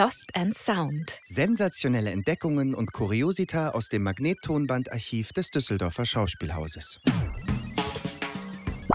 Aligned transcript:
Lost 0.00 0.34
and 0.34 0.56
Sound. 0.56 1.18
Sensationelle 1.24 2.10
Entdeckungen 2.10 2.74
und 2.74 2.90
Kuriosita 2.90 3.72
aus 3.72 3.90
dem 3.90 4.02
Magnettonbandarchiv 4.02 5.34
des 5.34 5.50
Düsseldorfer 5.50 6.06
Schauspielhauses. 6.06 7.00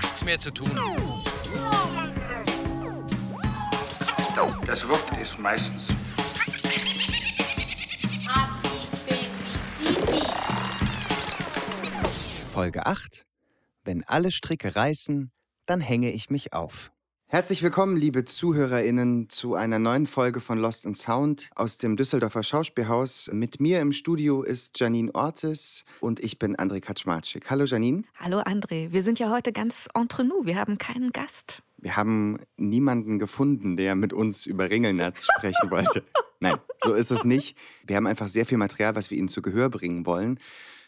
Nichts 0.02 0.26
mehr 0.26 0.40
zu 0.40 0.50
tun. 0.50 0.72
Das 4.66 4.88
Wort 4.88 5.22
ist 5.22 5.38
meistens 5.38 5.94
Folge 12.52 12.88
8. 12.88 13.28
Wenn 13.84 14.04
alle 14.06 14.32
Stricke 14.32 14.76
reißen, 14.76 15.32
dann 15.68 15.82
hänge 15.82 16.10
ich 16.10 16.32
mich 16.32 16.54
auf. 16.54 16.95
Herzlich 17.36 17.62
willkommen, 17.64 17.98
liebe 17.98 18.24
ZuhörerInnen, 18.24 19.28
zu 19.28 19.56
einer 19.56 19.78
neuen 19.78 20.08
Folge 20.08 20.40
von 20.40 20.58
Lost 20.58 20.86
in 20.86 20.96
Sound 20.96 21.50
aus 21.54 21.78
dem 21.78 21.98
Düsseldorfer 21.98 22.44
Schauspielhaus. 22.44 23.30
Mit 23.34 23.60
mir 23.60 23.82
im 23.82 23.92
Studio 23.92 24.42
ist 24.42 24.80
Janine 24.80 25.14
Ortis 25.14 25.84
und 26.00 26.22
ich 26.22 26.40
bin 26.40 26.56
André 26.56 26.80
Kaczmarczyk. 26.80 27.50
Hallo 27.50 27.66
Janine. 27.66 28.04
Hallo 28.18 28.40
André, 28.40 28.94
wir 28.94 29.04
sind 29.04 29.20
ja 29.20 29.30
heute 29.30 29.52
ganz 29.52 29.90
entre 29.94 30.24
nous, 30.24 30.46
wir 30.46 30.56
haben 30.56 30.78
keinen 30.78 31.12
Gast. 31.12 31.62
Wir 31.78 31.98
haben 31.98 32.38
niemanden 32.56 33.20
gefunden, 33.20 33.76
der 33.76 33.96
mit 33.96 34.14
uns 34.14 34.46
über 34.46 34.70
Ringelnatz 34.70 35.28
sprechen 35.36 35.72
wollte. 35.72 36.06
Nein, 36.40 36.56
so 36.86 36.94
ist 36.94 37.12
es 37.12 37.26
nicht. 37.26 37.58
Wir 37.86 37.98
haben 37.98 38.08
einfach 38.08 38.30
sehr 38.30 38.46
viel 38.46 38.58
Material, 38.58 38.96
was 38.96 39.12
wir 39.12 39.18
Ihnen 39.18 39.28
zu 39.28 39.42
Gehör 39.42 39.70
bringen 39.70 40.06
wollen. 40.06 40.40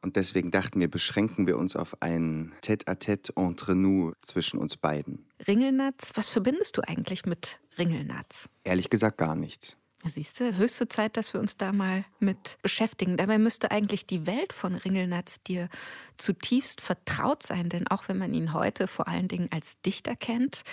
Und 0.02 0.16
deswegen 0.16 0.52
dachten 0.52 0.80
wir, 0.80 0.90
beschränken 0.90 1.48
wir 1.48 1.58
uns 1.58 1.76
auf 1.76 2.02
ein 2.02 2.54
Tête-à-Tête 2.62 3.36
entre 3.36 3.76
nous 3.76 4.14
zwischen 4.22 4.60
uns 4.60 4.78
beiden. 4.78 5.26
Ringelnatz, 5.48 6.12
was 6.16 6.30
verbindest 6.30 6.78
du 6.78 6.81
eigentlich 6.81 7.26
mit 7.26 7.59
Ringelnatz? 7.78 8.50
Ehrlich 8.64 8.90
gesagt 8.90 9.18
gar 9.18 9.36
nichts. 9.36 9.78
Siehst 10.06 10.40
du, 10.40 10.56
höchste 10.56 10.88
Zeit, 10.88 11.18
dass 11.18 11.34
wir 11.34 11.42
uns 11.42 11.58
da 11.58 11.73
mal 11.73 12.06
mit 12.20 12.58
beschäftigen. 12.62 13.18
Dabei 13.18 13.38
müsste 13.38 13.72
eigentlich 13.72 14.06
die 14.06 14.25
Welt 14.25 14.53
von 14.53 14.75
Ringelnatz 14.75 15.42
dir 15.44 15.70
zutiefst 16.18 16.81
vertraut 16.81 17.44
sein, 17.44 17.70
denn 17.70 17.88
auch 17.88 18.08
wenn 18.08 18.18
man 18.18 18.34
ihn 18.34 18.53
heute 18.53 18.88
vor 18.88 19.08
allen 19.08 19.28
Dingen 19.28 19.50
als 19.52 19.81
Dichter 19.81 20.16
kennt, 20.16 20.64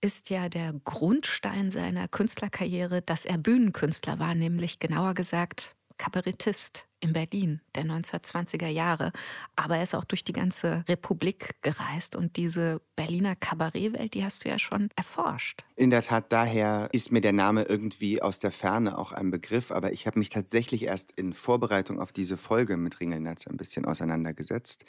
ist 0.00 0.30
ja 0.30 0.48
der 0.48 0.72
Grundstein 0.84 1.70
seiner 1.70 2.08
Künstlerkarriere, 2.08 3.02
dass 3.02 3.24
er 3.24 3.38
Bühnenkünstler 3.38 4.18
war, 4.18 4.34
nämlich 4.34 4.80
genauer 4.80 5.14
gesagt 5.14 5.76
Kabarettist 5.98 6.86
in 7.00 7.12
Berlin 7.12 7.60
der 7.74 7.84
1920er 7.84 8.68
Jahre. 8.68 9.12
Aber 9.56 9.76
er 9.76 9.82
ist 9.82 9.94
auch 9.94 10.04
durch 10.04 10.24
die 10.24 10.32
ganze 10.32 10.84
Republik 10.88 11.56
gereist 11.62 12.14
und 12.16 12.36
diese 12.36 12.80
Berliner 12.96 13.34
Kabarettwelt, 13.34 14.14
die 14.14 14.24
hast 14.24 14.44
du 14.44 14.48
ja 14.48 14.58
schon 14.58 14.88
erforscht. 14.96 15.64
In 15.76 15.90
der 15.90 16.02
Tat, 16.02 16.32
daher 16.32 16.88
ist 16.92 17.10
mir 17.10 17.20
der 17.20 17.32
Name 17.32 17.64
irgendwie 17.64 18.22
aus 18.22 18.38
der 18.38 18.52
Ferne 18.52 18.96
auch 18.98 19.12
ein 19.12 19.30
Begriff, 19.30 19.70
aber 19.72 19.92
ich 19.92 20.06
habe 20.06 20.18
mich 20.18 20.28
tatsächlich 20.28 20.84
erst 20.84 21.12
in 21.12 21.32
Vorbereitung 21.32 22.00
auf 22.00 22.12
diese 22.12 22.36
Folge 22.36 22.76
mit 22.76 23.00
Ringelnatz 23.00 23.46
ein 23.46 23.56
bisschen 23.56 23.84
auseinandergesetzt. 23.84 24.84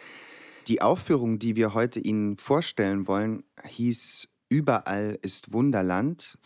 Die 0.67 0.81
Aufführung, 0.81 1.39
die 1.39 1.55
wir 1.55 1.73
heute 1.73 1.99
Ihnen 1.99 2.37
vorstellen 2.37 3.07
wollen, 3.07 3.43
hieß 3.65 4.27
Überall 4.53 5.17
ist 5.23 5.51
Wunderland 5.51 6.37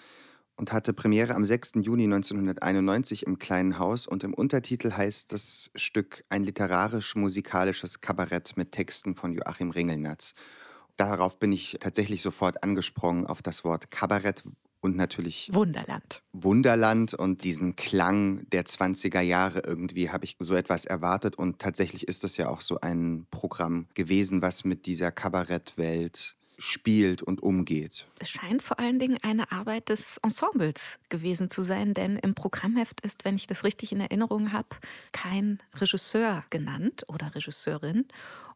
und 0.57 0.73
hatte 0.73 0.91
Premiere 0.91 1.35
am 1.35 1.45
6. 1.45 1.73
Juni 1.81 2.03
1991 2.03 3.25
im 3.25 3.39
Kleinen 3.39 3.79
Haus 3.79 4.07
und 4.07 4.23
im 4.23 4.33
Untertitel 4.33 4.91
heißt 4.91 5.31
das 5.31 5.71
Stück 5.75 6.25
ein 6.29 6.43
literarisch-musikalisches 6.43 8.01
Kabarett 8.01 8.57
mit 8.57 8.71
Texten 8.71 9.15
von 9.15 9.31
Joachim 9.31 9.69
Ringelnatz. 9.69 10.33
Darauf 10.97 11.37
bin 11.37 11.51
ich 11.51 11.77
tatsächlich 11.79 12.23
sofort 12.23 12.63
angesprungen 12.63 13.27
auf 13.27 13.43
das 13.43 13.63
Wort 13.63 13.91
Kabarett 13.91 14.43
und 14.81 14.95
natürlich 14.95 15.49
Wunderland. 15.53 16.23
Wunderland 16.33 17.13
und 17.13 17.43
diesen 17.43 17.75
Klang 17.75 18.49
der 18.49 18.65
20er 18.65 19.21
Jahre 19.21 19.59
irgendwie 19.59 20.09
habe 20.09 20.25
ich 20.25 20.37
so 20.39 20.55
etwas 20.55 20.85
erwartet 20.85 21.35
und 21.35 21.59
tatsächlich 21.59 22.07
ist 22.07 22.23
das 22.23 22.37
ja 22.37 22.49
auch 22.49 22.61
so 22.61 22.79
ein 22.81 23.27
Programm 23.29 23.87
gewesen, 23.93 24.41
was 24.41 24.65
mit 24.65 24.87
dieser 24.87 25.11
Kabarettwelt 25.11 26.35
spielt 26.57 27.21
und 27.21 27.41
umgeht. 27.41 28.07
Es 28.19 28.29
scheint 28.29 28.63
vor 28.63 28.79
allen 28.79 28.99
Dingen 28.99 29.17
eine 29.21 29.51
Arbeit 29.51 29.89
des 29.89 30.17
Ensembles 30.17 30.99
gewesen 31.09 31.49
zu 31.49 31.61
sein, 31.61 31.93
denn 31.93 32.17
im 32.17 32.35
Programmheft 32.35 33.01
ist, 33.01 33.25
wenn 33.25 33.35
ich 33.35 33.47
das 33.47 33.63
richtig 33.63 33.91
in 33.91 33.99
Erinnerung 33.99 34.51
habe, 34.53 34.69
kein 35.11 35.59
Regisseur 35.75 36.43
genannt 36.49 37.05
oder 37.07 37.35
Regisseurin. 37.35 38.07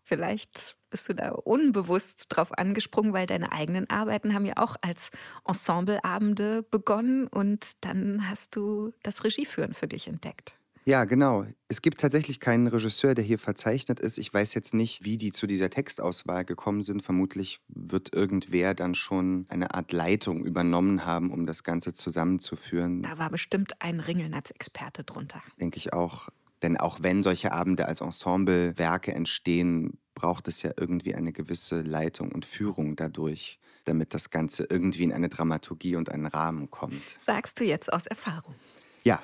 Vielleicht 0.03 0.77
bist 0.89 1.07
du 1.09 1.13
da 1.13 1.31
unbewusst 1.31 2.25
drauf 2.29 2.57
angesprungen, 2.57 3.13
weil 3.13 3.27
deine 3.27 3.51
eigenen 3.51 3.89
Arbeiten 3.89 4.33
haben 4.33 4.45
ja 4.45 4.57
auch 4.57 4.75
als 4.81 5.11
Ensembleabende 5.47 6.63
begonnen 6.63 7.27
und 7.27 7.73
dann 7.81 8.29
hast 8.29 8.55
du 8.55 8.91
das 9.03 9.23
Regieführen 9.23 9.73
für 9.73 9.87
dich 9.87 10.07
entdeckt. 10.07 10.53
Ja, 10.85 11.05
genau. 11.05 11.45
Es 11.67 11.81
gibt 11.81 12.01
tatsächlich 12.01 12.39
keinen 12.39 12.67
Regisseur, 12.67 13.13
der 13.13 13.23
hier 13.23 13.37
verzeichnet 13.37 13.99
ist. 13.99 14.17
Ich 14.17 14.33
weiß 14.33 14.53
jetzt 14.55 14.73
nicht, 14.73 15.03
wie 15.03 15.17
die 15.17 15.31
zu 15.31 15.45
dieser 15.45 15.69
Textauswahl 15.69 16.43
gekommen 16.43 16.81
sind. 16.81 17.03
Vermutlich 17.03 17.59
wird 17.67 18.15
irgendwer 18.15 18.73
dann 18.73 18.95
schon 18.95 19.45
eine 19.49 19.73
Art 19.75 19.91
Leitung 19.91 20.43
übernommen 20.43 21.05
haben, 21.05 21.31
um 21.31 21.45
das 21.45 21.63
Ganze 21.63 21.93
zusammenzuführen. 21.93 23.03
Da 23.03 23.17
war 23.19 23.29
bestimmt 23.29 23.73
ein 23.79 23.99
Ringelnatz-Experte 23.99 25.03
drunter. 25.03 25.41
Denke 25.59 25.77
ich 25.77 25.93
auch. 25.93 26.29
Denn 26.63 26.77
auch 26.77 26.99
wenn 27.01 27.23
solche 27.23 27.51
Abende 27.51 27.87
als 27.87 28.01
Ensemblewerke 28.01 29.13
entstehen, 29.13 29.99
braucht 30.13 30.47
es 30.47 30.61
ja 30.61 30.71
irgendwie 30.77 31.15
eine 31.15 31.31
gewisse 31.31 31.81
Leitung 31.81 32.31
und 32.31 32.45
Führung 32.45 32.95
dadurch, 32.95 33.59
damit 33.85 34.13
das 34.13 34.29
Ganze 34.29 34.67
irgendwie 34.69 35.03
in 35.03 35.13
eine 35.13 35.29
Dramaturgie 35.29 35.95
und 35.95 36.09
einen 36.09 36.27
Rahmen 36.27 36.69
kommt. 36.69 37.01
Sagst 37.17 37.59
du 37.59 37.63
jetzt 37.63 37.91
aus 37.91 38.05
Erfahrung? 38.05 38.55
Ja, 39.03 39.19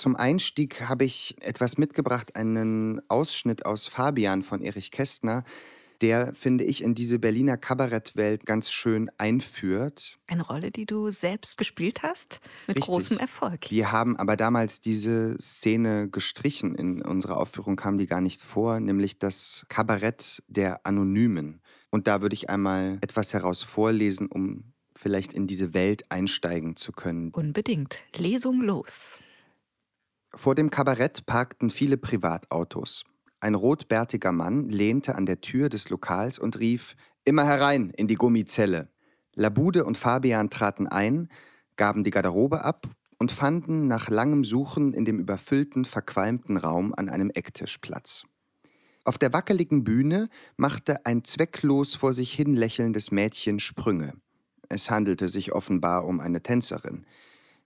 zum 0.00 0.16
Einstieg 0.16 0.88
habe 0.88 1.04
ich 1.04 1.36
etwas 1.42 1.76
mitgebracht, 1.76 2.34
einen 2.34 3.02
Ausschnitt 3.10 3.66
aus 3.66 3.86
Fabian 3.86 4.42
von 4.42 4.62
Erich 4.62 4.90
Kästner, 4.90 5.44
der, 6.00 6.32
finde 6.34 6.64
ich, 6.64 6.82
in 6.82 6.94
diese 6.94 7.18
Berliner 7.18 7.58
Kabarettwelt 7.58 8.46
ganz 8.46 8.70
schön 8.70 9.10
einführt. 9.18 10.18
Eine 10.26 10.40
Rolle, 10.40 10.70
die 10.70 10.86
du 10.86 11.10
selbst 11.10 11.58
gespielt 11.58 12.02
hast, 12.02 12.40
mit 12.66 12.78
Richtig. 12.78 12.90
großem 12.90 13.18
Erfolg. 13.18 13.70
Wir 13.70 13.92
haben 13.92 14.16
aber 14.16 14.36
damals 14.36 14.80
diese 14.80 15.36
Szene 15.38 16.08
gestrichen. 16.08 16.74
In 16.74 17.02
unserer 17.02 17.36
Aufführung 17.36 17.76
kam 17.76 17.98
die 17.98 18.06
gar 18.06 18.22
nicht 18.22 18.40
vor, 18.40 18.80
nämlich 18.80 19.18
das 19.18 19.66
Kabarett 19.68 20.42
der 20.48 20.86
Anonymen. 20.86 21.60
Und 21.90 22.06
da 22.06 22.22
würde 22.22 22.34
ich 22.34 22.48
einmal 22.48 22.96
etwas 23.02 23.34
heraus 23.34 23.62
vorlesen, 23.62 24.28
um 24.28 24.72
vielleicht 24.96 25.34
in 25.34 25.46
diese 25.46 25.74
Welt 25.74 26.10
einsteigen 26.10 26.76
zu 26.76 26.92
können. 26.92 27.32
Unbedingt. 27.32 27.98
Lesung 28.16 28.62
los. 28.62 29.18
Vor 30.34 30.54
dem 30.54 30.70
Kabarett 30.70 31.26
parkten 31.26 31.70
viele 31.70 31.96
Privatautos. 31.96 33.04
Ein 33.40 33.54
rotbärtiger 33.54 34.32
Mann 34.32 34.68
lehnte 34.68 35.14
an 35.14 35.26
der 35.26 35.40
Tür 35.40 35.68
des 35.68 35.88
Lokals 35.88 36.38
und 36.38 36.58
rief 36.58 36.94
Immer 37.24 37.44
herein 37.44 37.90
in 37.90 38.06
die 38.06 38.14
Gummizelle. 38.14 38.88
Labude 39.34 39.84
und 39.84 39.98
Fabian 39.98 40.50
traten 40.50 40.86
ein, 40.86 41.28
gaben 41.76 42.04
die 42.04 42.10
Garderobe 42.10 42.64
ab 42.64 42.86
und 43.18 43.32
fanden 43.32 43.86
nach 43.86 44.08
langem 44.08 44.44
Suchen 44.44 44.92
in 44.92 45.04
dem 45.04 45.18
überfüllten, 45.18 45.84
verqualmten 45.84 46.56
Raum 46.56 46.94
an 46.96 47.08
einem 47.08 47.30
Ecktisch 47.30 47.78
Platz. 47.78 48.24
Auf 49.04 49.18
der 49.18 49.32
wackeligen 49.32 49.84
Bühne 49.84 50.28
machte 50.56 51.06
ein 51.06 51.24
zwecklos 51.24 51.94
vor 51.94 52.12
sich 52.12 52.32
hin 52.32 52.54
lächelndes 52.54 53.10
Mädchen 53.10 53.58
Sprünge. 53.58 54.14
Es 54.68 54.90
handelte 54.90 55.28
sich 55.28 55.52
offenbar 55.52 56.06
um 56.06 56.20
eine 56.20 56.42
Tänzerin. 56.42 57.06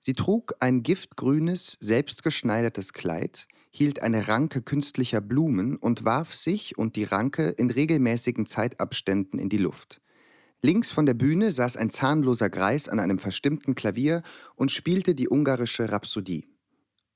Sie 0.07 0.13
trug 0.13 0.53
ein 0.61 0.83
giftgrünes, 0.83 1.79
selbstgeschneidertes 1.81 2.93
Kleid, 2.93 3.47
hielt 3.71 4.03
eine 4.03 4.29
Ranke 4.29 4.61
künstlicher 4.61 5.23
Blumen 5.23 5.77
und 5.77 6.05
warf 6.05 6.35
sich 6.35 6.77
und 6.77 6.97
die 6.97 7.05
Ranke 7.05 7.49
in 7.49 7.71
regelmäßigen 7.71 8.45
Zeitabständen 8.45 9.39
in 9.39 9.49
die 9.49 9.57
Luft. 9.57 10.03
Links 10.61 10.93
von 10.93 11.07
der 11.07 11.15
Bühne 11.15 11.51
saß 11.51 11.79
ein 11.79 11.89
zahnloser 11.89 12.51
Greis 12.51 12.87
an 12.91 13.01
einem 13.01 13.19
verstimmten 13.19 13.75
Klavier 13.75 14.23
und 14.57 14.71
spielte 14.71 15.15
die 15.15 15.31
ungarische 15.31 15.91
Rhapsodie. 15.91 16.51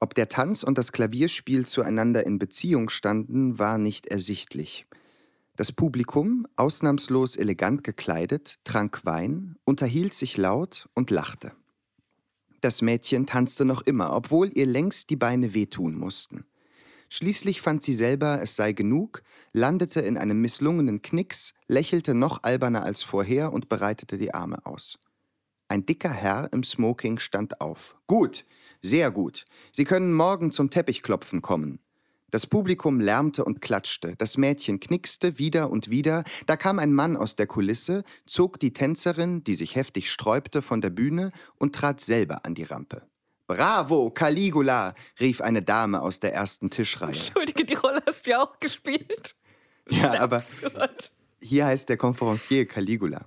Ob 0.00 0.14
der 0.14 0.30
Tanz 0.30 0.62
und 0.62 0.78
das 0.78 0.90
Klavierspiel 0.90 1.66
zueinander 1.66 2.24
in 2.24 2.38
Beziehung 2.38 2.88
standen, 2.88 3.58
war 3.58 3.76
nicht 3.76 4.06
ersichtlich. 4.06 4.86
Das 5.56 5.72
Publikum, 5.72 6.46
ausnahmslos 6.56 7.36
elegant 7.36 7.84
gekleidet, 7.84 8.54
trank 8.64 9.04
Wein, 9.04 9.56
unterhielt 9.64 10.14
sich 10.14 10.38
laut 10.38 10.88
und 10.94 11.10
lachte. 11.10 11.52
Das 12.60 12.82
Mädchen 12.82 13.26
tanzte 13.26 13.64
noch 13.64 13.82
immer, 13.82 14.12
obwohl 14.12 14.50
ihr 14.54 14.66
längst 14.66 15.10
die 15.10 15.16
Beine 15.16 15.54
wehtun 15.54 15.94
mussten. 15.94 16.44
Schließlich 17.08 17.62
fand 17.62 17.82
sie 17.82 17.94
selber, 17.94 18.40
es 18.42 18.56
sei 18.56 18.72
genug, 18.72 19.22
landete 19.52 20.00
in 20.00 20.18
einem 20.18 20.40
misslungenen 20.40 21.00
Knicks, 21.00 21.54
lächelte 21.66 22.14
noch 22.14 22.42
alberner 22.42 22.82
als 22.82 23.02
vorher 23.02 23.52
und 23.52 23.68
breitete 23.68 24.18
die 24.18 24.34
Arme 24.34 24.58
aus. 24.66 24.98
Ein 25.68 25.86
dicker 25.86 26.12
Herr 26.12 26.52
im 26.52 26.62
Smoking 26.62 27.18
stand 27.18 27.60
auf. 27.60 27.96
Gut, 28.06 28.44
sehr 28.82 29.10
gut. 29.10 29.44
Sie 29.72 29.84
können 29.84 30.12
morgen 30.12 30.50
zum 30.50 30.70
Teppichklopfen 30.70 31.42
kommen. 31.42 31.80
Das 32.30 32.46
Publikum 32.46 33.00
lärmte 33.00 33.42
und 33.44 33.62
klatschte, 33.62 34.14
das 34.18 34.36
Mädchen 34.36 34.80
knickste 34.80 35.38
wieder 35.38 35.70
und 35.70 35.88
wieder, 35.88 36.24
da 36.46 36.56
kam 36.56 36.78
ein 36.78 36.92
Mann 36.92 37.16
aus 37.16 37.36
der 37.36 37.46
Kulisse, 37.46 38.04
zog 38.26 38.60
die 38.60 38.74
Tänzerin, 38.74 39.42
die 39.44 39.54
sich 39.54 39.76
heftig 39.76 40.10
sträubte, 40.10 40.60
von 40.60 40.82
der 40.82 40.90
Bühne 40.90 41.32
und 41.56 41.74
trat 41.74 42.00
selber 42.02 42.44
an 42.44 42.54
die 42.54 42.64
Rampe. 42.64 43.02
Bravo, 43.46 44.10
Caligula, 44.10 44.94
rief 45.18 45.40
eine 45.40 45.62
Dame 45.62 46.02
aus 46.02 46.20
der 46.20 46.34
ersten 46.34 46.68
Tischreihe. 46.68 47.08
Entschuldige, 47.08 47.64
die 47.64 47.74
Rolle 47.74 48.02
hast 48.06 48.26
du 48.26 48.30
ja 48.30 48.42
auch 48.42 48.60
gespielt. 48.60 49.34
Ja, 49.90 50.20
aber 50.20 50.36
absurd. 50.36 51.12
hier 51.40 51.64
heißt 51.64 51.88
der 51.88 51.96
Konferencier 51.96 52.66
Caligula. 52.66 53.24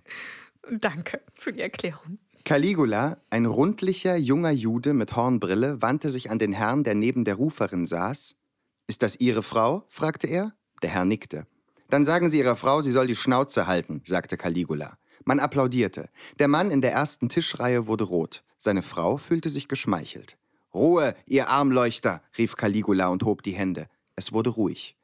Danke 0.69 1.19
für 1.33 1.51
die 1.51 1.61
Erklärung. 1.61 2.19
Caligula, 2.45 3.17
ein 3.31 3.47
rundlicher, 3.47 4.15
junger 4.15 4.51
Jude 4.51 4.93
mit 4.93 5.15
Hornbrille, 5.15 5.81
wandte 5.81 6.11
sich 6.11 6.29
an 6.29 6.37
den 6.37 6.53
Herrn, 6.53 6.83
der 6.83 6.93
neben 6.93 7.25
der 7.25 7.33
Ruferin 7.33 7.87
saß. 7.87 8.35
Ist 8.91 9.03
das 9.03 9.15
Ihre 9.21 9.41
Frau? 9.41 9.85
fragte 9.87 10.27
er. 10.27 10.51
Der 10.83 10.89
Herr 10.89 11.05
nickte. 11.05 11.47
Dann 11.89 12.03
sagen 12.03 12.29
Sie 12.29 12.39
Ihrer 12.39 12.57
Frau, 12.57 12.81
sie 12.81 12.91
soll 12.91 13.07
die 13.07 13.15
Schnauze 13.15 13.65
halten, 13.65 14.01
sagte 14.05 14.35
Caligula. 14.35 14.97
Man 15.23 15.39
applaudierte. 15.39 16.09
Der 16.39 16.49
Mann 16.49 16.71
in 16.71 16.81
der 16.81 16.91
ersten 16.91 17.29
Tischreihe 17.29 17.87
wurde 17.87 18.03
rot. 18.03 18.43
Seine 18.57 18.81
Frau 18.81 19.15
fühlte 19.15 19.47
sich 19.47 19.69
geschmeichelt. 19.69 20.37
Ruhe, 20.73 21.15
ihr 21.25 21.47
Armleuchter, 21.47 22.21
rief 22.37 22.57
Caligula 22.57 23.07
und 23.07 23.23
hob 23.23 23.43
die 23.43 23.53
Hände. 23.53 23.87
Es 24.17 24.33
wurde 24.33 24.49
ruhig. 24.49 24.97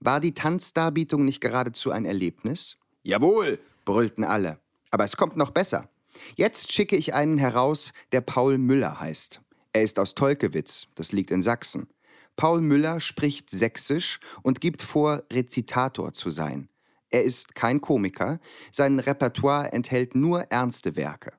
War 0.00 0.20
die 0.20 0.32
Tanzdarbietung 0.32 1.26
nicht 1.26 1.42
geradezu 1.42 1.90
ein 1.90 2.06
Erlebnis? 2.06 2.78
Jawohl, 3.02 3.58
brüllten 3.84 4.24
alle. 4.24 4.58
Aber 4.90 5.04
es 5.04 5.18
kommt 5.18 5.36
noch 5.36 5.50
besser. 5.50 5.90
Jetzt 6.34 6.72
schicke 6.72 6.96
ich 6.96 7.12
einen 7.12 7.36
heraus, 7.36 7.92
der 8.12 8.22
Paul 8.22 8.56
Müller 8.56 9.00
heißt. 9.00 9.42
Er 9.74 9.82
ist 9.82 9.98
aus 9.98 10.14
Tolkewitz, 10.14 10.86
das 10.94 11.12
liegt 11.12 11.30
in 11.30 11.42
Sachsen. 11.42 11.88
Paul 12.36 12.60
Müller 12.60 13.00
spricht 13.00 13.50
Sächsisch 13.50 14.20
und 14.42 14.60
gibt 14.60 14.82
vor, 14.82 15.22
Rezitator 15.32 16.12
zu 16.12 16.30
sein. 16.30 16.68
Er 17.10 17.22
ist 17.22 17.54
kein 17.54 17.80
Komiker, 17.80 18.40
sein 18.72 18.98
Repertoire 18.98 19.72
enthält 19.72 20.14
nur 20.14 20.42
ernste 20.50 20.96
Werke. 20.96 21.32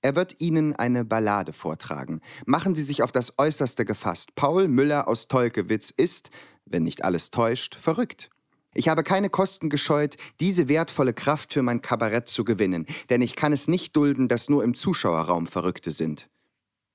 Er 0.00 0.14
wird 0.16 0.40
Ihnen 0.40 0.74
eine 0.76 1.04
Ballade 1.04 1.52
vortragen. 1.52 2.20
Machen 2.46 2.74
Sie 2.74 2.82
sich 2.82 3.02
auf 3.02 3.12
das 3.12 3.36
Äußerste 3.36 3.84
gefasst. 3.84 4.34
Paul 4.36 4.68
Müller 4.68 5.08
aus 5.08 5.28
Tolkewitz 5.28 5.90
ist, 5.90 6.30
wenn 6.64 6.84
nicht 6.84 7.04
alles 7.04 7.30
täuscht, 7.30 7.74
verrückt. 7.74 8.30
Ich 8.74 8.88
habe 8.88 9.02
keine 9.02 9.28
Kosten 9.28 9.70
gescheut, 9.70 10.16
diese 10.40 10.68
wertvolle 10.68 11.12
Kraft 11.12 11.52
für 11.52 11.62
mein 11.62 11.82
Kabarett 11.82 12.28
zu 12.28 12.44
gewinnen, 12.44 12.86
denn 13.10 13.22
ich 13.22 13.34
kann 13.34 13.52
es 13.52 13.66
nicht 13.66 13.96
dulden, 13.96 14.28
dass 14.28 14.48
nur 14.48 14.62
im 14.62 14.74
Zuschauerraum 14.74 15.46
Verrückte 15.46 15.90
sind. 15.90 16.28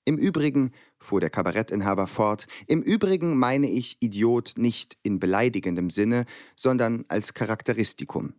Im 0.06 0.18
Übrigen, 0.18 0.72
fuhr 1.00 1.22
der 1.22 1.30
Kabarettinhaber 1.30 2.08
fort, 2.08 2.48
im 2.68 2.82
Übrigen 2.82 3.38
meine 3.38 3.70
ich 3.70 3.98
Idiot 4.02 4.54
nicht 4.58 4.98
in 5.02 5.20
beleidigendem 5.20 5.90
Sinne, 5.90 6.26
sondern 6.56 7.06
als 7.08 7.34
Charakteristikum. 7.34 8.34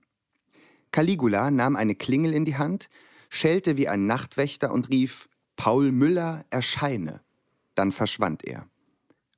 Caligula 0.92 1.50
nahm 1.50 1.74
eine 1.74 1.94
Klingel 1.94 2.34
in 2.34 2.44
die 2.44 2.56
Hand, 2.56 2.88
schellte 3.30 3.76
wie 3.76 3.88
ein 3.88 4.06
Nachtwächter 4.06 4.72
und 4.72 4.90
rief 4.90 5.28
Paul 5.56 5.90
Müller 5.90 6.44
erscheine. 6.50 7.20
Dann 7.74 7.92
verschwand 7.92 8.44
er. 8.44 8.68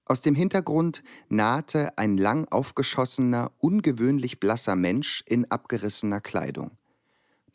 Aus 0.05 0.21
dem 0.21 0.35
Hintergrund 0.35 1.03
nahte 1.29 1.97
ein 1.99 2.17
lang 2.17 2.47
aufgeschossener, 2.49 3.53
ungewöhnlich 3.59 4.39
blasser 4.39 4.77
Mensch 4.77 5.23
in 5.27 5.51
abgerissener 5.51 6.21
Kleidung. 6.21 6.73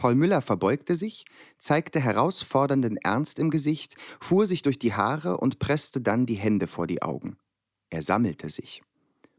Paul 0.01 0.15
Müller 0.15 0.41
verbeugte 0.41 0.95
sich, 0.95 1.25
zeigte 1.59 1.99
herausfordernden 1.99 2.97
Ernst 2.97 3.37
im 3.37 3.51
Gesicht, 3.51 3.97
fuhr 4.19 4.47
sich 4.47 4.63
durch 4.63 4.79
die 4.79 4.95
Haare 4.95 5.37
und 5.37 5.59
presste 5.59 6.01
dann 6.01 6.25
die 6.25 6.33
Hände 6.33 6.65
vor 6.65 6.87
die 6.87 7.03
Augen. 7.03 7.37
Er 7.91 8.01
sammelte 8.01 8.49
sich. 8.49 8.81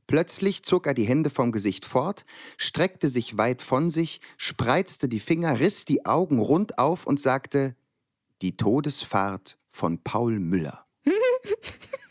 Plötzlich 0.06 0.62
zog 0.62 0.86
er 0.86 0.94
die 0.94 1.02
Hände 1.02 1.30
vom 1.30 1.50
Gesicht 1.50 1.84
fort, 1.84 2.24
streckte 2.58 3.08
sich 3.08 3.36
weit 3.36 3.60
von 3.60 3.90
sich, 3.90 4.20
spreizte 4.36 5.08
die 5.08 5.18
Finger, 5.18 5.58
riss 5.58 5.84
die 5.84 6.06
Augen 6.06 6.38
rund 6.38 6.78
auf 6.78 7.08
und 7.08 7.18
sagte 7.18 7.74
Die 8.40 8.56
Todesfahrt 8.56 9.58
von 9.66 9.98
Paul 10.04 10.38
Müller. 10.38 10.86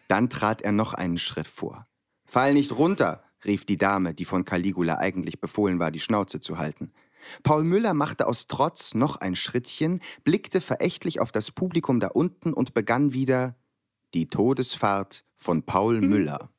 Dann 0.10 0.30
trat 0.30 0.62
er 0.62 0.74
noch 0.74 0.94
einen 0.94 1.20
Schritt 1.20 1.48
vor. 1.48 1.88
Fall 2.26 2.54
nicht 2.54 2.74
runter, 2.74 3.24
rief 3.46 3.64
die 3.64 3.78
Dame, 3.78 4.14
die 4.14 4.26
von 4.26 4.44
Caligula 4.44 4.98
eigentlich 4.98 5.40
befohlen 5.40 5.80
war, 5.80 5.92
die 5.92 6.02
Schnauze 6.02 6.42
zu 6.42 6.58
halten. 6.58 6.92
Paul 7.44 7.64
Müller 7.64 7.94
machte 7.94 8.28
aus 8.28 8.48
Trotz 8.48 8.94
noch 8.94 9.18
ein 9.18 9.36
Schrittchen, 9.36 10.02
blickte 10.24 10.62
verächtlich 10.62 11.20
auf 11.20 11.32
das 11.32 11.52
Publikum 11.52 12.00
da 12.00 12.08
unten 12.08 12.54
und 12.54 12.74
begann 12.74 13.14
wieder 13.14 13.56
Die 14.14 14.28
Todesfahrt 14.28 15.24
von 15.38 15.64
Paul 15.64 16.02
Müller. 16.02 16.50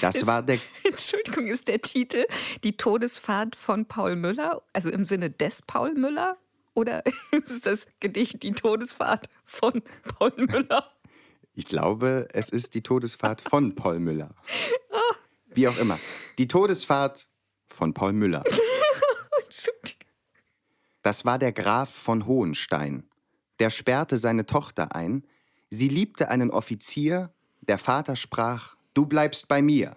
Das 0.00 0.14
ist, 0.14 0.26
war 0.26 0.42
der. 0.42 0.58
Entschuldigung, 0.84 1.48
ist 1.48 1.68
der 1.68 1.80
Titel 1.80 2.24
Die 2.62 2.76
Todesfahrt 2.76 3.56
von 3.56 3.86
Paul 3.86 4.16
Müller, 4.16 4.62
also 4.72 4.90
im 4.90 5.04
Sinne 5.04 5.30
des 5.30 5.62
Paul 5.62 5.94
Müller? 5.94 6.36
Oder 6.74 7.02
ist 7.32 7.66
das 7.66 7.86
Gedicht 7.98 8.42
Die 8.42 8.52
Todesfahrt 8.52 9.26
von 9.44 9.82
Paul 10.02 10.32
Müller? 10.36 10.92
Ich 11.54 11.66
glaube, 11.66 12.28
es 12.32 12.48
ist 12.48 12.74
die 12.74 12.82
Todesfahrt 12.82 13.42
von 13.42 13.74
Paul 13.74 14.00
Müller. 14.00 14.34
Ah. 14.92 15.14
Wie 15.54 15.68
auch 15.68 15.78
immer. 15.78 16.00
Die 16.36 16.48
Todesfahrt 16.48 17.28
von 17.68 17.94
Paul 17.94 18.12
Müller. 18.12 18.42
Das 21.02 21.24
war 21.24 21.38
der 21.38 21.52
Graf 21.52 21.90
von 21.90 22.26
Hohenstein. 22.26 23.04
Der 23.58 23.70
sperrte 23.70 24.18
seine 24.18 24.46
Tochter 24.46 24.94
ein. 24.94 25.24
Sie 25.70 25.88
liebte 25.88 26.30
einen 26.30 26.50
Offizier. 26.50 27.32
Der 27.60 27.78
Vater 27.78 28.16
sprach, 28.16 28.76
Du 28.94 29.06
bleibst 29.06 29.48
bei 29.48 29.62
mir. 29.62 29.96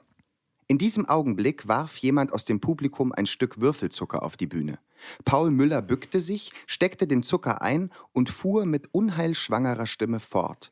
In 0.68 0.78
diesem 0.78 1.08
Augenblick 1.08 1.68
warf 1.68 1.98
jemand 1.98 2.32
aus 2.32 2.46
dem 2.46 2.60
Publikum 2.62 3.12
ein 3.12 3.26
Stück 3.26 3.60
Würfelzucker 3.60 4.24
auf 4.24 4.38
die 4.38 4.48
Bühne. 4.48 4.80
Paul 5.26 5.52
Müller 5.52 5.82
bückte 5.82 6.22
sich, 6.22 6.52
steckte 6.68 7.08
den 7.08 7.24
Zucker 7.24 7.62
ein 7.62 7.90
und 8.14 8.30
fuhr 8.30 8.66
mit 8.66 8.94
unheilschwangerer 8.94 9.88
Stimme 9.88 10.20
fort. 10.20 10.72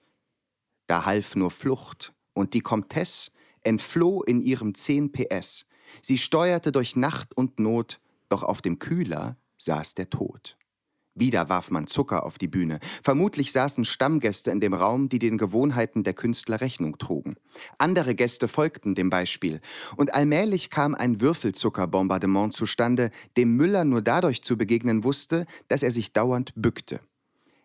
Da 0.87 1.05
half 1.05 1.35
nur 1.35 1.51
Flucht, 1.51 2.13
und 2.33 2.53
die 2.53 2.61
Comtesse 2.61 3.31
entfloh 3.61 4.23
in 4.23 4.41
ihrem 4.41 4.73
10 4.73 5.11
PS. 5.11 5.65
Sie 6.01 6.17
steuerte 6.17 6.71
durch 6.71 6.95
Nacht 6.95 7.35
und 7.35 7.59
Not, 7.59 7.99
doch 8.29 8.43
auf 8.43 8.61
dem 8.61 8.79
Kühler 8.79 9.37
saß 9.61 9.95
der 9.95 10.09
Tod. 10.09 10.57
Wieder 11.13 11.49
warf 11.49 11.71
man 11.71 11.87
Zucker 11.87 12.25
auf 12.25 12.37
die 12.37 12.47
Bühne. 12.47 12.79
Vermutlich 13.03 13.51
saßen 13.51 13.83
Stammgäste 13.83 14.49
in 14.49 14.61
dem 14.61 14.73
Raum, 14.73 15.09
die 15.09 15.19
den 15.19 15.37
Gewohnheiten 15.37 16.03
der 16.03 16.13
Künstler 16.13 16.61
Rechnung 16.61 16.97
trugen. 16.97 17.35
Andere 17.77 18.15
Gäste 18.15 18.47
folgten 18.47 18.95
dem 18.95 19.09
Beispiel. 19.09 19.59
Und 19.97 20.13
allmählich 20.13 20.69
kam 20.69 20.95
ein 20.95 21.19
Würfelzuckerbombardement 21.19 22.53
zustande, 22.53 23.11
dem 23.35 23.57
Müller 23.57 23.83
nur 23.83 24.01
dadurch 24.01 24.41
zu 24.41 24.57
begegnen 24.57 25.03
wusste, 25.03 25.45
dass 25.67 25.83
er 25.83 25.91
sich 25.91 26.13
dauernd 26.13 26.53
bückte. 26.55 27.01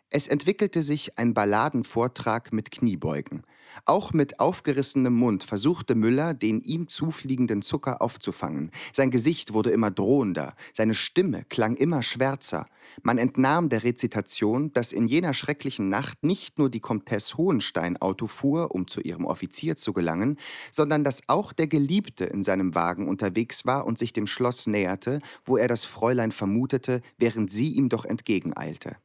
Es 0.08 0.28
entwickelte 0.28 0.82
sich 0.82 1.18
ein 1.18 1.34
Balladenvortrag 1.34 2.52
mit 2.52 2.70
Kniebeugen. 2.70 3.42
Auch 3.86 4.12
mit 4.12 4.38
aufgerissenem 4.38 5.12
Mund 5.12 5.42
versuchte 5.42 5.96
Müller, 5.96 6.32
den 6.32 6.60
ihm 6.60 6.86
zufliegenden 6.86 7.60
Zucker 7.60 8.00
aufzufangen. 8.00 8.70
Sein 8.92 9.10
Gesicht 9.10 9.52
wurde 9.52 9.70
immer 9.70 9.90
drohender, 9.90 10.54
seine 10.72 10.94
Stimme 10.94 11.44
klang 11.48 11.74
immer 11.74 12.04
schwärzer. 12.04 12.68
Man 13.02 13.18
entnahm 13.18 13.68
der 13.68 13.82
Rezitation, 13.82 14.72
dass 14.72 14.92
in 14.92 15.08
jener 15.08 15.34
schrecklichen 15.34 15.88
Nacht 15.88 16.22
nicht 16.22 16.56
nur 16.56 16.70
die 16.70 16.78
Comtesse 16.78 17.36
Hohenstein 17.36 17.96
Auto 17.96 18.28
fuhr, 18.28 18.72
um 18.72 18.86
zu 18.86 19.00
ihrem 19.00 19.24
Offizier 19.24 19.74
zu 19.74 19.92
gelangen, 19.92 20.36
sondern 20.70 21.02
dass 21.02 21.28
auch 21.28 21.52
der 21.52 21.66
Geliebte 21.66 22.26
in 22.26 22.44
seinem 22.44 22.76
Wagen 22.76 23.08
unterwegs 23.08 23.66
war 23.66 23.84
und 23.84 23.98
sich 23.98 24.12
dem 24.12 24.28
Schloss 24.28 24.68
näherte, 24.68 25.20
wo 25.44 25.56
er 25.56 25.66
das 25.66 25.84
Fräulein 25.84 26.30
vermutete, 26.30 27.02
während 27.18 27.50
sie 27.50 27.72
ihm 27.72 27.88
doch 27.88 28.04
entgegeneilte. 28.04 28.96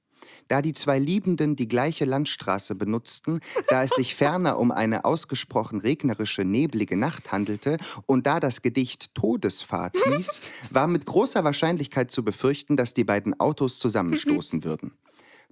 Da 0.52 0.62
die 0.62 0.74
zwei 0.74 1.00
Liebenden 1.00 1.56
die 1.56 1.70
gleiche 1.70 2.04
Landstraße 2.04 2.76
benutzten, 2.76 3.40
da 3.70 3.84
es 3.84 3.92
sich 3.92 4.16
ferner 4.16 4.60
um 4.60 4.74
eine 4.74 5.06
ausgesprochen 5.06 5.80
regnerische, 5.80 6.44
neblige 6.44 6.98
Nacht 6.98 7.32
handelte 7.32 7.78
und 8.06 8.28
da 8.28 8.42
das 8.42 8.62
Gedicht 8.62 9.16
Todesfahrt 9.16 9.96
hieß, 9.96 10.42
war 10.70 10.88
mit 10.88 11.06
großer 11.06 11.46
Wahrscheinlichkeit 11.46 12.12
zu 12.12 12.26
befürchten, 12.26 12.76
dass 12.76 12.94
die 12.94 13.06
beiden 13.06 13.40
Autos 13.40 13.80
zusammenstoßen 13.80 14.66
würden. 14.66 14.92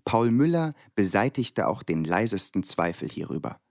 Paul 0.04 0.32
Müller 0.32 0.74
beseitigte 0.96 1.70
auch 1.70 1.82
den 1.82 2.04
leisesten 2.04 2.64
Zweifel 2.64 3.08
hierüber. 3.08 3.62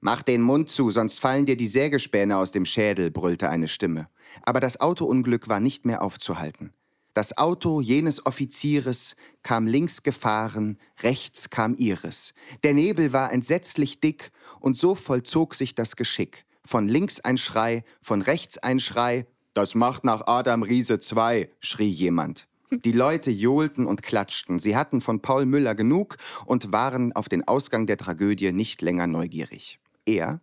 Mach 0.00 0.22
den 0.22 0.40
Mund 0.40 0.70
zu, 0.70 0.90
sonst 0.90 1.20
fallen 1.20 1.44
dir 1.44 1.58
die 1.58 1.66
Sägespäne 1.66 2.38
aus 2.38 2.52
dem 2.52 2.64
Schädel, 2.64 3.10
brüllte 3.10 3.50
eine 3.50 3.68
Stimme. 3.68 4.08
Aber 4.44 4.60
das 4.60 4.80
Autounglück 4.80 5.46
war 5.46 5.60
nicht 5.60 5.84
mehr 5.84 6.00
aufzuhalten. 6.00 6.72
Das 7.20 7.36
Auto 7.36 7.82
jenes 7.82 8.24
Offizieres 8.24 9.14
kam 9.42 9.66
links 9.66 10.02
gefahren, 10.02 10.78
rechts 11.02 11.50
kam 11.50 11.74
ihres. 11.76 12.32
Der 12.62 12.72
Nebel 12.72 13.12
war 13.12 13.30
entsetzlich 13.30 14.00
dick, 14.00 14.30
und 14.58 14.78
so 14.78 14.94
vollzog 14.94 15.54
sich 15.54 15.74
das 15.74 15.96
Geschick. 15.96 16.46
Von 16.64 16.88
links 16.88 17.20
ein 17.20 17.36
Schrei, 17.36 17.84
von 18.00 18.22
rechts 18.22 18.56
ein 18.56 18.80
Schrei. 18.80 19.26
Das 19.52 19.74
macht 19.74 20.02
nach 20.02 20.28
Adam 20.28 20.62
Riese 20.62 20.98
zwei, 20.98 21.50
schrie 21.60 21.90
jemand. 21.90 22.48
Die 22.70 22.92
Leute 22.92 23.30
johlten 23.30 23.84
und 23.84 24.00
klatschten. 24.02 24.58
Sie 24.58 24.74
hatten 24.74 25.02
von 25.02 25.20
Paul 25.20 25.44
Müller 25.44 25.74
genug 25.74 26.16
und 26.46 26.72
waren 26.72 27.12
auf 27.12 27.28
den 27.28 27.46
Ausgang 27.46 27.84
der 27.84 27.98
Tragödie 27.98 28.50
nicht 28.50 28.80
länger 28.80 29.06
neugierig. 29.06 29.78
Er 30.06 30.40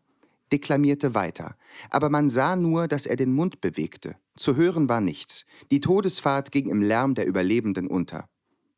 deklamierte 0.52 1.14
weiter, 1.14 1.56
aber 1.90 2.10
man 2.10 2.30
sah 2.30 2.56
nur, 2.56 2.88
dass 2.88 3.06
er 3.06 3.16
den 3.16 3.34
Mund 3.34 3.62
bewegte. 3.62 4.16
Zu 4.36 4.56
hören 4.56 4.90
war 4.90 5.02
nichts. 5.02 5.46
Die 5.72 5.80
Todesfahrt 5.80 6.52
ging 6.52 6.70
im 6.70 6.82
Lärm 6.82 7.16
der 7.16 7.26
Überlebenden 7.26 7.88
unter. 7.88 8.30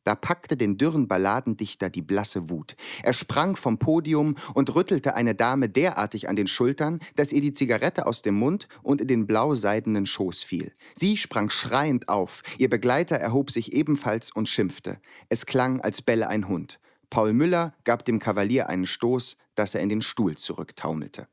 Da 0.10 0.16
packte 0.16 0.58
den 0.58 0.78
dürren 0.78 1.08
Balladendichter 1.08 1.90
die 1.90 2.02
blasse 2.02 2.50
Wut. 2.50 2.76
Er 3.04 3.14
sprang 3.14 3.56
vom 3.56 3.78
Podium 3.78 4.36
und 4.54 4.74
rüttelte 4.74 5.16
eine 5.16 5.36
Dame 5.36 5.70
derartig 5.70 6.30
an 6.30 6.36
den 6.36 6.48
Schultern, 6.48 7.00
dass 7.16 7.32
ihr 7.32 7.42
die 7.42 7.54
Zigarette 7.54 8.08
aus 8.08 8.22
dem 8.22 8.36
Mund 8.36 8.68
und 8.82 9.02
in 9.02 9.08
den 9.08 9.28
blau-seidenen 9.28 10.06
Schoß 10.06 10.42
fiel. 10.42 10.74
Sie 10.96 11.18
sprang 11.18 11.50
schreiend 11.50 12.10
auf, 12.10 12.42
ihr 12.58 12.70
Begleiter 12.70 13.18
erhob 13.18 13.52
sich 13.52 13.74
ebenfalls 13.74 14.32
und 14.32 14.50
schimpfte. 14.50 15.00
Es 15.28 15.46
klang, 15.46 15.82
als 15.82 16.02
bälle 16.02 16.28
ein 16.28 16.48
Hund. 16.48 16.80
Paul 17.10 17.34
Müller 17.34 17.76
gab 17.84 18.06
dem 18.06 18.20
Kavalier 18.20 18.68
einen 18.68 18.86
Stoß, 18.86 19.38
dass 19.54 19.76
er 19.76 19.82
in 19.82 19.90
den 19.90 20.02
Stuhl 20.02 20.38
zurücktaumelte. 20.38 21.28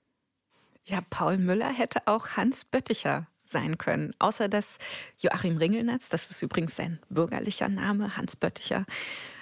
Ja, 0.88 1.00
Paul 1.10 1.38
Müller 1.38 1.72
hätte 1.72 2.06
auch 2.06 2.36
Hans 2.36 2.64
Bötticher 2.64 3.26
sein 3.44 3.76
können. 3.76 4.14
Außer 4.20 4.48
dass 4.48 4.78
Joachim 5.18 5.56
Ringelnatz, 5.56 6.08
das 6.08 6.30
ist 6.30 6.42
übrigens 6.42 6.76
sein 6.76 7.00
bürgerlicher 7.08 7.68
Name, 7.68 8.16
Hans 8.16 8.36
Bötticher, 8.36 8.86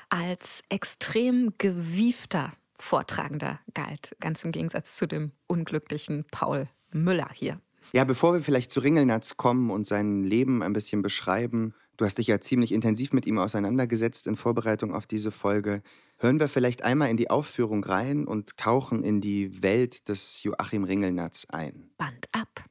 als 0.08 0.62
extrem 0.70 1.52
gewiefter 1.58 2.52
Vortragender 2.78 3.60
galt. 3.74 4.16
Ganz 4.20 4.42
im 4.44 4.52
Gegensatz 4.52 4.96
zu 4.96 5.06
dem 5.06 5.32
unglücklichen 5.46 6.24
Paul 6.30 6.66
Müller 6.92 7.28
hier. 7.32 7.60
Ja, 7.92 8.04
bevor 8.04 8.32
wir 8.32 8.40
vielleicht 8.40 8.70
zu 8.70 8.80
Ringelnatz 8.80 9.36
kommen 9.36 9.70
und 9.70 9.86
sein 9.86 10.24
Leben 10.24 10.62
ein 10.62 10.72
bisschen 10.72 11.02
beschreiben, 11.02 11.74
du 11.98 12.06
hast 12.06 12.16
dich 12.16 12.26
ja 12.26 12.40
ziemlich 12.40 12.72
intensiv 12.72 13.12
mit 13.12 13.26
ihm 13.26 13.38
auseinandergesetzt 13.38 14.26
in 14.26 14.36
Vorbereitung 14.36 14.94
auf 14.94 15.06
diese 15.06 15.30
Folge. 15.30 15.82
Hören 16.24 16.40
wir 16.40 16.48
vielleicht 16.48 16.82
einmal 16.82 17.10
in 17.10 17.18
die 17.18 17.28
Aufführung 17.28 17.84
rein 17.84 18.26
und 18.26 18.56
tauchen 18.56 19.04
in 19.04 19.20
die 19.20 19.62
Welt 19.62 20.08
des 20.08 20.42
Joachim 20.42 20.84
Ringelnatz 20.84 21.46
ein. 21.50 21.90
Band 21.98 22.30
ab. 22.32 22.64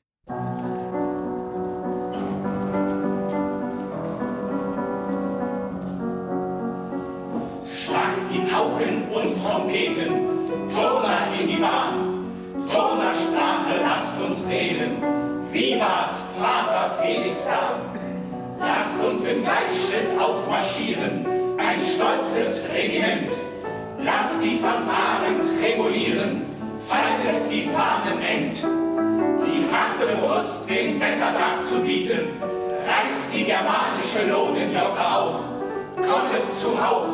Pauken 8.49 9.07
und 9.11 9.33
Trompeten, 9.39 10.09
Turner 10.67 11.27
in 11.39 11.47
die 11.47 11.57
Bahn. 11.57 12.25
Turnersprache 12.57 13.81
lasst 13.83 14.19
uns 14.19 14.47
reden, 14.49 14.97
Vivat 15.51 16.15
Vater 16.39 16.97
Felix 16.99 17.45
Dahn. 17.45 17.99
Lasst 18.57 18.99
uns 18.99 19.23
im 19.25 19.43
Gleichschritt 19.43 20.19
aufmarschieren, 20.19 21.42
stolzes 21.95 22.65
Regiment. 22.73 23.31
Lasst 23.99 24.43
die 24.43 24.57
Fanfaren 24.57 25.39
tremolieren, 25.59 26.45
faltet 26.87 27.49
die 27.51 27.69
Fahnen 27.69 28.21
ent. 28.21 28.57
Die 29.45 29.65
harte 29.71 30.15
Brust 30.17 30.69
den 30.69 30.99
Wetterdach 30.99 31.61
zu 31.61 31.79
bieten, 31.79 32.41
reißt 32.85 33.33
die 33.33 33.45
germanische 33.45 34.29
Lohnenglocke 34.29 34.99
auf, 34.99 35.39
kommet 35.95 36.43
zuhauf 36.61 37.07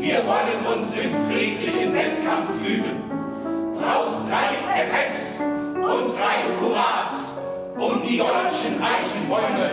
wir 0.00 0.24
wollen 0.24 0.78
uns 0.78 0.96
im 0.96 1.10
friedlichen 1.28 1.92
Wettkampf 1.92 2.50
üben. 2.66 3.04
Brauchst 3.74 4.26
drei 4.30 4.56
Epex 4.80 5.40
und 5.40 6.16
drei 6.16 6.40
Hurras 6.58 7.38
um 7.76 8.00
die 8.02 8.16
deutschen 8.16 8.80
Eichenbäume. 8.82 9.70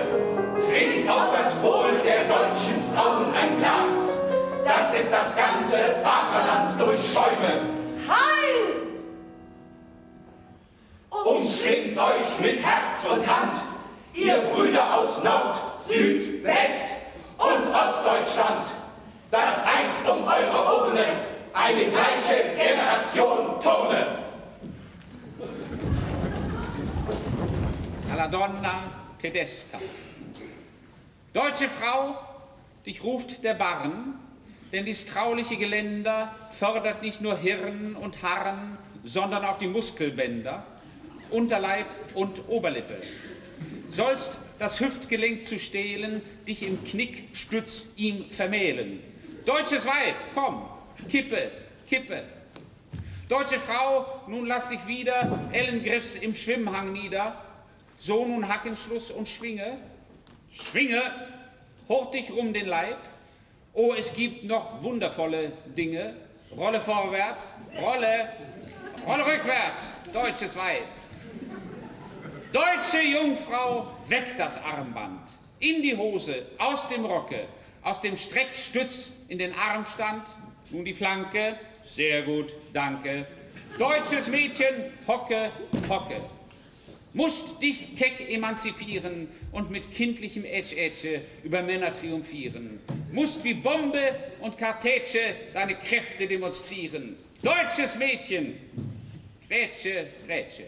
Trink 0.67 1.09
auf 1.09 1.31
das 1.31 1.63
Wohl 1.63 2.01
der 2.05 2.25
deutschen 2.25 2.75
Frauen 2.93 3.27
ein 3.33 3.57
Glas. 3.57 4.26
Das 4.67 4.93
ist 4.93 5.11
das 5.11 5.35
ganze 5.35 5.77
Vaterland 6.03 6.79
durch 6.79 6.99
Schäume. 7.11 7.61
Heil! 8.07 8.87
Umschlingt 11.09 11.97
euch 11.97 12.39
mit 12.39 12.65
Herz 12.65 13.05
und 13.09 13.25
Hand, 13.25 13.53
ihr 14.13 14.37
Brüder 14.53 14.97
aus 14.99 15.23
Nord, 15.23 15.57
Süd, 15.87 16.43
West 16.43 16.91
und 17.37 17.73
Ostdeutschland 17.73 18.65
dass 19.31 19.65
einst 19.65 20.07
um 20.09 20.23
eure 20.23 20.85
Urne 20.85 21.05
eine 21.53 21.85
gleiche 21.85 22.55
Generation 22.55 23.59
turne. 23.59 24.23
Alla 28.11 28.27
donna 28.27 28.83
tedesca. 29.19 29.79
Deutsche 31.33 31.69
Frau, 31.69 32.15
dich 32.85 33.03
ruft 33.03 33.43
der 33.43 33.53
Barren, 33.53 34.19
denn 34.71 34.85
dies 34.85 35.05
trauliche 35.05 35.57
Geländer 35.57 36.33
fördert 36.49 37.01
nicht 37.01 37.21
nur 37.21 37.37
Hirn 37.37 37.95
und 37.95 38.21
Harren, 38.23 38.77
sondern 39.03 39.45
auch 39.45 39.57
die 39.57 39.67
Muskelbänder, 39.67 40.65
Unterleib 41.29 41.85
und 42.13 42.47
Oberlippe. 42.47 42.97
Sollst 43.89 44.37
das 44.59 44.79
Hüftgelenk 44.79 45.45
zu 45.45 45.59
stehlen, 45.59 46.21
dich 46.47 46.63
im 46.63 46.83
Knickstütz 46.83 47.85
ihm 47.95 48.29
vermählen, 48.29 49.01
Deutsches 49.47 49.85
Weib, 49.85 50.15
komm, 50.33 50.67
kippe, 51.07 51.49
kippe. 51.87 52.21
Deutsche 53.29 53.57
Frau, 53.61 54.05
nun 54.27 54.45
lass 54.45 54.67
dich 54.67 54.85
wieder 54.87 55.39
Ellengriffs 55.53 56.17
im 56.17 56.35
Schwimmhang 56.35 56.91
nieder. 56.91 57.41
So 57.97 58.25
nun 58.25 58.45
Hackenschluss 58.45 59.09
und 59.09 59.29
schwinge. 59.29 59.77
Schwinge, 60.51 61.01
hoch 61.87 62.11
dich 62.11 62.29
rum 62.29 62.51
den 62.51 62.65
Leib. 62.65 62.97
Oh, 63.79 63.93
es 63.93 64.11
gibt 64.11 64.43
noch 64.43 64.81
wundervolle 64.81 65.51
Dinge. 65.67 66.15
Rolle 66.57 66.81
vorwärts, 66.81 67.59
Rolle, 67.79 68.27
Rolle 69.05 69.23
rückwärts, 69.23 69.97
deutsches 70.11 70.55
Weib. 70.55 70.81
Deutsche 72.51 73.03
Jungfrau, 73.03 73.85
weg 74.07 74.33
das 74.35 74.59
Armband, 74.63 75.29
in 75.59 75.83
die 75.83 75.95
Hose, 75.95 76.47
aus 76.57 76.87
dem 76.87 77.05
Rocke, 77.05 77.45
aus 77.83 78.01
dem 78.01 78.17
Streckstütz 78.17 79.11
in 79.27 79.37
den 79.37 79.53
Armstand, 79.55 80.23
nun 80.71 80.83
die 80.83 80.95
Flanke, 80.95 81.59
sehr 81.83 82.23
gut, 82.23 82.55
danke. 82.73 83.27
Deutsches 83.77 84.27
Mädchen, 84.27 84.91
hocke, 85.07 85.51
hocke. 85.87 86.19
Musst 87.17 87.59
dich 87.63 87.95
keck 87.95 88.29
emanzipieren 88.29 89.27
und 89.51 89.71
mit 89.71 89.91
kindlichem 89.91 90.45
Ätsch-Ätsche 90.45 91.23
über 91.43 91.63
Männer 91.63 91.91
triumphieren. 91.91 92.79
Musst 93.11 93.43
wie 93.43 93.55
Bombe 93.55 94.13
und 94.39 94.55
Kartätsche 94.55 95.17
deine 95.51 95.73
Kräfte 95.73 96.27
demonstrieren. 96.27 97.15
Deutsches 97.41 97.97
Mädchen, 97.97 98.53
Rätsche, 99.49 100.05
Rätsche. 100.27 100.65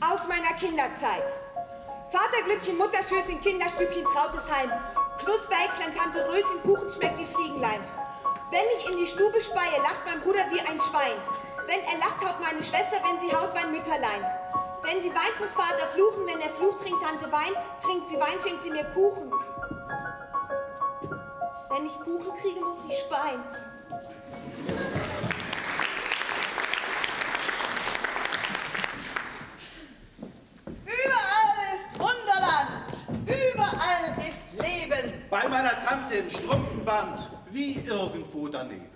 aus 0.00 0.28
meiner 0.28 0.52
Kinderzeit. 0.58 1.32
Vaterglückchen, 2.10 2.76
Mutterschößchen, 2.76 3.40
Kinderstübchen, 3.40 4.04
Trautesheim. 4.04 4.70
Knusperäxlein, 5.18 5.94
Tante 5.94 6.26
Röschen, 6.28 6.62
Kuchen 6.62 6.90
schmeckt 6.90 7.18
wie 7.18 7.26
Fliegenlein. 7.26 7.80
Wenn 8.50 8.64
ich 8.78 8.90
in 8.90 8.98
die 8.98 9.06
Stube 9.06 9.40
speie, 9.40 9.78
lacht 9.82 10.04
mein 10.06 10.20
Bruder 10.20 10.44
wie 10.50 10.60
ein 10.60 10.78
Schwein. 10.78 11.18
Wenn 11.66 11.80
er 11.80 11.98
lacht, 11.98 12.20
haut 12.20 12.40
meine 12.40 12.62
Schwester, 12.62 12.98
wenn 13.02 13.18
sie 13.20 13.34
haut, 13.34 13.54
mein 13.54 13.70
Mütterlein. 13.70 14.24
Wenn 14.82 15.00
sie 15.00 15.08
weint, 15.08 15.40
muss 15.40 15.50
Vater 15.50 15.86
fluchen. 15.94 16.26
Wenn 16.26 16.40
er 16.40 16.50
flucht, 16.50 16.80
trinkt 16.82 17.02
Tante 17.02 17.32
Wein. 17.32 17.54
Trinkt 17.82 18.08
sie 18.08 18.20
Wein, 18.20 18.38
schenkt 18.42 18.62
sie 18.62 18.70
mir 18.70 18.84
Kuchen. 18.92 19.32
Wenn 21.70 21.86
ich 21.86 21.98
Kuchen 22.00 22.36
kriege, 22.36 22.60
muss 22.60 22.84
ich 22.88 22.98
speien. 22.98 23.42
Bei 35.34 35.48
meiner 35.48 35.72
Tante 35.84 36.14
im 36.14 36.30
Strumpfenband, 36.30 37.28
wie 37.50 37.80
irgendwo 37.80 38.46
daneben. 38.46 38.86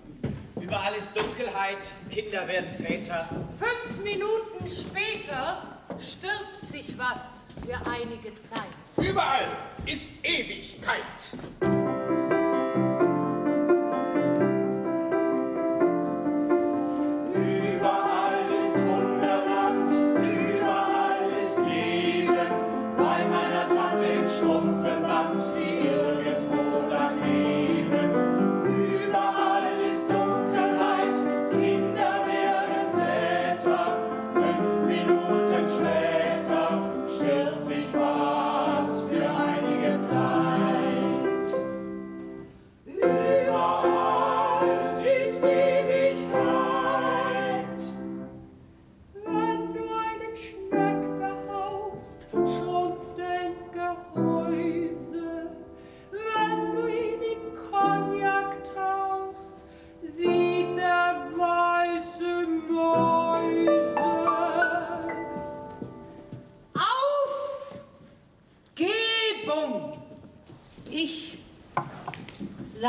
Überall 0.61 0.95
ist 0.95 1.11
Dunkelheit, 1.17 1.79
Kinder 2.13 2.47
werden 2.47 2.73
Väter. 2.75 3.29
Fünf 3.59 4.05
Minuten 4.05 4.65
später 4.69 5.81
stirbt 5.99 6.65
sich 6.65 6.97
was 6.97 7.49
für 7.67 7.75
einige 7.91 8.39
Zeit. 8.39 8.71
Überall 8.99 9.49
ist 9.85 10.25
Ewigkeit. 10.25 11.33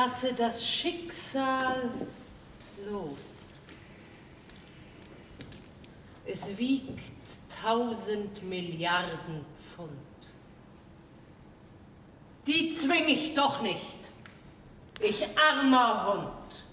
Lasse 0.10 0.34
das 0.34 0.66
Schicksal 0.66 1.92
los. 2.90 3.44
Es 6.26 6.58
wiegt 6.58 7.12
tausend 7.62 8.42
Milliarden 8.44 9.46
Pfund. 9.56 9.92
Die 12.48 12.74
zwing 12.74 13.08
ich 13.08 13.36
doch 13.36 13.62
nicht. 13.62 14.12
Ich 15.00 15.28
armer 15.38 16.14
Hund. 16.14 16.64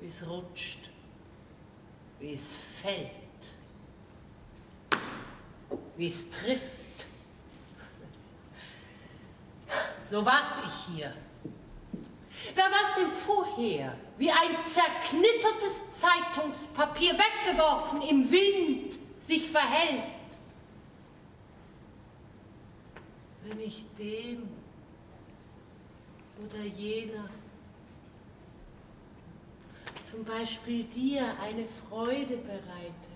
Wie 0.00 0.08
es 0.08 0.26
rutscht, 0.26 0.90
wie 2.20 2.32
es 2.32 2.52
fällt, 2.82 3.10
wie 5.96 6.06
es 6.06 6.30
trifft. 6.30 6.81
So 10.12 10.26
wart 10.26 10.60
ich 10.66 10.94
hier. 10.94 11.10
Wer 12.54 12.64
war's 12.64 12.96
denn 12.98 13.08
vorher? 13.08 13.96
Wie 14.18 14.30
ein 14.30 14.62
zerknittertes 14.62 15.90
Zeitungspapier 15.92 17.14
weggeworfen, 17.14 18.02
im 18.02 18.30
Wind 18.30 18.98
sich 19.20 19.50
verhält. 19.50 20.02
Wenn 23.44 23.58
ich 23.58 23.86
dem 23.98 24.50
oder 26.44 26.62
jener, 26.62 27.30
zum 30.04 30.26
Beispiel 30.26 30.84
dir, 30.84 31.24
eine 31.40 31.64
Freude 31.88 32.36
bereite, 32.36 33.12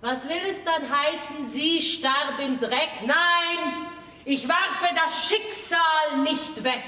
was 0.00 0.26
will 0.26 0.48
es 0.48 0.64
dann 0.64 0.88
heißen, 0.88 1.46
sie 1.46 1.82
starb 1.82 2.40
im 2.40 2.58
Dreck? 2.58 3.02
Nein, 3.04 3.86
ich 4.26 4.48
warfe 4.48 4.92
das 4.96 5.28
Schicksal 5.28 6.18
nicht 6.24 6.64
weg. 6.64 6.82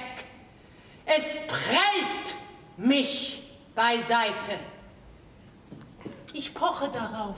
Es 1.07 1.37
prellt 1.47 2.35
mich 2.77 3.49
beiseite. 3.77 4.59
Ich 6.33 6.53
poche 6.53 6.89
darauf. 6.89 7.37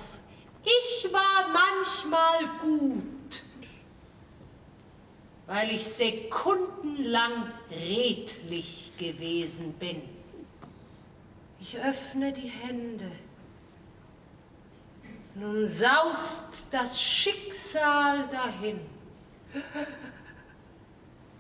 Ich 0.65 1.13
war 1.13 1.49
manchmal 1.53 2.47
gut, 2.61 3.43
weil 5.47 5.71
ich 5.71 5.85
sekundenlang 5.85 7.53
redlich 7.71 8.93
gewesen 8.97 9.75
bin. 9.75 10.01
Ich 11.61 11.79
öffne 11.79 12.33
die 12.33 12.49
Hände. 12.49 13.13
Nun 15.35 15.67
saust 15.67 16.65
das 16.71 17.01
Schicksal 17.01 18.27
dahin. 18.29 18.81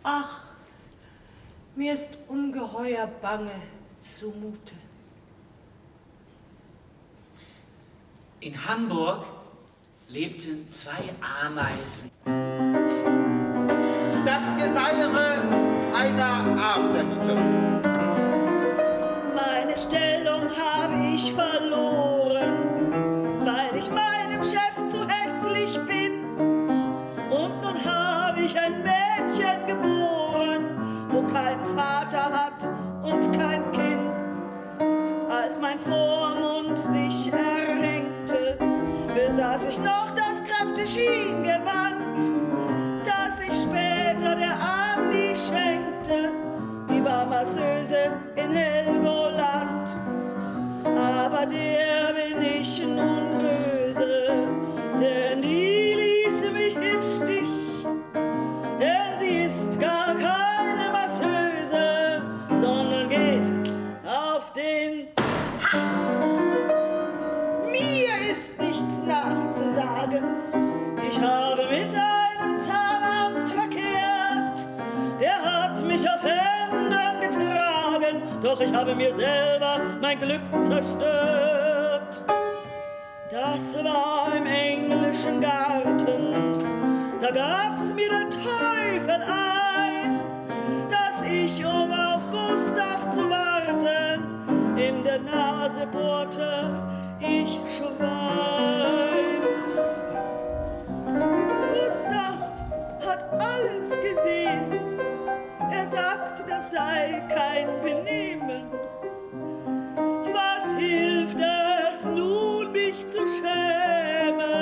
Ach, 0.02 0.40
mir 1.76 1.93
ist 1.93 2.17
ungeheuer 2.29 3.07
bange 3.07 3.50
zumute. 4.02 4.75
In 8.40 8.67
Hamburg 8.67 9.27
lebten 10.09 10.68
zwei 10.68 11.14
Ameisen. 11.44 12.11
Das 14.25 14.57
Geseiere 14.57 15.42
einer 15.94 16.57
Aftermieterin. 16.59 17.83
Meine 19.35 19.77
Stellung 19.77 20.49
habe 20.51 21.14
ich 21.14 21.33
verloren, 21.33 22.69
mein 35.70 35.78
Vormund 35.78 36.76
sich 36.78 37.33
erhängte, 37.33 38.56
besaß 39.14 39.66
ich 39.66 39.78
noch 39.78 40.11
das 40.16 40.42
Kreptechin-Gewand, 40.42 42.28
das 43.04 43.40
ich 43.40 43.56
später 43.56 44.35
der 44.35 44.56
Andi 44.59 45.37
schenkte. 45.37 46.30
Die 46.88 47.04
war 47.04 47.24
Masseuse 47.24 48.11
in 48.35 48.50
Helgoland, 48.52 49.96
aber 50.85 51.46
der 51.46 52.14
bin 52.14 52.42
ich 52.42 52.83
nun 52.85 53.38
böse, 53.38 54.48
denn 54.98 55.40
die 55.40 55.69
Ich 71.09 71.20
habe 71.20 71.62
mit 71.62 71.94
einem 71.94 72.56
Zahnarzt 72.59 73.52
verkehrt. 73.52 74.66
Der 75.20 75.42
hat 75.42 75.85
mich 75.85 76.09
auf 76.09 76.22
Händen 76.22 77.20
getragen. 77.20 78.22
Doch 78.42 78.61
ich 78.61 78.72
habe 78.72 78.94
mir 78.94 79.12
selber 79.14 79.80
mein 80.00 80.18
Glück 80.18 80.42
zerstört. 80.62 82.22
Das 83.30 83.74
war 83.85 84.35
im 84.37 84.46
englischen 84.46 85.40
Garten. 85.40 86.59
Da 87.20 87.30
gab's 87.30 87.92
mir 87.94 88.09
der 88.09 88.28
Teufel 88.30 89.22
ein, 89.22 90.20
dass 90.88 91.22
ich, 91.30 91.64
um 91.64 91.92
auf 91.92 92.22
Gustav 92.30 93.11
zu 93.14 93.28
warten, 93.30 94.76
in 94.76 95.04
der 95.04 95.20
Nase 95.20 95.87
bohrte 95.87 96.76
ich 97.20 97.61
Schwein. 97.76 99.60
Gustav 101.72 102.38
hat 103.06 103.22
alles 103.33 103.90
gesehen. 103.90 104.98
Er 105.70 105.87
sagte, 105.87 106.44
das 106.48 106.70
sei 106.70 107.22
kein 107.28 107.68
Benehmen. 107.83 108.64
Was 110.33 110.74
hilft 110.74 111.38
es 111.38 112.04
nun, 112.06 112.72
mich 112.72 113.06
zu 113.09 113.26
schämen? 113.26 114.61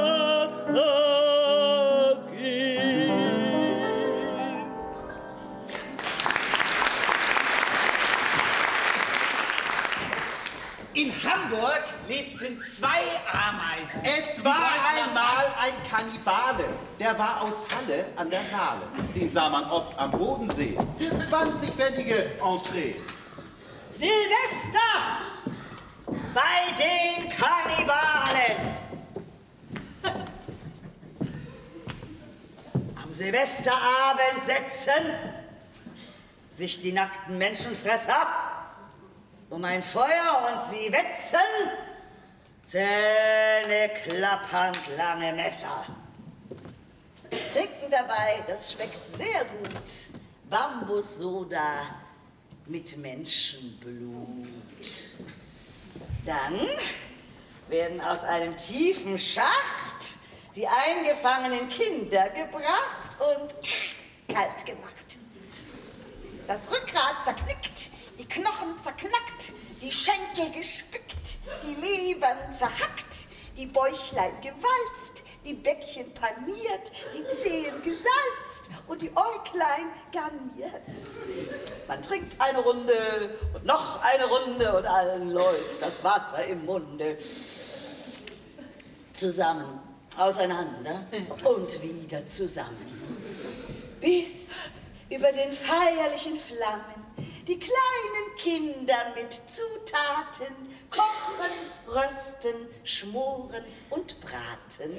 zwei 12.78 13.02
Ameisen. 13.32 14.04
Es 14.04 14.44
war 14.44 14.70
einmal 14.94 15.46
ein 15.62 15.74
Kannibale, 15.90 16.66
der 17.00 17.18
war 17.18 17.42
aus 17.42 17.66
Halle 17.74 18.06
an 18.16 18.30
der 18.30 18.42
Saale. 18.52 18.82
Den 19.16 19.32
sah 19.32 19.50
man 19.50 19.64
oft 19.70 19.98
am 19.98 20.12
Bodensee. 20.12 20.78
Für 20.98 21.16
20-pfennige 21.16 22.38
Entree. 22.42 22.96
Silvester 23.92 24.80
bei 26.34 26.74
den 26.78 27.30
Kannibalen. 27.30 28.76
Am 33.02 33.14
Silvesterabend 33.14 34.46
setzen 34.46 35.14
sich 36.50 36.82
die 36.82 36.92
nackten 36.92 37.38
Menschenfresser 37.38 38.28
um 39.50 39.64
ein 39.64 39.82
Feuer 39.84 40.52
und 40.52 40.64
sie 40.66 40.92
wetzen 40.92 41.40
Zähne 42.66 43.92
klappernd 44.08 44.80
lange 44.98 45.34
Messer. 45.34 45.86
Trinken 47.54 47.92
dabei, 47.92 48.44
das 48.48 48.72
schmeckt 48.72 49.08
sehr 49.08 49.46
gut, 49.46 49.84
Bambussoda 50.50 51.84
mit 52.66 52.98
Menschenblut. 52.98 54.48
Dann 56.26 56.68
werden 57.68 58.02
aus 58.02 58.24
einem 58.24 58.58
tiefen 58.58 59.20
Schacht 59.20 60.16
die 60.56 60.68
eingefangenen 60.68 61.70
Kinder 61.70 62.30
gebracht 62.30 63.12
und 63.20 63.54
kalt 64.34 64.66
gemacht. 64.66 65.18
Das 66.48 66.68
Rückgrat 66.72 67.24
zerknickt, 67.24 67.92
die 68.18 68.26
Knochen 68.26 68.74
zerknackt, 68.82 69.54
die 69.82 69.92
Schenkel 69.92 70.52
gespickt, 70.52 71.38
die 71.64 71.76
Lebern 71.76 72.38
zerhackt, 72.58 73.28
die 73.58 73.68
Bäuchlein 73.68 74.34
gewalzt, 74.42 75.24
die 75.46 75.54
Bäckchen 75.54 76.12
paniert, 76.14 76.92
die 77.14 77.38
Zehen 77.38 77.82
gesalzt 77.84 78.72
und 78.88 79.02
die 79.02 79.12
Äuglein 79.12 79.88
garniert. 80.12 80.82
Man 81.88 82.02
trinkt 82.02 82.40
eine 82.42 82.60
Runde 82.60 83.38
und 83.54 83.66
noch 83.66 84.02
eine 84.02 84.26
Runde 84.26 84.76
und 84.76 84.86
allen 84.86 85.32
läuft 85.32 85.82
das 85.82 86.04
Wasser 86.04 86.46
im 86.46 86.66
Munde. 86.66 87.18
Zusammen, 89.14 89.80
auseinander 90.18 91.06
und 91.46 91.82
wieder 91.82 92.26
zusammen. 92.26 92.94
Bis 94.02 94.50
über 95.10 95.32
den 95.32 95.54
feierlichen 95.54 96.38
Flammen 96.38 96.95
die 97.48 97.60
kleinen 97.60 98.36
Kinder 98.38 99.14
mit 99.16 99.32
Zutaten 99.32 100.56
kochen, 100.90 101.52
rösten, 101.88 102.68
schmoren 102.84 103.64
und 103.90 104.20
braten. 104.20 104.98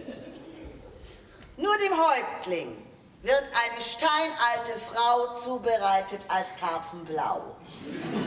Nur 1.57 1.77
dem 1.79 1.93
Häuptling 1.93 2.87
wird 3.23 3.43
eine 3.43 3.81
steinalte 3.81 4.79
Frau 4.93 5.35
zubereitet 5.35 6.21
als 6.29 6.55
Karpfenblau. 6.57 7.57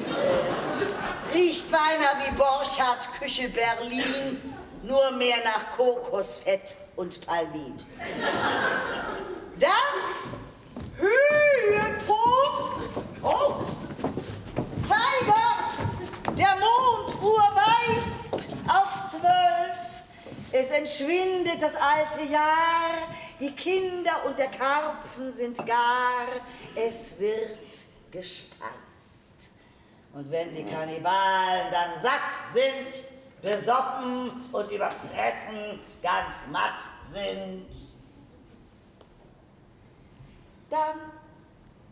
Äh, 0.09 1.33
riecht 1.33 1.71
beinahe 1.71 2.25
wie 2.25 2.35
Borchardt 2.35 3.07
Küche 3.19 3.47
Berlin, 3.49 4.55
nur 4.83 5.11
mehr 5.11 5.37
nach 5.45 5.71
Kokosfett 5.77 6.75
und 6.95 7.25
Palmin. 7.25 7.85
Dann 9.59 9.69
Höhepunkt. 10.97 12.09
Oh, 13.23 13.55
Zeiger, 14.89 16.33
der 16.35 16.55
Monduhr 16.55 17.43
weist 17.53 18.33
auf 18.67 19.11
zwölf. 19.11 19.77
Es 20.51 20.71
entschwindet 20.71 21.61
das 21.61 21.75
alte 21.75 22.23
Jahr, 22.23 23.07
die 23.39 23.51
Kinder 23.51 24.25
und 24.25 24.39
der 24.39 24.47
Karpfen 24.47 25.31
sind 25.31 25.57
gar, 25.57 26.27
es 26.75 27.19
wird 27.19 27.59
gespeist. 28.09 29.51
Und 30.11 30.31
wenn 30.31 30.55
die 30.55 30.63
Kannibalen 30.63 31.71
dann 31.71 32.01
satt 32.01 32.51
sind, 32.51 33.05
besoffen 33.43 34.49
und 34.51 34.71
überfressen, 34.71 35.79
ganz 36.01 36.47
matt 36.51 36.81
sind, 37.07 37.67
dann 40.71 40.99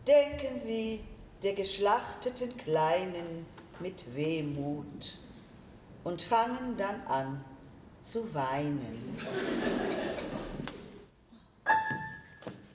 denken 0.04 0.58
sie 0.58 1.04
der 1.42 1.52
geschlachteten 1.52 2.56
Kleinen 2.56 3.46
mit 3.80 4.14
Wehmut 4.14 5.18
und 6.02 6.20
fangen 6.20 6.76
dann 6.76 7.06
an 7.06 7.44
zu 8.02 8.34
weinen. 8.34 9.18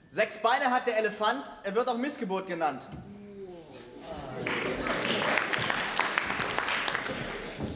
Sechs 0.10 0.38
Beine 0.38 0.65
hat 0.65 0.88
der 0.88 0.97
Elefant, 0.97 1.52
er 1.63 1.76
wird 1.76 1.89
auch 1.89 1.97
Missgeburt 1.97 2.47
genannt. 2.47 2.88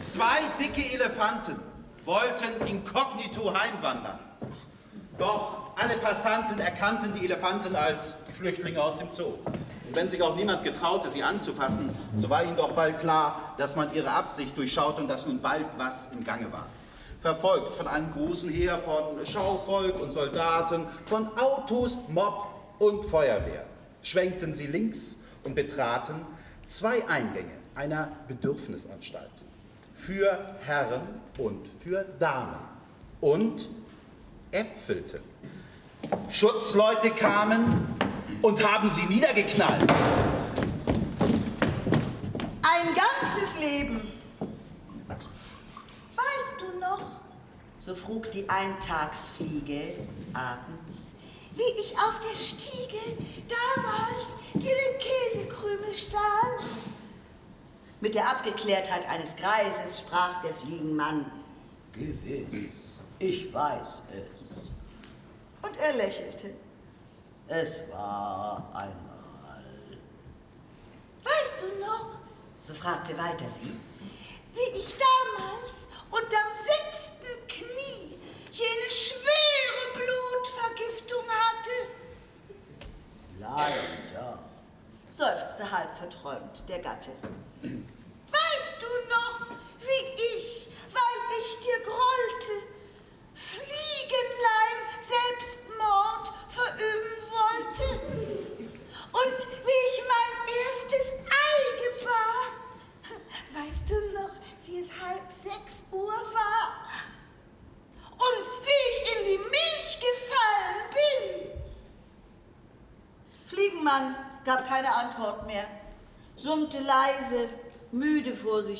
Zwei 0.06 0.40
dicke 0.60 0.94
Elefanten 0.94 1.60
wollten 2.06 2.66
inkognito 2.66 3.54
heimwandern. 3.54 4.20
Doch 5.18 5.72
alle 5.76 5.98
Passanten 5.98 6.60
erkannten 6.60 7.14
die 7.14 7.26
Elefanten 7.26 7.76
als 7.76 8.16
Flüchtlinge 8.38 8.82
aus 8.82 8.98
dem 8.98 9.08
Zoo. 9.12 9.34
Und 9.46 9.96
wenn 9.96 10.10
sich 10.10 10.22
auch 10.22 10.36
niemand 10.36 10.64
getraute, 10.64 11.10
sie 11.12 11.24
anzufassen, 11.24 11.90
so 12.18 12.30
war 12.30 12.44
ihnen 12.44 12.56
doch 12.56 12.74
bald 12.74 13.00
klar, 13.00 13.56
dass 13.58 13.76
man 13.76 13.94
ihre 13.94 14.12
Absicht 14.12 14.56
durchschaut 14.58 15.00
und 15.00 15.08
dass 15.08 15.26
nun 15.26 15.42
bald 15.42 15.66
was 15.78 16.10
im 16.12 16.24
Gange 16.24 16.52
war. 16.52 16.68
Verfolgt 17.22 17.76
von 17.76 17.88
einem 17.88 18.12
großen 18.12 18.50
Heer 18.50 18.78
von 18.78 19.26
Schauvolk 19.26 20.00
und 20.00 20.12
Soldaten, 20.12 20.86
von 21.06 21.28
Autos, 21.38 21.98
Mob 22.10 22.48
und 22.80 23.06
Feuerwehr, 23.06 23.66
schwenkten 24.04 24.54
sie 24.54 24.68
links 24.68 25.18
und 25.44 25.56
betraten 25.56 26.22
zwei 26.68 27.08
Eingänge 27.08 27.54
einer 27.74 28.10
Bedürfnisanstalt. 28.28 29.32
Für 29.96 30.56
Herren 30.64 31.02
und 31.40 31.68
für 31.84 32.06
Damen. 32.20 32.60
Und 33.20 33.68
äpfelten. 34.52 35.22
Schutzleute 36.30 37.10
kamen 37.10 37.88
und 38.42 38.64
haben 38.64 38.90
sie 38.90 39.06
niedergeknallt. 39.06 39.82
Ein 42.62 42.94
ganzes 42.94 43.60
Leben. 43.60 44.12
Weißt 46.16 46.60
du 46.60 46.80
noch, 46.80 47.02
so 47.78 47.96
frug 47.96 48.32
die 48.32 48.48
Eintagsfliege 48.50 49.96
abends, 50.34 51.16
wie 51.56 51.82
ich 51.82 51.96
auf 51.98 52.20
der 52.20 52.38
Stiege 52.38 53.00
damals 53.48 54.36
dir 54.54 54.76
den 54.76 55.00
Käsekrümel 55.00 55.94
stahl? 55.94 56.60
Mit 58.00 58.14
der 58.14 58.30
Abgeklärtheit 58.30 59.10
eines 59.10 59.36
Greises 59.36 60.00
sprach 60.00 60.42
der 60.44 60.54
Fliegenmann, 60.54 61.32
gewiss, 61.94 63.02
ich 63.18 63.52
weiß 63.52 64.04
es. 64.12 64.72
Und 65.64 65.78
er 65.78 65.94
lächelte. 65.94 66.52
Es 67.50 67.80
war 67.90 68.62
einmal. 68.74 69.64
Weißt 71.24 71.62
du 71.62 71.80
noch, 71.80 72.10
so 72.60 72.74
fragte 72.74 73.18
weiter 73.18 73.48
sie, 73.48 73.74
wie 74.54 74.78
ich 74.78 74.96
damals 74.98 75.88
unterm 76.12 76.52
sechsten 76.52 77.48
Knie 77.48 78.20
jene 78.52 78.90
schwere 78.90 79.94
Blutvergiftung 79.94 81.24
hatte? 81.30 81.72
Leider, 83.40 84.40
seufzte 85.10 85.72
halb 85.72 85.98
verträumt 85.98 86.64
der 86.68 86.80
Gatte. 86.80 87.12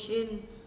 因。 0.06 0.57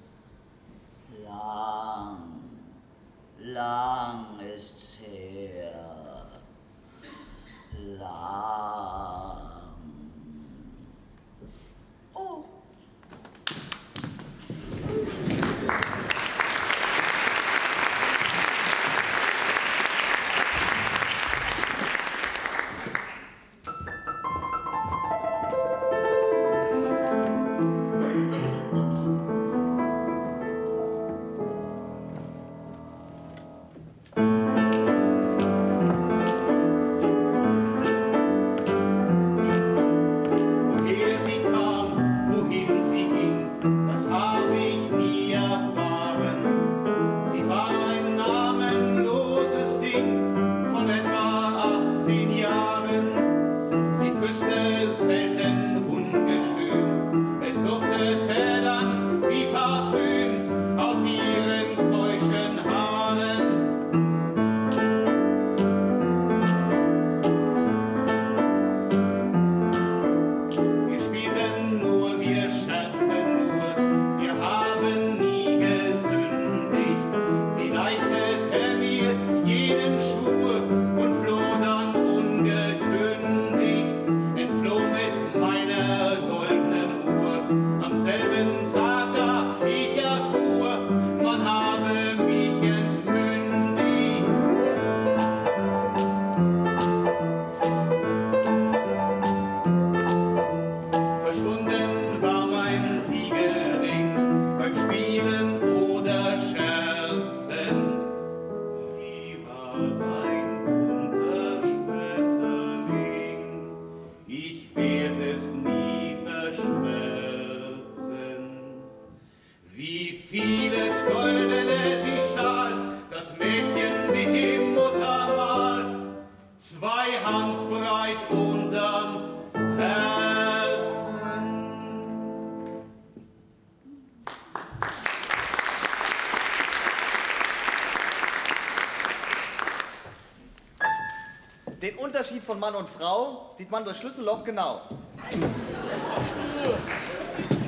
Mann 142.62 142.76
und 142.76 142.88
Frau 142.88 143.50
sieht 143.54 143.72
man 143.72 143.84
durch 143.84 143.98
Schlüsselloch 143.98 144.44
genau. 144.44 144.82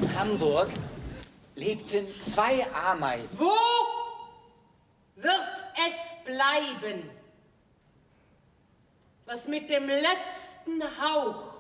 In 0.01 0.19
Hamburg 0.19 0.69
lebten 1.56 2.06
zwei 2.21 2.63
Ameisen. 2.71 3.39
Wo 3.39 3.56
wird 5.15 5.34
es 5.88 6.13
bleiben, 6.23 7.10
was 9.25 9.47
mit 9.47 9.67
dem 9.71 9.88
letzten 9.88 10.84
Hauch 11.01 11.56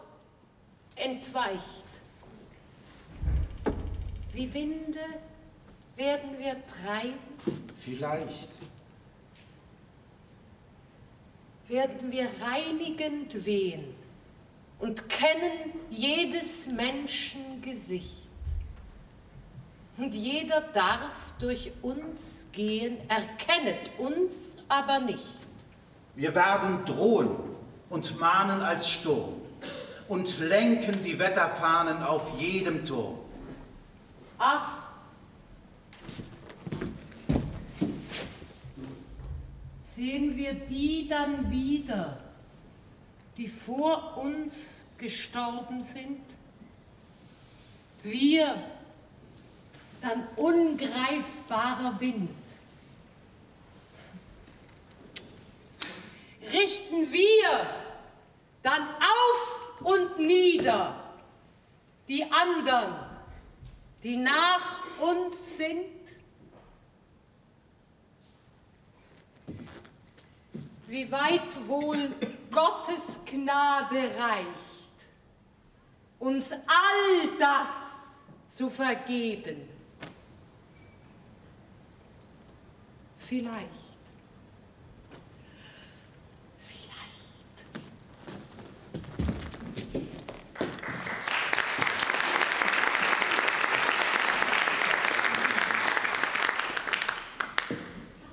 entweicht? 0.95 1.89
Wie 4.31 4.53
Winde 4.53 5.05
werden 5.95 6.37
wir 6.37 6.63
treiben, 6.67 7.17
Vielleicht. 7.79 8.49
Werden 11.73 12.11
wir 12.11 12.27
reinigend 12.39 13.45
wehen 13.45 13.95
und 14.77 15.09
kennen 15.09 15.71
jedes 15.89 16.67
Menschen 16.67 17.61
Gesicht. 17.63 18.27
Und 19.97 20.13
jeder 20.13 20.61
darf 20.61 21.33
durch 21.39 21.71
uns 21.81 22.47
gehen, 22.51 22.97
erkennet 23.09 23.89
uns 23.97 24.57
aber 24.67 24.99
nicht. 24.99 25.47
Wir 26.15 26.35
werden 26.35 26.85
drohen 26.85 27.31
und 27.89 28.19
mahnen 28.19 28.61
als 28.61 28.87
Sturm 28.87 29.41
und 30.07 30.39
lenken 30.39 31.03
die 31.03 31.17
Wetterfahnen 31.17 32.03
auf 32.03 32.39
jedem 32.39 32.85
Turm. 32.85 33.17
Ach, 34.37 34.82
sehen 40.03 40.35
wir 40.35 40.53
die 40.53 41.07
dann 41.07 41.49
wieder, 41.49 42.17
die 43.37 43.47
vor 43.47 44.17
uns 44.17 44.83
gestorben 44.97 45.81
sind? 45.81 46.19
Wir, 48.01 48.61
dann 50.01 50.27
ungreifbarer 50.35 51.97
Wind. 52.01 52.29
Richten 56.51 57.09
wir 57.13 57.67
dann 58.61 58.83
auf 58.83 59.81
und 59.83 60.19
nieder 60.19 61.01
die 62.09 62.29
anderen, 62.29 62.93
die 64.03 64.17
nach 64.17 64.83
uns 64.99 65.55
sind? 65.55 65.92
Wie 70.93 71.11
weit 71.11 71.67
wohl 71.67 72.11
Gottes 72.51 73.19
Gnade 73.25 74.11
reicht, 74.15 75.07
uns 76.19 76.51
all 76.51 77.35
das 77.39 78.21
zu 78.45 78.69
vergeben? 78.69 79.67
Vielleicht. 83.17 83.71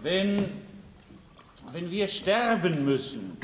Wenn, 0.03 0.70
wenn 1.73 1.91
wir 1.91 2.09
sterben 2.09 2.85
müssen, 2.85 3.37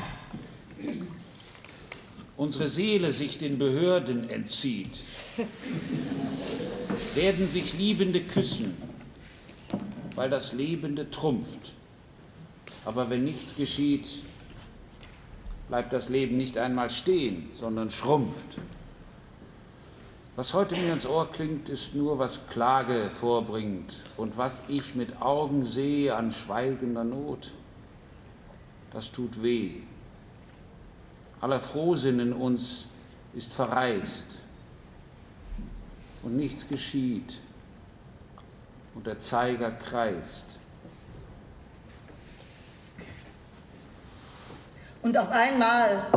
unsere 2.35 2.67
Seele 2.67 3.11
sich 3.11 3.37
den 3.37 3.57
Behörden 3.57 4.29
entzieht, 4.29 5.01
werden 7.15 7.47
sich 7.47 7.73
Liebende 7.77 8.21
küssen, 8.21 8.75
weil 10.15 10.29
das 10.29 10.53
Lebende 10.53 11.09
trumpft. 11.09 11.73
Aber 12.85 13.09
wenn 13.09 13.23
nichts 13.23 13.55
geschieht, 13.55 14.07
bleibt 15.67 15.93
das 15.93 16.09
Leben 16.09 16.37
nicht 16.37 16.57
einmal 16.57 16.89
stehen, 16.89 17.49
sondern 17.53 17.89
schrumpft. 17.89 18.57
Was 20.35 20.53
heute 20.53 20.75
mir 20.75 20.93
ins 20.93 21.07
Ohr 21.07 21.31
klingt, 21.31 21.67
ist 21.67 21.95
nur, 21.95 22.19
was 22.19 22.45
Klage 22.47 23.09
vorbringt 23.09 23.95
und 24.17 24.37
was 24.37 24.61
ich 24.67 24.93
mit 24.95 25.21
Augen 25.21 25.65
sehe 25.65 26.15
an 26.15 26.31
schweigender 26.31 27.03
Not. 27.03 27.51
Das 28.91 29.11
tut 29.11 29.41
weh. 29.41 29.81
Aller 31.41 31.59
Frohsinn 31.59 32.19
in 32.19 32.33
uns 32.33 32.85
ist 33.33 33.53
verreist 33.53 34.25
und 36.23 36.35
nichts 36.35 36.67
geschieht 36.67 37.39
und 38.95 39.05
der 39.05 39.19
Zeiger 39.19 39.71
kreist. 39.71 40.45
Und 45.03 45.17
auf 45.17 45.29
einmal 45.29 46.07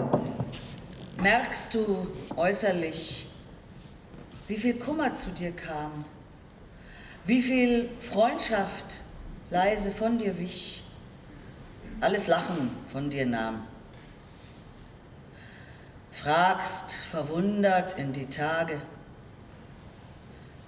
merkst 1.18 1.74
du 1.74 2.06
äußerlich, 2.36 3.26
wie 4.48 4.56
viel 4.56 4.78
Kummer 4.78 5.14
zu 5.14 5.30
dir 5.30 5.52
kam, 5.52 6.04
wie 7.26 7.42
viel 7.42 7.90
Freundschaft 8.00 9.00
leise 9.50 9.92
von 9.92 10.18
dir 10.18 10.38
wich, 10.38 10.79
alles 12.00 12.26
Lachen 12.26 12.70
von 12.90 13.10
dir 13.10 13.26
nahm. 13.26 13.62
Fragst 16.12 16.92
verwundert 16.92 17.98
in 17.98 18.12
die 18.12 18.26
Tage, 18.26 18.80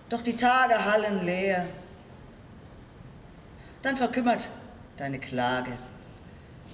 doch 0.09 0.23
die 0.23 0.37
Tage 0.37 0.85
hallen 0.85 1.25
leer. 1.25 1.66
Dann 3.83 3.97
verkümmert 3.97 4.51
deine 4.99 5.18
Klage, 5.18 5.73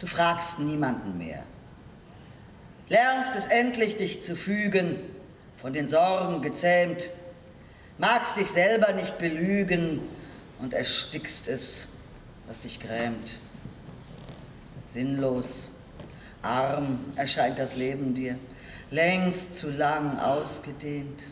du 0.01 0.07
fragst 0.07 0.59
niemanden 0.59 1.17
mehr. 1.17 1.43
Lernst 2.89 3.35
es 3.37 3.47
endlich, 3.47 3.97
dich 3.97 4.23
zu 4.23 4.35
fügen, 4.35 4.99
von 5.57 5.73
den 5.73 5.89
Sorgen 5.89 6.43
gezähmt, 6.43 7.11
magst 7.97 8.37
dich 8.37 8.51
selber 8.51 8.93
nicht 8.93 9.19
belügen 9.19 10.01
und 10.59 10.75
erstickst 10.75 11.49
es, 11.49 11.87
was 12.47 12.61
dich 12.61 12.81
grämt. 12.81 13.37
Sinnlos, 14.89 15.73
arm 16.41 16.99
erscheint 17.17 17.59
das 17.59 17.77
Leben 17.77 18.15
dir, 18.15 18.39
längst 18.91 19.57
zu 19.57 19.71
lang 19.71 20.19
ausgedehnt. 20.19 21.31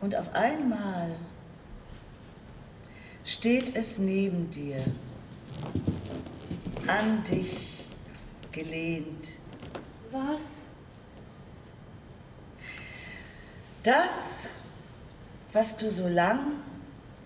Und 0.00 0.14
auf 0.14 0.34
einmal 0.34 1.16
steht 3.24 3.74
es 3.74 3.98
neben 3.98 4.50
dir, 4.50 4.84
an 6.86 7.24
dich 7.24 7.88
gelehnt. 8.52 9.38
Was? 10.12 10.42
Das, 13.82 14.48
was 15.54 15.74
du 15.78 15.90
so 15.90 16.06
lang 16.06 16.52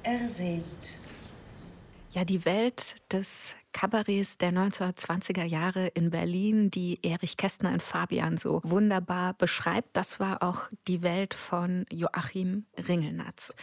ersehnt. 0.05 1.00
Ja, 2.13 2.25
die 2.25 2.45
Welt 2.45 2.97
des 3.13 3.55
Kabarets 3.73 4.37
der 4.37 4.51
1920er 4.53 5.45
Jahre 5.45 5.87
in 5.87 6.11
Berlin, 6.11 6.69
die 6.69 6.99
Erich 7.05 7.37
Kästner 7.37 7.73
in 7.73 7.79
Fabian 7.79 8.37
so 8.37 8.61
wunderbar 8.65 9.35
beschreibt, 9.35 9.97
das 9.97 10.19
war 10.19 10.43
auch 10.43 10.71
die 10.89 11.05
Welt 11.05 11.35
von 11.35 11.87
Joachim 11.89 12.67
Ringelnatz. 12.89 13.55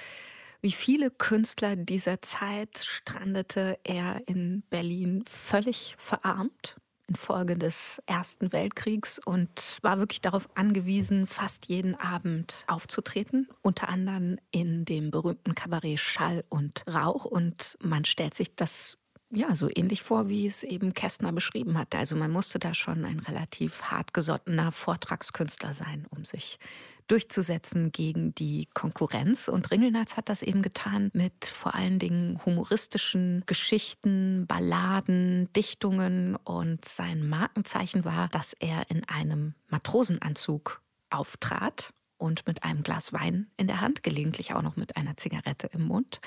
Wie 0.62 0.71
viele 0.71 1.12
Künstler 1.12 1.75
dieser 1.75 2.21
Zeit 2.21 2.77
strandete 2.77 3.79
er 3.83 4.25
in 4.27 4.63
Berlin 4.69 5.25
völlig 5.27 5.95
verarmt 5.97 6.77
infolge 7.07 7.57
des 7.57 8.01
Ersten 8.05 8.51
Weltkriegs 8.51 9.19
und 9.23 9.79
war 9.81 9.97
wirklich 9.97 10.21
darauf 10.21 10.49
angewiesen, 10.55 11.27
fast 11.27 11.67
jeden 11.67 11.95
Abend 11.95 12.65
aufzutreten, 12.67 13.47
unter 13.61 13.89
anderem 13.89 14.37
in 14.51 14.85
dem 14.85 15.11
berühmten 15.11 15.55
Kabarett 15.55 15.99
Schall 15.99 16.43
und 16.49 16.83
Rauch. 16.87 17.25
Und 17.25 17.77
man 17.81 18.05
stellt 18.05 18.33
sich 18.33 18.55
das 18.55 18.97
ja, 19.29 19.55
so 19.55 19.69
ähnlich 19.73 20.03
vor, 20.03 20.29
wie 20.29 20.47
es 20.47 20.63
eben 20.63 20.93
Kästner 20.93 21.33
beschrieben 21.33 21.77
hatte. 21.77 21.97
Also 21.97 22.15
man 22.15 22.31
musste 22.31 22.59
da 22.59 22.73
schon 22.73 23.03
ein 23.03 23.19
relativ 23.19 23.83
hartgesottener 23.83 24.71
Vortragskünstler 24.71 25.73
sein, 25.73 26.05
um 26.09 26.23
sich 26.23 26.59
durchzusetzen 27.07 27.91
gegen 27.91 28.35
die 28.35 28.67
Konkurrenz. 28.73 29.47
Und 29.47 29.71
Ringelnatz 29.71 30.17
hat 30.17 30.29
das 30.29 30.41
eben 30.41 30.61
getan 30.61 31.09
mit 31.13 31.45
vor 31.45 31.75
allen 31.75 31.99
Dingen 31.99 32.39
humoristischen 32.45 33.43
Geschichten, 33.45 34.45
Balladen, 34.47 35.51
Dichtungen. 35.53 36.35
Und 36.35 36.85
sein 36.85 37.27
Markenzeichen 37.27 38.05
war, 38.05 38.27
dass 38.29 38.53
er 38.53 38.89
in 38.89 39.03
einem 39.05 39.55
Matrosenanzug 39.67 40.81
auftrat 41.09 41.93
und 42.17 42.47
mit 42.47 42.63
einem 42.63 42.83
Glas 42.83 43.13
Wein 43.13 43.49
in 43.57 43.67
der 43.67 43.81
Hand, 43.81 44.03
gelegentlich 44.03 44.53
auch 44.53 44.61
noch 44.61 44.75
mit 44.75 44.97
einer 44.97 45.17
Zigarette 45.17 45.67
im 45.67 45.83
Mund. 45.83 46.19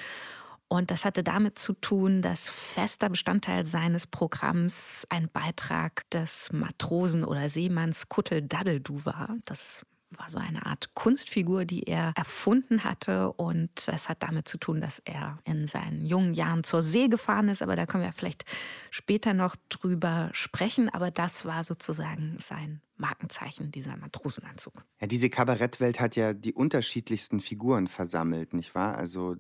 Und 0.73 0.93
das 0.93 1.05
hatte 1.05 1.25
damit 1.25 1.59
zu 1.59 1.73
tun, 1.73 2.23
dass 2.23 2.49
fester 2.49 3.09
Bestandteil 3.09 3.65
seines 3.65 4.07
Programms 4.07 5.05
ein 5.11 5.29
Beitrag 5.29 6.09
des 6.11 6.53
Matrosen 6.53 7.25
oder 7.25 7.49
Seemanns 7.49 8.09
Kuttel 8.09 8.43
Daddeldu 8.43 9.05
war. 9.05 9.37
Das 9.47 9.85
war 10.17 10.31
so 10.31 10.39
eine 10.39 10.67
Art 10.67 10.95
Kunstfigur, 10.95 11.65
die 11.65 11.85
er 11.85 12.13
erfunden 12.17 12.85
hatte. 12.85 13.33
Und 13.33 13.89
das 13.89 14.09
hat 14.09 14.23
damit 14.23 14.49
zu 14.49 14.59
tun, 14.59 14.81
dass 14.81 15.01
er 15.01 15.39
in 15.45 15.67
seinen 15.67 16.05
jungen 16.05 16.35
Jahren 16.35 16.65
zur 16.65 16.83
See 16.83 17.09
gefahren 17.09 17.49
ist. 17.49 17.63
Aber 17.63 17.77
da 17.77 17.87
können 17.87 18.05
wir 18.05 18.13
vielleicht 18.13 18.45
später 18.91 19.35
noch 19.35 19.57
drüber 19.69 20.31
sprechen. 20.33 20.89
Aber 20.89 21.11
das 21.11 21.45
war 21.45 21.63
sozusagen 21.65 22.37
sein 22.39 22.83
Markenzeichen, 22.97 23.71
dieser 23.71 23.97
Matrosenanzug. 23.97 24.85
Ja, 25.01 25.07
diese 25.07 25.31
Kabarettwelt 25.31 26.01
hat 26.01 26.17
ja 26.17 26.35
die 26.35 26.53
unterschiedlichsten 26.53 27.41
Figuren 27.41 27.87
versammelt, 27.87 28.53
nicht 28.53 28.75
wahr? 28.75 28.99
Also 28.99 29.37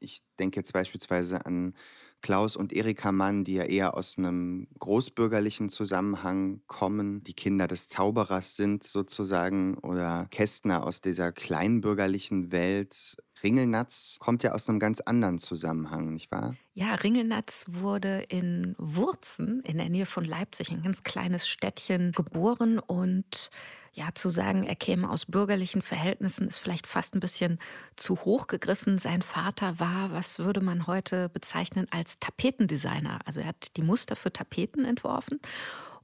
ich 0.00 0.22
denke 0.38 0.60
jetzt 0.60 0.72
beispielsweise 0.72 1.46
an 1.46 1.74
Klaus 2.22 2.56
und 2.56 2.72
Erika 2.72 3.12
Mann, 3.12 3.44
die 3.44 3.54
ja 3.54 3.64
eher 3.64 3.94
aus 3.96 4.16
einem 4.16 4.68
großbürgerlichen 4.78 5.68
Zusammenhang 5.68 6.62
kommen, 6.66 7.22
die 7.24 7.34
Kinder 7.34 7.66
des 7.66 7.88
Zauberers 7.88 8.56
sind 8.56 8.84
sozusagen, 8.84 9.76
oder 9.78 10.26
Kästner 10.30 10.84
aus 10.86 11.00
dieser 11.00 11.32
kleinbürgerlichen 11.32 12.52
Welt. 12.52 13.16
Ringelnatz 13.42 14.16
kommt 14.20 14.42
ja 14.42 14.52
aus 14.52 14.68
einem 14.68 14.78
ganz 14.78 15.00
anderen 15.00 15.38
Zusammenhang, 15.38 16.12
nicht 16.12 16.30
wahr? 16.30 16.56
Ja, 16.74 16.94
Ringelnatz 16.94 17.66
wurde 17.68 18.24
in 18.28 18.74
Wurzen 18.78 19.60
in 19.60 19.76
der 19.76 19.88
Nähe 19.88 20.06
von 20.06 20.24
Leipzig, 20.24 20.70
ein 20.70 20.82
ganz 20.82 21.02
kleines 21.02 21.48
Städtchen, 21.48 22.12
geboren 22.12 22.78
und 22.78 23.50
ja, 23.94 24.08
zu 24.14 24.30
sagen, 24.30 24.64
er 24.64 24.74
käme 24.74 25.10
aus 25.10 25.26
bürgerlichen 25.26 25.82
Verhältnissen, 25.82 26.48
ist 26.48 26.58
vielleicht 26.58 26.86
fast 26.86 27.14
ein 27.14 27.20
bisschen 27.20 27.58
zu 27.96 28.16
hoch 28.24 28.46
gegriffen. 28.46 28.98
Sein 28.98 29.20
Vater 29.20 29.78
war, 29.78 30.12
was 30.12 30.38
würde 30.38 30.62
man 30.62 30.86
heute 30.86 31.28
bezeichnen, 31.28 31.86
als 31.90 32.18
Tapetendesigner. 32.18 33.20
Also 33.26 33.40
er 33.40 33.48
hat 33.48 33.76
die 33.76 33.82
Muster 33.82 34.16
für 34.16 34.32
Tapeten 34.32 34.84
entworfen 34.86 35.40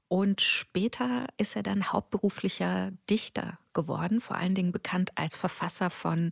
und 0.09 0.41
später 0.41 1.27
ist 1.37 1.55
er 1.55 1.63
dann 1.63 1.93
hauptberuflicher 1.93 2.93
Dichter 3.11 3.59
geworden, 3.75 4.23
vor 4.23 4.37
allen 4.37 4.55
Dingen 4.55 4.73
bekannt 4.73 5.11
als 5.17 5.37
Verfasser 5.37 5.91
von 5.91 6.31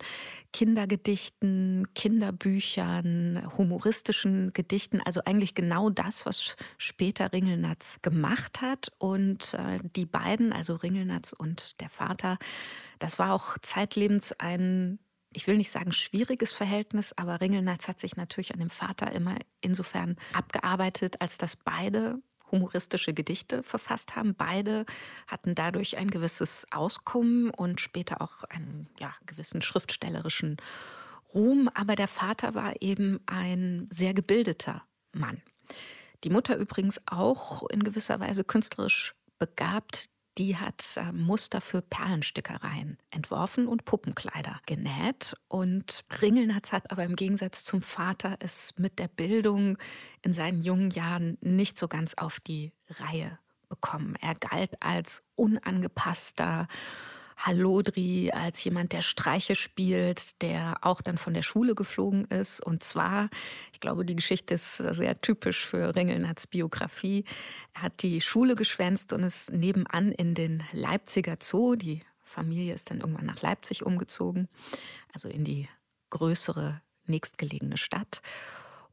Kindergedichten, 0.55 1.87
Kinderbüchern, 1.95 3.47
humoristischen 3.59 4.55
Gedichten, 4.55 5.03
also 5.03 5.21
eigentlich 5.27 5.55
genau 5.55 5.91
das, 5.91 6.25
was 6.25 6.57
später 6.79 7.33
Ringelnatz 7.35 7.99
gemacht 8.01 8.63
hat. 8.63 8.91
Und 8.99 9.53
äh, 9.53 9.79
die 9.95 10.07
beiden, 10.07 10.55
also 10.55 10.75
Ringelnatz 10.75 11.35
und 11.35 11.79
der 11.81 11.91
Vater, 11.91 12.39
das 12.99 13.19
war 13.19 13.35
auch 13.35 13.59
zeitlebens 13.61 14.33
ein 14.33 14.99
ich 15.33 15.47
will 15.47 15.59
nicht 15.59 15.71
sagen 15.71 15.93
schwieriges 15.93 16.55
Verhältnis, 16.55 17.13
aber 17.19 17.43
Ringelnatz 17.43 17.89
hat 17.89 18.01
sich 18.01 18.17
natürlich 18.17 18.55
an 18.55 18.59
dem 18.59 18.71
Vater 18.71 19.13
immer 19.13 19.37
insofern 19.61 20.17
abgearbeitet, 20.33 21.21
als 21.21 21.37
dass 21.37 21.57
beide 21.57 22.23
humoristische 22.51 23.13
Gedichte 23.13 23.63
verfasst 23.63 24.17
haben. 24.17 24.35
Beide 24.35 24.87
hatten 25.27 25.55
dadurch 25.55 25.97
ein 25.97 26.11
gewisses 26.11 26.67
Auskommen 26.71 27.51
und 27.51 27.81
später 27.81 28.21
auch 28.23 28.45
einen 28.45 28.89
ja, 28.99 29.15
gewissen 29.27 29.63
schriftstellerischen 29.63 30.57
Ruhm. 31.35 31.69
Aber 31.75 31.97
der 31.97 32.09
Vater 32.09 32.55
war 32.55 32.81
eben 32.81 33.21
ein 33.27 33.89
sehr 33.91 34.15
gebildeter 34.15 34.83
Mann. 35.13 35.43
Die 36.25 36.31
Mutter 36.31 36.57
übrigens 36.57 37.01
auch 37.07 37.69
in 37.69 37.83
gewisser 37.83 38.21
Weise 38.21 38.45
künstlerisch 38.45 39.15
begabt 39.39 40.09
die 40.39 40.57
hat 40.57 40.97
äh, 40.97 41.13
Muster 41.13 41.61
für 41.61 41.83
Perlenstickereien 41.83 42.99
entworfen 43.11 43.67
und 43.67 43.85
Puppenkleider 43.85 44.61
genäht. 44.67 45.35
Und 45.49 46.05
Ringelnatz 46.21 46.73
hat 46.73 46.91
aber 46.91 47.05
im 47.05 47.17
Gegensatz 47.17 47.65
zum 47.65 47.83
Vater 47.83 48.37
es 48.41 48.75
mit 48.77 48.99
der 48.99 49.09
Bildung 49.09 49.79
in 50.23 50.33
seinen 50.33 50.63
jungen 50.63 50.91
Jahren 50.91 51.39
nicht 51.41 51.79
so 51.79 51.89
ganz 51.89 52.15
auf 52.15 52.41
die 52.41 52.73
Reihe 53.01 53.39
bekommen. 53.69 54.15
Er 54.21 54.35
galt 54.35 54.81
als 54.81 55.23
unangepasster, 55.35 56.69
Hallodri 57.37 58.31
als 58.33 58.65
jemand, 58.65 58.93
der 58.93 59.03
Streiche 59.03 59.55
spielt, 59.55 60.41
der 60.43 60.79
auch 60.81 61.03
dann 61.03 61.19
von 61.19 61.35
der 61.35 61.43
Schule 61.43 61.75
geflogen 61.75 62.25
ist. 62.27 62.65
Und 62.65 62.83
zwar, 62.83 63.29
ich 63.73 63.81
glaube, 63.81 64.05
die 64.05 64.17
Geschichte 64.17 64.55
ist 64.55 64.79
sehr 64.79 65.21
typisch 65.21 65.65
für 65.65 65.95
Ringelnats 65.95 66.47
Biografie. 66.47 67.25
Er 67.75 67.83
hat 67.83 68.03
die 68.03 68.21
Schule 68.21 68.55
geschwänzt 68.55 69.13
und 69.13 69.23
ist 69.23 69.53
nebenan 69.53 70.13
in 70.13 70.35
den 70.35 70.63
Leipziger 70.73 71.37
Zoo. 71.41 71.77
Die 71.77 72.01
Familie 72.23 72.75
ist 72.75 72.91
dann 72.91 73.01
irgendwann 73.01 73.27
nach 73.27 73.43
Leipzig 73.43 73.85
umgezogen, 73.85 74.49
also 75.13 75.29
in 75.29 75.45
die 75.45 75.69
größere 76.11 76.81
nächstgelegene 77.05 77.77
Stadt. 77.77 78.23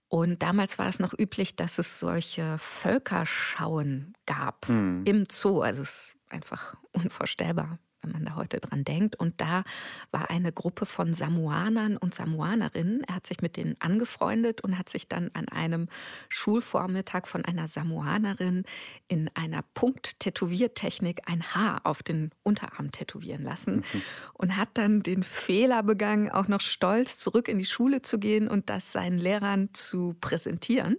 Und 0.10 0.44
damals 0.44 0.78
war 0.78 0.88
es 0.88 1.00
noch 1.00 1.18
üblich, 1.18 1.56
dass 1.56 1.80
es 1.80 2.00
solche 2.00 2.58
Völkerschauen 2.60 4.14
gab 4.28 4.70
mhm. 4.70 5.02
im 5.06 5.26
Zoo. 5.32 5.62
Also 5.62 5.82
es 5.82 5.90
ist 5.90 6.16
einfach 6.30 6.76
unvorstellbar 6.92 7.80
wenn 8.04 8.12
man 8.12 8.26
da 8.26 8.36
heute 8.36 8.60
dran 8.60 8.84
denkt. 8.84 9.16
Und 9.16 9.40
da 9.42 9.64
war 10.12 10.30
eine 10.30 10.52
Gruppe 10.52 10.86
von 10.86 11.14
Samoanern 11.14 11.98
und 11.98 12.14
Samoanerinnen. 12.14 13.04
Er 13.04 13.16
hat 13.16 13.28
sich 13.28 13.42
mit 13.42 13.58
denen 13.58 13.76
angefreundet 13.80 14.62
und 14.62 14.78
hat 14.78 14.90
sich 14.90 15.08
dann 15.08 15.32
an 15.34 15.48
einem 15.48 15.88
Schulvormittag 16.30 17.26
von 17.26 17.46
einer 17.46 17.68
Samoanerin 17.68 18.64
in 19.08 19.30
einer 19.34 19.64
Punkt-Tätowiertechnik 19.74 21.22
ein 21.26 21.44
Haar 21.44 21.82
auf 21.84 22.04
den 22.04 22.32
Unterarm 22.44 22.92
tätowieren 22.92 23.44
lassen 23.44 23.78
mhm. 23.78 24.02
und 24.34 24.58
hat 24.58 24.70
dann 24.74 25.02
den 25.02 25.24
Fehler 25.24 25.84
begangen, 25.84 26.30
auch 26.30 26.48
noch 26.48 26.62
stolz 26.62 27.18
zurück 27.18 27.48
in 27.48 27.58
die 27.58 27.66
Schule 27.66 28.02
zu 28.02 28.20
gehen 28.20 28.48
und 28.48 28.70
das 28.70 28.92
seinen 28.92 29.18
Lehrern 29.18 29.70
zu 29.74 30.16
präsentieren. 30.20 30.98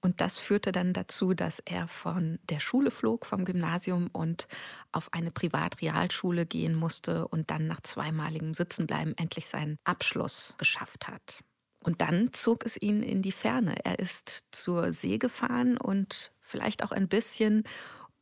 Und 0.00 0.20
das 0.20 0.38
führte 0.38 0.72
dann 0.72 0.92
dazu, 0.92 1.34
dass 1.34 1.60
er 1.60 1.86
von 1.88 2.38
der 2.48 2.60
Schule 2.60 2.90
flog, 2.90 3.26
vom 3.26 3.44
Gymnasium 3.44 4.08
und 4.12 4.46
auf 4.92 5.12
eine 5.12 5.30
Privatrealschule 5.30 6.46
gehen 6.46 6.74
musste 6.74 7.26
und 7.28 7.50
dann 7.50 7.66
nach 7.66 7.80
zweimaligem 7.80 8.54
Sitzenbleiben 8.54 9.16
endlich 9.16 9.46
seinen 9.46 9.78
Abschluss 9.84 10.54
geschafft 10.58 11.08
hat. 11.08 11.42
Und 11.80 12.00
dann 12.00 12.32
zog 12.32 12.64
es 12.64 12.80
ihn 12.80 13.02
in 13.02 13.22
die 13.22 13.32
Ferne. 13.32 13.84
Er 13.84 13.98
ist 13.98 14.44
zur 14.50 14.92
See 14.92 15.18
gefahren 15.18 15.76
und 15.76 16.32
vielleicht 16.40 16.82
auch 16.82 16.90
ein 16.90 17.08
bisschen, 17.08 17.62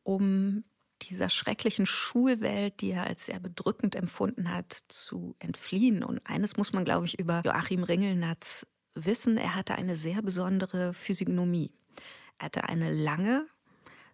um 0.02 0.64
dieser 1.02 1.28
schrecklichen 1.28 1.86
Schulwelt, 1.86 2.80
die 2.80 2.90
er 2.90 3.06
als 3.06 3.26
sehr 3.26 3.40
bedrückend 3.40 3.94
empfunden 3.94 4.52
hat, 4.52 4.78
zu 4.88 5.34
entfliehen. 5.38 6.02
Und 6.02 6.20
eines 6.26 6.56
muss 6.56 6.72
man, 6.72 6.84
glaube 6.84 7.06
ich, 7.06 7.18
über 7.18 7.42
Joachim 7.44 7.84
Ringelnatz 7.84 8.66
wissen, 8.94 9.36
er 9.36 9.54
hatte 9.54 9.74
eine 9.74 9.96
sehr 9.96 10.22
besondere 10.22 10.94
Physiognomie. 10.94 11.72
Er 12.38 12.46
hatte 12.46 12.64
eine 12.68 12.92
lange, 12.92 13.46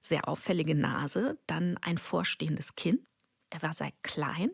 sehr 0.01 0.29
auffällige 0.29 0.75
Nase, 0.75 1.39
dann 1.47 1.77
ein 1.79 1.99
vorstehendes 1.99 2.75
Kinn. 2.75 3.05
Er 3.51 3.63
war 3.63 3.73
sehr 3.73 3.93
klein 4.03 4.51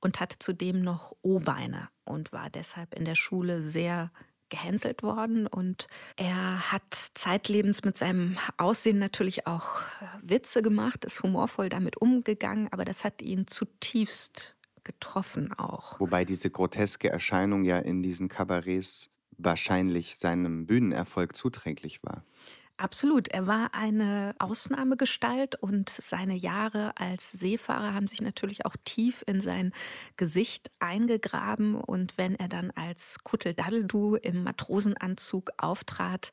und 0.00 0.20
hatte 0.20 0.38
zudem 0.38 0.82
noch 0.82 1.16
O-Beine 1.22 1.88
und 2.04 2.32
war 2.32 2.50
deshalb 2.50 2.94
in 2.94 3.04
der 3.04 3.14
Schule 3.14 3.62
sehr 3.62 4.10
gehänselt 4.48 5.02
worden 5.02 5.48
und 5.48 5.88
er 6.16 6.70
hat 6.70 6.94
zeitlebens 7.14 7.82
mit 7.82 7.96
seinem 7.96 8.38
Aussehen 8.58 9.00
natürlich 9.00 9.46
auch 9.46 9.82
Witze 10.22 10.62
gemacht, 10.62 11.04
ist 11.04 11.22
humorvoll 11.22 11.68
damit 11.68 11.96
umgegangen, 11.96 12.68
aber 12.70 12.84
das 12.84 13.02
hat 13.02 13.22
ihn 13.22 13.48
zutiefst 13.48 14.54
getroffen 14.84 15.52
auch. 15.52 15.98
Wobei 15.98 16.24
diese 16.24 16.48
groteske 16.48 17.10
Erscheinung 17.10 17.64
ja 17.64 17.78
in 17.78 18.04
diesen 18.04 18.28
Kabarets 18.28 19.10
wahrscheinlich 19.38 20.16
seinem 20.16 20.66
Bühnenerfolg 20.66 21.36
zuträglich 21.36 22.02
war. 22.02 22.24
Absolut. 22.78 23.28
Er 23.28 23.46
war 23.46 23.72
eine 23.72 24.34
Ausnahmegestalt 24.38 25.54
und 25.54 25.88
seine 25.88 26.34
Jahre 26.34 26.92
als 26.98 27.32
Seefahrer 27.32 27.94
haben 27.94 28.06
sich 28.06 28.20
natürlich 28.20 28.66
auch 28.66 28.76
tief 28.84 29.24
in 29.26 29.40
sein 29.40 29.72
Gesicht 30.18 30.70
eingegraben. 30.78 31.74
Und 31.74 32.18
wenn 32.18 32.34
er 32.34 32.48
dann 32.48 32.70
als 32.72 33.20
Kutteldaddeldu 33.24 34.16
im 34.16 34.44
Matrosenanzug 34.44 35.52
auftrat, 35.56 36.32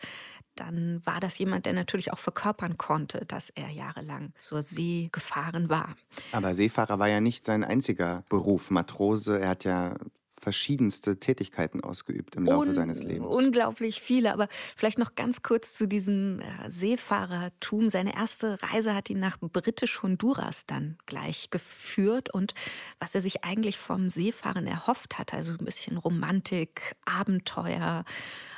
dann 0.55 1.01
war 1.05 1.21
das 1.21 1.37
jemand, 1.37 1.65
der 1.65 1.73
natürlich 1.73 2.11
auch 2.11 2.19
verkörpern 2.19 2.77
konnte, 2.77 3.25
dass 3.25 3.49
er 3.49 3.69
jahrelang 3.69 4.33
zur 4.37 4.63
See 4.63 5.09
gefahren 5.13 5.69
war. 5.69 5.95
Aber 6.33 6.53
Seefahrer 6.53 6.99
war 6.99 7.07
ja 7.07 7.21
nicht 7.21 7.45
sein 7.45 7.63
einziger 7.63 8.25
Beruf. 8.27 8.69
Matrose, 8.69 9.39
er 9.39 9.49
hat 9.49 9.63
ja 9.63 9.95
verschiedenste 10.43 11.19
Tätigkeiten 11.19 11.81
ausgeübt 11.81 12.35
im 12.35 12.45
Laufe 12.45 12.67
Un 12.67 12.73
seines 12.73 13.01
Lebens. 13.01 13.33
Unglaublich 13.33 14.01
viele, 14.01 14.33
aber 14.33 14.47
vielleicht 14.75 14.99
noch 14.99 15.15
ganz 15.15 15.41
kurz 15.41 15.73
zu 15.73 15.87
diesem 15.87 16.41
äh, 16.41 16.69
Seefahrertum. 16.69 17.89
Seine 17.89 18.13
erste 18.13 18.61
Reise 18.61 18.93
hat 18.93 19.09
ihn 19.09 19.19
nach 19.19 19.37
britisch-Honduras 19.39 20.65
dann 20.65 20.97
gleich 21.05 21.49
geführt 21.49 22.33
und 22.33 22.53
was 22.99 23.15
er 23.15 23.21
sich 23.21 23.45
eigentlich 23.45 23.77
vom 23.77 24.09
Seefahren 24.09 24.67
erhofft 24.67 25.17
hat, 25.17 25.33
also 25.33 25.53
ein 25.53 25.65
bisschen 25.65 25.97
Romantik, 25.97 26.95
Abenteuer, 27.05 28.03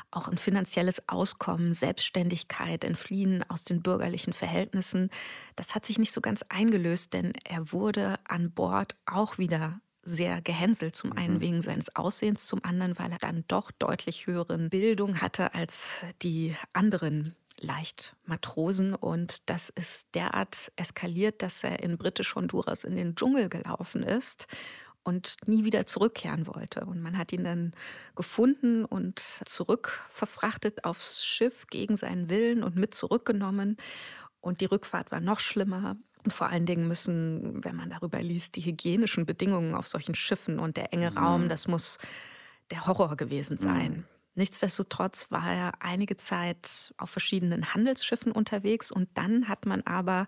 auch 0.09 0.27
ein 0.27 0.37
finanzielles 0.37 1.07
Auskommen, 1.07 1.73
Selbstständigkeit, 1.73 2.83
Entfliehen 2.83 3.43
aus 3.47 3.63
den 3.63 3.83
bürgerlichen 3.83 4.33
Verhältnissen, 4.33 5.09
das 5.55 5.75
hat 5.75 5.85
sich 5.85 5.99
nicht 5.99 6.11
so 6.11 6.21
ganz 6.21 6.43
eingelöst, 6.49 7.13
denn 7.13 7.33
er 7.43 7.71
wurde 7.71 8.15
an 8.23 8.51
Bord 8.51 8.95
auch 9.05 9.37
wieder 9.37 9.79
sehr 10.05 10.41
gehänselt. 10.41 10.95
Zum 10.95 11.11
einen 11.11 11.35
mhm. 11.35 11.41
wegen 11.41 11.61
seines 11.61 11.95
Aussehens, 11.95 12.45
zum 12.45 12.63
anderen, 12.63 12.97
weil 12.97 13.11
er 13.11 13.19
dann 13.19 13.43
doch 13.47 13.71
deutlich 13.71 14.27
höheren 14.27 14.69
Bildung 14.69 15.21
hatte 15.21 15.53
als 15.53 16.05
die 16.21 16.55
anderen 16.71 17.35
leicht 17.57 18.15
Matrosen 18.25 18.93
und 18.95 19.49
das 19.49 19.69
ist 19.69 20.13
derart 20.13 20.71
eskaliert, 20.75 21.41
dass 21.41 21.63
er 21.63 21.81
in 21.81 21.97
britisch-Honduras 21.97 22.83
in 22.83 22.95
den 22.95 23.15
Dschungel 23.15 23.49
gelaufen 23.49 24.03
ist 24.03 24.47
und 25.03 25.37
nie 25.45 25.63
wieder 25.63 25.85
zurückkehren 25.85 26.47
wollte. 26.47 26.85
Und 26.85 27.01
man 27.01 27.17
hat 27.17 27.31
ihn 27.31 27.43
dann 27.43 27.73
gefunden 28.15 28.83
und 28.83 29.19
zurückverfrachtet 29.19 30.83
aufs 30.83 31.23
Schiff 31.23 31.67
gegen 31.67 31.95
seinen 31.95 32.29
Willen 32.29 32.63
und 32.63 32.75
mit 32.75 32.93
zurückgenommen. 32.93 33.77
Und 34.41 34.61
die 34.61 34.65
Rückfahrt 34.65 35.11
war 35.11 35.21
noch 35.21 35.39
schlimmer. 35.39 35.95
Und 36.25 36.31
vor 36.31 36.49
allen 36.49 36.65
Dingen 36.65 36.87
müssen, 36.87 37.63
wenn 37.63 37.75
man 37.75 37.91
darüber 37.91 38.21
liest, 38.21 38.55
die 38.55 38.65
hygienischen 38.65 39.27
Bedingungen 39.27 39.75
auf 39.75 39.87
solchen 39.87 40.15
Schiffen 40.15 40.57
und 40.57 40.75
der 40.75 40.91
enge 40.91 41.15
Raum, 41.15 41.43
mhm. 41.43 41.49
das 41.49 41.67
muss 41.67 41.99
der 42.71 42.87
Horror 42.87 43.15
gewesen 43.15 43.57
sein. 43.57 43.91
Mhm. 43.91 44.03
Nichtsdestotrotz 44.33 45.29
war 45.29 45.53
er 45.53 45.73
einige 45.81 46.17
Zeit 46.17 46.93
auf 46.97 47.11
verschiedenen 47.11 47.73
Handelsschiffen 47.73 48.31
unterwegs 48.31 48.91
und 48.91 49.07
dann 49.13 49.47
hat 49.47 49.67
man 49.67 49.81
aber 49.83 50.25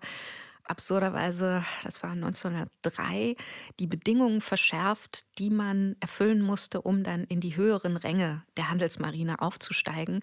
absurderweise, 0.64 1.64
das 1.82 2.02
war 2.02 2.12
1903, 2.12 3.34
die 3.80 3.86
Bedingungen 3.86 4.40
verschärft, 4.40 5.24
die 5.38 5.50
man 5.50 5.96
erfüllen 5.98 6.42
musste, 6.42 6.80
um 6.80 7.02
dann 7.02 7.24
in 7.24 7.40
die 7.40 7.56
höheren 7.56 7.96
Ränge 7.96 8.44
der 8.56 8.70
Handelsmarine 8.70 9.42
aufzusteigen. 9.42 10.22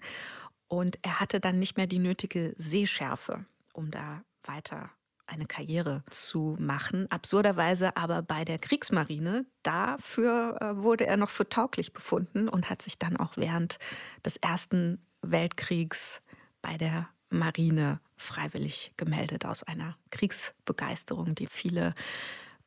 Und 0.68 0.98
er 1.02 1.20
hatte 1.20 1.38
dann 1.38 1.58
nicht 1.58 1.76
mehr 1.76 1.86
die 1.86 1.98
nötige 1.98 2.54
Sehschärfe, 2.56 3.44
um 3.72 3.90
da 3.90 4.24
weiter 4.42 4.90
eine 5.26 5.46
Karriere 5.46 6.04
zu 6.10 6.56
machen. 6.58 7.10
Absurderweise 7.10 7.96
aber 7.96 8.22
bei 8.22 8.44
der 8.44 8.58
Kriegsmarine, 8.58 9.46
dafür 9.62 10.58
äh, 10.60 10.82
wurde 10.82 11.06
er 11.06 11.16
noch 11.16 11.30
für 11.30 11.48
tauglich 11.48 11.92
befunden 11.92 12.48
und 12.48 12.70
hat 12.70 12.82
sich 12.82 12.98
dann 12.98 13.16
auch 13.16 13.36
während 13.36 13.78
des 14.24 14.36
Ersten 14.36 15.04
Weltkriegs 15.22 16.22
bei 16.62 16.76
der 16.76 17.08
Marine 17.30 18.00
freiwillig 18.16 18.92
gemeldet 18.96 19.44
aus 19.44 19.62
einer 19.62 19.96
Kriegsbegeisterung, 20.10 21.34
die 21.34 21.46
viele 21.46 21.94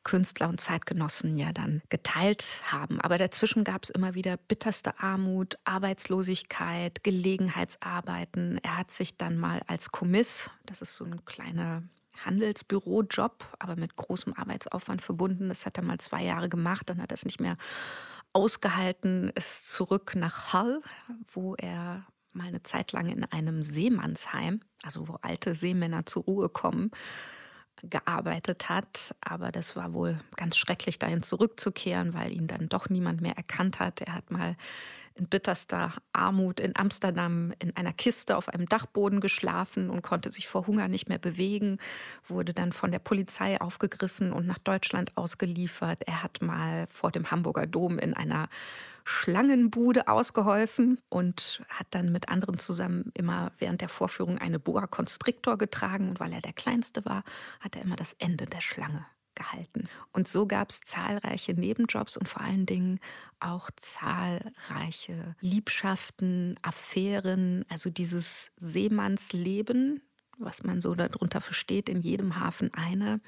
Künstler 0.02 0.48
und 0.48 0.60
Zeitgenossen 0.60 1.36
ja 1.36 1.52
dann 1.52 1.82
geteilt 1.88 2.62
haben. 2.64 3.00
Aber 3.00 3.18
dazwischen 3.18 3.64
gab 3.64 3.84
es 3.84 3.90
immer 3.90 4.14
wieder 4.14 4.36
bitterste 4.36 4.98
Armut, 4.98 5.58
Arbeitslosigkeit, 5.64 7.04
Gelegenheitsarbeiten. 7.04 8.58
Er 8.62 8.78
hat 8.78 8.90
sich 8.90 9.16
dann 9.18 9.38
mal 9.38 9.60
als 9.66 9.90
Kommiss, 9.90 10.50
das 10.64 10.80
ist 10.80 10.94
so 10.96 11.04
ein 11.04 11.24
kleiner 11.24 11.82
Handelsbürojob, 12.24 13.56
aber 13.58 13.76
mit 13.76 13.96
großem 13.96 14.34
Arbeitsaufwand 14.34 15.02
verbunden. 15.02 15.48
Das 15.48 15.66
hat 15.66 15.76
er 15.76 15.84
mal 15.84 15.98
zwei 15.98 16.22
Jahre 16.24 16.48
gemacht, 16.48 16.88
dann 16.88 17.00
hat 17.00 17.12
er 17.12 17.16
es 17.16 17.24
nicht 17.24 17.40
mehr 17.40 17.56
ausgehalten, 18.32 19.30
ist 19.34 19.70
zurück 19.70 20.14
nach 20.14 20.52
Hull, 20.52 20.82
wo 21.32 21.54
er 21.56 22.06
mal 22.32 22.46
eine 22.46 22.62
Zeit 22.62 22.92
lang 22.92 23.08
in 23.08 23.24
einem 23.24 23.62
Seemannsheim, 23.62 24.60
also 24.82 25.08
wo 25.08 25.14
alte 25.22 25.54
Seemänner 25.54 26.06
zur 26.06 26.24
Ruhe 26.24 26.48
kommen, 26.48 26.90
gearbeitet 27.82 28.68
hat. 28.68 29.14
Aber 29.20 29.50
das 29.50 29.74
war 29.74 29.92
wohl 29.92 30.20
ganz 30.36 30.56
schrecklich, 30.56 30.98
dahin 30.98 31.22
zurückzukehren, 31.22 32.14
weil 32.14 32.32
ihn 32.32 32.46
dann 32.46 32.68
doch 32.68 32.88
niemand 32.88 33.20
mehr 33.20 33.36
erkannt 33.36 33.80
hat. 33.80 34.00
Er 34.00 34.14
hat 34.14 34.30
mal 34.30 34.56
in 35.14 35.28
bitterster 35.28 35.94
Armut 36.12 36.60
in 36.60 36.76
Amsterdam 36.76 37.52
in 37.58 37.76
einer 37.76 37.92
Kiste 37.92 38.36
auf 38.36 38.48
einem 38.48 38.66
Dachboden 38.66 39.20
geschlafen 39.20 39.90
und 39.90 40.02
konnte 40.02 40.32
sich 40.32 40.48
vor 40.48 40.66
Hunger 40.66 40.88
nicht 40.88 41.08
mehr 41.08 41.18
bewegen, 41.18 41.78
wurde 42.24 42.54
dann 42.54 42.72
von 42.72 42.90
der 42.90 42.98
Polizei 42.98 43.60
aufgegriffen 43.60 44.32
und 44.32 44.46
nach 44.46 44.58
Deutschland 44.58 45.16
ausgeliefert. 45.16 46.02
Er 46.06 46.22
hat 46.22 46.42
mal 46.42 46.86
vor 46.88 47.10
dem 47.10 47.30
Hamburger 47.30 47.66
Dom 47.66 47.98
in 47.98 48.14
einer 48.14 48.48
Schlangenbude 49.04 50.08
ausgeholfen 50.08 51.00
und 51.08 51.62
hat 51.68 51.88
dann 51.90 52.12
mit 52.12 52.28
anderen 52.28 52.58
zusammen 52.58 53.10
immer 53.14 53.50
während 53.58 53.80
der 53.80 53.88
Vorführung 53.88 54.38
eine 54.38 54.58
Boa 54.58 54.86
Constrictor 54.86 55.58
getragen. 55.58 56.08
Und 56.10 56.20
weil 56.20 56.32
er 56.32 56.40
der 56.40 56.52
Kleinste 56.52 57.04
war, 57.04 57.24
hat 57.60 57.76
er 57.76 57.82
immer 57.82 57.96
das 57.96 58.14
Ende 58.18 58.46
der 58.46 58.60
Schlange 58.60 59.04
gehalten. 59.34 59.88
Und 60.12 60.28
so 60.28 60.46
gab 60.46 60.70
es 60.70 60.80
zahlreiche 60.82 61.54
Nebenjobs 61.54 62.16
und 62.16 62.28
vor 62.28 62.42
allen 62.42 62.66
Dingen 62.66 63.00
auch 63.40 63.70
zahlreiche 63.76 65.36
Liebschaften, 65.40 66.58
Affären, 66.62 67.64
also 67.68 67.90
dieses 67.90 68.52
Seemannsleben, 68.56 70.02
was 70.38 70.62
man 70.62 70.80
so 70.80 70.94
darunter 70.94 71.40
versteht, 71.40 71.88
in 71.88 72.00
jedem 72.00 72.36
Hafen 72.36 72.72
eine, 72.74 73.20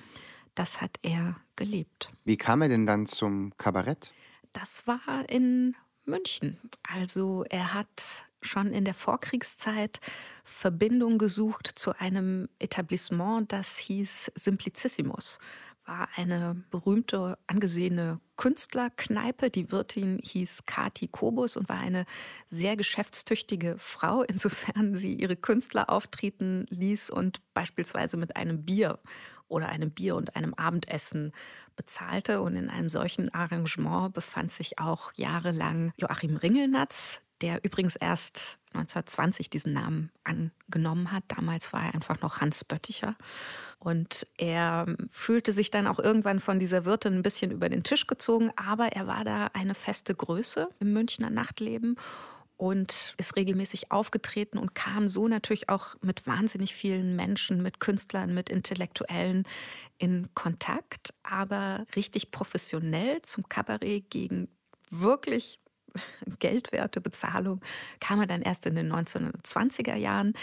das 0.54 0.80
hat 0.80 0.98
er 1.02 1.36
gelebt. 1.56 2.12
Wie 2.24 2.36
kam 2.36 2.62
er 2.62 2.68
denn 2.68 2.86
dann 2.86 3.06
zum 3.06 3.56
Kabarett? 3.56 4.12
Das 4.52 4.86
war 4.86 5.28
in 5.28 5.74
München. 6.04 6.58
Also 6.82 7.44
er 7.48 7.74
hat 7.74 8.26
schon 8.40 8.72
in 8.72 8.84
der 8.84 8.94
Vorkriegszeit 8.94 10.00
Verbindung 10.44 11.18
gesucht 11.18 11.66
zu 11.66 11.98
einem 11.98 12.48
Etablissement, 12.58 13.52
das 13.52 13.78
hieß 13.78 14.32
Simplicissimus. 14.34 15.38
War 15.84 16.08
eine 16.16 16.62
berühmte, 16.70 17.38
angesehene 17.46 18.20
Künstlerkneipe. 18.42 19.50
Die 19.50 19.70
Wirtin 19.70 20.18
hieß 20.20 20.64
Kati 20.66 21.06
Kobus 21.06 21.56
und 21.56 21.68
war 21.68 21.78
eine 21.78 22.06
sehr 22.48 22.76
geschäftstüchtige 22.76 23.76
Frau, 23.78 24.22
insofern 24.28 24.96
sie 24.96 25.14
ihre 25.14 25.36
Künstler 25.36 25.88
auftreten 25.88 26.66
ließ 26.68 27.10
und 27.10 27.40
beispielsweise 27.54 28.16
mit 28.16 28.34
einem 28.34 28.64
Bier 28.64 28.98
oder 29.46 29.68
einem 29.68 29.92
Bier 29.92 30.16
und 30.16 30.34
einem 30.34 30.54
Abendessen 30.54 31.30
bezahlte. 31.76 32.40
Und 32.40 32.56
in 32.56 32.68
einem 32.68 32.88
solchen 32.88 33.32
Arrangement 33.32 34.12
befand 34.12 34.50
sich 34.50 34.80
auch 34.80 35.12
jahrelang 35.14 35.92
Joachim 35.96 36.34
Ringelnatz, 36.34 37.20
der 37.42 37.64
übrigens 37.64 37.94
erst 37.94 38.58
1920 38.74 39.50
diesen 39.50 39.72
Namen 39.72 40.10
angenommen 40.24 41.12
hat. 41.12 41.22
Damals 41.28 41.72
war 41.72 41.84
er 41.84 41.94
einfach 41.94 42.20
noch 42.22 42.40
Hans 42.40 42.64
Bötticher. 42.64 43.16
Und 43.82 44.28
er 44.38 44.86
fühlte 45.10 45.52
sich 45.52 45.72
dann 45.72 45.88
auch 45.88 45.98
irgendwann 45.98 46.38
von 46.38 46.60
dieser 46.60 46.84
Wirtin 46.84 47.14
ein 47.14 47.24
bisschen 47.24 47.50
über 47.50 47.68
den 47.68 47.82
Tisch 47.82 48.06
gezogen, 48.06 48.52
aber 48.54 48.92
er 48.92 49.08
war 49.08 49.24
da 49.24 49.46
eine 49.54 49.74
feste 49.74 50.14
Größe 50.14 50.68
im 50.78 50.92
Münchner 50.92 51.30
Nachtleben 51.30 51.96
und 52.56 53.16
ist 53.16 53.34
regelmäßig 53.34 53.90
aufgetreten 53.90 54.58
und 54.58 54.76
kam 54.76 55.08
so 55.08 55.26
natürlich 55.26 55.68
auch 55.68 55.96
mit 56.00 56.28
wahnsinnig 56.28 56.76
vielen 56.76 57.16
Menschen, 57.16 57.60
mit 57.60 57.80
Künstlern, 57.80 58.32
mit 58.32 58.50
Intellektuellen 58.50 59.48
in 59.98 60.32
Kontakt, 60.32 61.12
aber 61.24 61.84
richtig 61.96 62.30
professionell 62.30 63.20
zum 63.22 63.48
Kabarett 63.48 64.08
gegen 64.10 64.46
wirklich 64.90 65.58
geldwerte 66.38 67.00
Bezahlung 67.00 67.60
kam 67.98 68.20
er 68.20 68.28
dann 68.28 68.42
erst 68.42 68.64
in 68.64 68.76
den 68.76 68.92
1920er 68.92 69.96
Jahren 69.96 70.34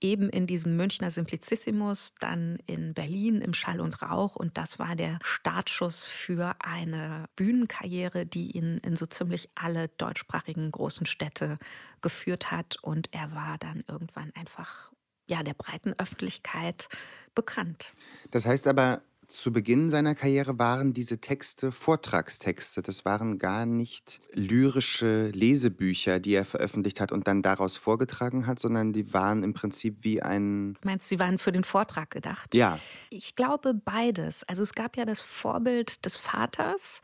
eben 0.00 0.30
in 0.30 0.46
diesem 0.46 0.76
Münchner 0.76 1.10
Simplicissimus, 1.10 2.14
dann 2.20 2.58
in 2.66 2.94
Berlin 2.94 3.40
im 3.40 3.54
Schall 3.54 3.80
und 3.80 4.02
Rauch. 4.02 4.36
Und 4.36 4.56
das 4.56 4.78
war 4.78 4.96
der 4.96 5.18
Startschuss 5.22 6.06
für 6.06 6.54
eine 6.60 7.26
Bühnenkarriere, 7.36 8.26
die 8.26 8.52
ihn 8.56 8.78
in 8.78 8.96
so 8.96 9.06
ziemlich 9.06 9.48
alle 9.54 9.88
deutschsprachigen 9.88 10.70
großen 10.70 11.06
Städte 11.06 11.58
geführt 12.00 12.50
hat. 12.50 12.76
Und 12.82 13.12
er 13.12 13.34
war 13.34 13.58
dann 13.58 13.84
irgendwann 13.88 14.32
einfach 14.34 14.92
ja, 15.26 15.42
der 15.42 15.54
breiten 15.54 15.94
Öffentlichkeit 15.98 16.88
bekannt. 17.34 17.90
Das 18.30 18.46
heißt 18.46 18.66
aber, 18.66 19.02
zu 19.28 19.52
Beginn 19.52 19.90
seiner 19.90 20.14
Karriere 20.14 20.58
waren 20.58 20.92
diese 20.94 21.18
Texte 21.18 21.70
Vortragstexte. 21.70 22.82
Das 22.82 23.04
waren 23.04 23.38
gar 23.38 23.66
nicht 23.66 24.20
lyrische 24.32 25.28
Lesebücher, 25.28 26.18
die 26.18 26.32
er 26.32 26.44
veröffentlicht 26.44 27.00
hat 27.00 27.12
und 27.12 27.28
dann 27.28 27.42
daraus 27.42 27.76
vorgetragen 27.76 28.46
hat, 28.46 28.58
sondern 28.58 28.92
die 28.92 29.12
waren 29.12 29.42
im 29.42 29.52
Prinzip 29.52 29.98
wie 30.00 30.22
ein. 30.22 30.74
Du 30.80 30.88
meinst, 30.88 31.08
sie 31.08 31.18
waren 31.18 31.38
für 31.38 31.52
den 31.52 31.64
Vortrag 31.64 32.10
gedacht? 32.10 32.54
Ja. 32.54 32.78
Ich 33.10 33.36
glaube 33.36 33.74
beides. 33.74 34.44
Also 34.44 34.62
es 34.62 34.72
gab 34.72 34.96
ja 34.96 35.04
das 35.04 35.20
Vorbild 35.20 36.04
des 36.06 36.16
Vaters, 36.16 37.02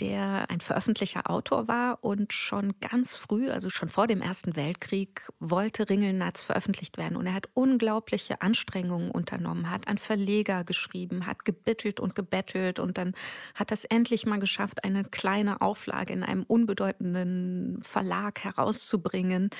der 0.00 0.48
ein 0.48 0.60
veröffentlichter 0.60 1.30
Autor 1.30 1.68
war 1.68 2.02
und 2.02 2.32
schon 2.32 2.74
ganz 2.80 3.16
früh, 3.16 3.50
also 3.50 3.70
schon 3.70 3.88
vor 3.88 4.06
dem 4.06 4.22
Ersten 4.22 4.56
Weltkrieg, 4.56 5.28
wollte 5.38 5.88
Ringelnatz 5.88 6.42
veröffentlicht 6.42 6.96
werden. 6.96 7.16
Und 7.16 7.26
er 7.26 7.34
hat 7.34 7.48
unglaubliche 7.54 8.40
Anstrengungen 8.40 9.10
unternommen, 9.10 9.70
hat 9.70 9.88
an 9.88 9.98
Verleger 9.98 10.64
geschrieben, 10.64 11.26
hat 11.26 11.44
gebittelt 11.44 12.00
und 12.00 12.14
gebettelt 12.14 12.78
und 12.78 12.98
dann 12.98 13.12
hat 13.54 13.72
es 13.72 13.84
endlich 13.84 14.26
mal 14.26 14.40
geschafft, 14.40 14.84
eine 14.84 15.04
kleine 15.04 15.60
Auflage 15.60 16.12
in 16.12 16.22
einem 16.22 16.44
unbedeutenden 16.44 17.80
Verlag 17.82 18.42
herauszubringen. 18.44 19.50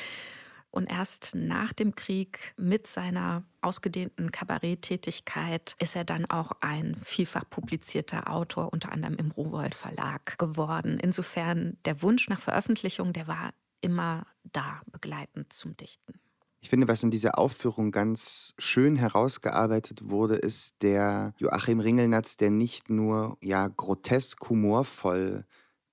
Und 0.70 0.90
erst 0.90 1.34
nach 1.34 1.72
dem 1.72 1.94
Krieg 1.94 2.54
mit 2.56 2.86
seiner 2.86 3.44
ausgedehnten 3.60 4.30
Kabaretttätigkeit 4.30 5.74
ist 5.80 5.96
er 5.96 6.04
dann 6.04 6.26
auch 6.26 6.52
ein 6.60 6.96
vielfach 7.02 7.48
publizierter 7.50 8.30
Autor, 8.30 8.72
unter 8.72 8.92
anderem 8.92 9.16
im 9.16 9.30
Rowold 9.32 9.74
Verlag 9.74 10.38
geworden. 10.38 10.98
Insofern 11.00 11.76
der 11.84 12.02
Wunsch 12.02 12.28
nach 12.28 12.40
Veröffentlichung, 12.40 13.12
der 13.12 13.26
war 13.26 13.52
immer 13.80 14.26
da, 14.44 14.80
begleitend 14.92 15.52
zum 15.52 15.76
Dichten. 15.76 16.20
Ich 16.62 16.68
finde, 16.68 16.88
was 16.88 17.02
in 17.02 17.10
dieser 17.10 17.38
Aufführung 17.38 17.90
ganz 17.90 18.52
schön 18.58 18.94
herausgearbeitet 18.94 20.10
wurde, 20.10 20.36
ist 20.36 20.82
der 20.82 21.32
Joachim 21.38 21.80
Ringelnatz, 21.80 22.36
der 22.36 22.50
nicht 22.50 22.90
nur 22.90 23.38
ja 23.40 23.66
grotesk 23.66 24.50
humorvoll 24.50 25.46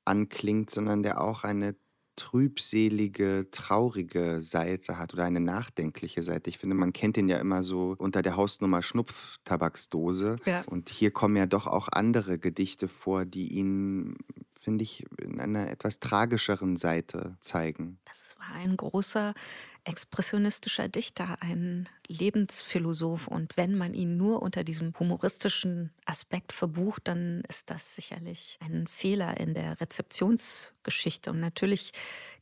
anklingt, 0.03 0.69
sondern 0.69 1.03
der 1.03 1.21
auch 1.21 1.45
eine 1.45 1.75
trübselige, 2.18 3.47
traurige 3.51 4.43
Seite 4.43 4.97
hat 4.97 5.13
oder 5.13 5.24
eine 5.24 5.39
nachdenkliche 5.39 6.24
Seite. 6.24 6.49
Ich 6.49 6.57
finde, 6.57 6.76
man 6.76 6.91
kennt 6.91 7.15
ihn 7.15 7.30
ja 7.30 7.38
immer 7.38 7.63
so 7.63 7.95
unter 7.97 8.22
der 8.22 8.36
Hausnummer 8.36 8.82
Schnupftabaksdose. 8.82 10.36
Ja. 10.45 10.63
Und 10.65 10.89
hier 10.89 11.11
kommen 11.11 11.38
ja 11.38 11.45
doch 11.45 11.68
auch 11.68 11.88
andere 11.91 12.39
Gedichte 12.39 12.89
vor, 12.89 13.24
die 13.24 13.53
ihn, 13.53 14.18
finde 14.59 14.84
ich, 14.84 15.05
in 15.22 15.39
einer 15.39 15.70
etwas 15.70 15.99
tragischeren 15.99 16.76
Seite 16.76 17.38
zeigen. 17.39 17.99
Das 18.05 18.36
war 18.39 18.55
ein 18.55 18.76
großer 18.76 19.34
expressionistischer 19.88 20.89
Dichter, 20.89 21.38
ein 21.41 21.88
Lebensphilosoph. 22.07 23.27
Und 23.27 23.55
wenn 23.57 23.77
man 23.77 23.93
ihn 23.93 24.17
nur 24.17 24.41
unter 24.41 24.63
diesem 24.63 24.93
humoristischen 24.99 25.91
Aspekt 26.05 26.51
verbucht, 26.51 27.07
dann 27.07 27.41
ist 27.47 27.69
das 27.69 27.95
sicherlich 27.95 28.59
ein 28.61 28.88
Fehler 28.88 29.39
in 29.39 29.53
der 29.53 29.79
Rezeptionsgeschichte. 29.79 31.31
Und 31.31 31.39
natürlich 31.39 31.93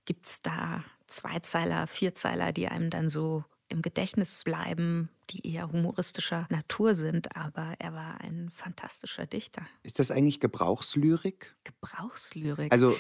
gibt 0.06 0.26
es 0.26 0.42
da 0.42 0.84
Zweizeiler, 1.08 1.88
Vierzeiler, 1.88 2.52
die 2.52 2.68
einem 2.68 2.90
dann 2.90 3.10
so 3.10 3.44
im 3.68 3.82
Gedächtnis 3.82 4.44
bleiben, 4.44 5.10
die 5.32 5.54
eher 5.54 5.72
humoristischer 5.72 6.48
Natur 6.50 6.94
sind, 6.94 7.36
aber 7.36 7.74
er 7.80 7.94
war 7.94 8.22
ein 8.22 8.50
fantastischer 8.50 9.26
Dichter. 9.26 9.66
Ist 9.82 10.00
das 10.00 10.12
eigentlich 10.12 10.40
Gebrauchslyrik? 10.40 11.56
Gebrauchslyrik. 11.64 12.72
Also 12.72 12.96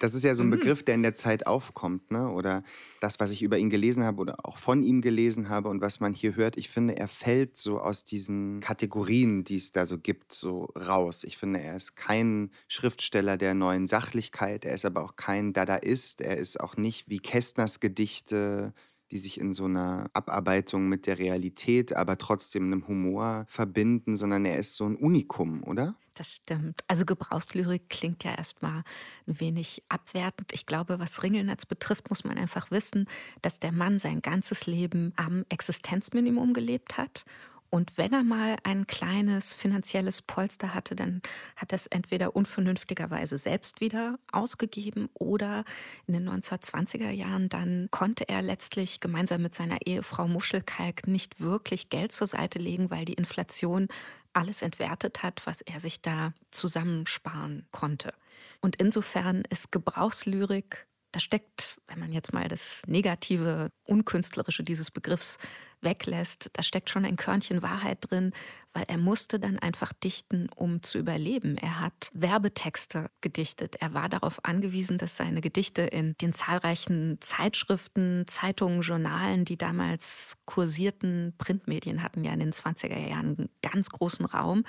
das 0.00 0.14
ist 0.14 0.24
ja 0.24 0.34
so 0.34 0.42
ein 0.42 0.46
mhm. 0.46 0.52
Begriff, 0.52 0.82
der 0.82 0.94
in 0.94 1.02
der 1.02 1.14
Zeit 1.14 1.46
aufkommt, 1.46 2.10
ne? 2.10 2.30
Oder 2.30 2.62
das, 3.00 3.20
was 3.20 3.30
ich 3.30 3.42
über 3.42 3.58
ihn 3.58 3.70
gelesen 3.70 4.04
habe 4.04 4.20
oder 4.20 4.44
auch 4.44 4.58
von 4.58 4.82
ihm 4.82 5.00
gelesen 5.00 5.48
habe 5.48 5.68
und 5.68 5.80
was 5.80 6.00
man 6.00 6.12
hier 6.12 6.36
hört. 6.36 6.56
Ich 6.56 6.68
finde, 6.68 6.96
er 6.96 7.08
fällt 7.08 7.56
so 7.56 7.80
aus 7.80 8.04
diesen 8.04 8.60
Kategorien, 8.60 9.44
die 9.44 9.56
es 9.56 9.72
da 9.72 9.86
so 9.86 9.98
gibt, 9.98 10.32
so 10.32 10.72
raus. 10.76 11.24
Ich 11.24 11.36
finde, 11.36 11.60
er 11.60 11.76
ist 11.76 11.96
kein 11.96 12.50
Schriftsteller 12.68 13.36
der 13.36 13.54
neuen 13.54 13.86
Sachlichkeit. 13.86 14.64
Er 14.64 14.74
ist 14.74 14.84
aber 14.84 15.02
auch 15.02 15.16
kein 15.16 15.52
Dadaist. 15.52 16.20
Er 16.20 16.36
ist 16.36 16.60
auch 16.60 16.76
nicht 16.76 17.08
wie 17.08 17.18
Kästners 17.18 17.80
Gedichte 17.80 18.72
die 19.10 19.18
sich 19.18 19.40
in 19.40 19.52
so 19.52 19.64
einer 19.64 20.10
Abarbeitung 20.12 20.88
mit 20.88 21.06
der 21.06 21.18
Realität, 21.18 21.94
aber 21.94 22.18
trotzdem 22.18 22.64
einem 22.64 22.88
Humor 22.88 23.44
verbinden, 23.48 24.16
sondern 24.16 24.44
er 24.44 24.58
ist 24.58 24.74
so 24.74 24.84
ein 24.84 24.96
Unikum, 24.96 25.62
oder? 25.62 25.94
Das 26.16 26.36
stimmt. 26.36 26.82
Also 26.88 27.04
Gebrauchslyrik 27.04 27.90
klingt 27.90 28.24
ja 28.24 28.34
erstmal 28.34 28.84
ein 29.26 29.38
wenig 29.38 29.82
abwertend. 29.90 30.50
Ich 30.54 30.64
glaube, 30.64 30.98
was 30.98 31.22
Ringelnatz 31.22 31.66
betrifft, 31.66 32.08
muss 32.08 32.24
man 32.24 32.38
einfach 32.38 32.70
wissen, 32.70 33.06
dass 33.42 33.60
der 33.60 33.70
Mann 33.70 33.98
sein 33.98 34.22
ganzes 34.22 34.66
Leben 34.66 35.12
am 35.16 35.44
Existenzminimum 35.50 36.54
gelebt 36.54 36.96
hat 36.96 37.26
und 37.70 37.98
wenn 37.98 38.12
er 38.12 38.22
mal 38.22 38.56
ein 38.62 38.86
kleines 38.86 39.52
finanzielles 39.52 40.22
Polster 40.22 40.72
hatte, 40.72 40.94
dann 40.94 41.20
hat 41.56 41.72
er 41.72 41.76
es 41.76 41.86
entweder 41.86 42.36
unvernünftigerweise 42.36 43.38
selbst 43.38 43.80
wieder 43.80 44.18
ausgegeben 44.32 45.08
oder 45.14 45.64
in 46.06 46.14
den 46.14 46.28
1920er 46.28 47.10
Jahren 47.10 47.48
dann 47.48 47.88
konnte 47.90 48.28
er 48.28 48.42
letztlich 48.42 49.00
gemeinsam 49.00 49.42
mit 49.42 49.54
seiner 49.54 49.78
Ehefrau 49.84 50.28
Muschelkalk 50.28 51.06
nicht 51.06 51.40
wirklich 51.40 51.90
Geld 51.90 52.12
zur 52.12 52.26
Seite 52.26 52.58
legen, 52.58 52.90
weil 52.90 53.04
die 53.04 53.14
Inflation 53.14 53.88
alles 54.36 54.62
entwertet 54.62 55.22
hat, 55.22 55.46
was 55.46 55.62
er 55.62 55.80
sich 55.80 56.02
da 56.02 56.32
zusammensparen 56.50 57.66
konnte. 57.70 58.12
Und 58.60 58.76
insofern 58.76 59.42
ist 59.48 59.72
Gebrauchslyrik, 59.72 60.86
da 61.12 61.20
steckt, 61.20 61.76
wenn 61.86 61.98
man 61.98 62.12
jetzt 62.12 62.32
mal 62.32 62.48
das 62.48 62.82
negative, 62.86 63.70
unkünstlerische 63.84 64.62
dieses 64.62 64.90
Begriffs 64.90 65.38
weglässt, 65.80 66.50
da 66.54 66.62
steckt 66.62 66.90
schon 66.90 67.04
ein 67.04 67.16
Körnchen 67.16 67.62
Wahrheit 67.62 67.98
drin, 68.00 68.32
weil 68.72 68.84
er 68.88 68.98
musste 68.98 69.40
dann 69.40 69.58
einfach 69.58 69.94
dichten, 69.94 70.50
um 70.54 70.82
zu 70.82 70.98
überleben. 70.98 71.56
Er 71.56 71.80
hat 71.80 72.10
Werbetexte 72.12 73.10
gedichtet. 73.22 73.76
Er 73.80 73.94
war 73.94 74.10
darauf 74.10 74.44
angewiesen, 74.44 74.98
dass 74.98 75.16
seine 75.16 75.40
Gedichte 75.40 75.82
in 75.82 76.14
den 76.20 76.34
zahlreichen 76.34 77.16
Zeitschriften, 77.20 78.24
Zeitungen, 78.26 78.82
Journalen, 78.82 79.46
die 79.46 79.56
damals 79.56 80.36
kursierten, 80.44 81.32
Printmedien 81.38 82.02
hatten 82.02 82.22
ja 82.22 82.32
in 82.32 82.40
den 82.40 82.52
20er 82.52 83.08
Jahren 83.08 83.36
einen 83.38 83.48
ganz 83.62 83.88
großen 83.88 84.26
Raum. 84.26 84.64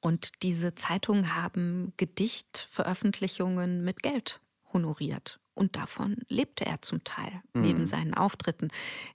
Und 0.00 0.42
diese 0.42 0.74
Zeitungen 0.74 1.34
haben 1.34 1.94
Gedichtveröffentlichungen 1.96 3.84
mit 3.84 4.02
Geld 4.02 4.40
honoriert. 4.72 5.40
Und 5.60 5.76
davon 5.76 6.16
lebte 6.28 6.64
er 6.64 6.80
zum 6.80 7.04
Teil 7.04 7.42
mhm. 7.52 7.60
neben 7.60 7.86
seinen 7.86 8.14
Auftritten. 8.14 8.68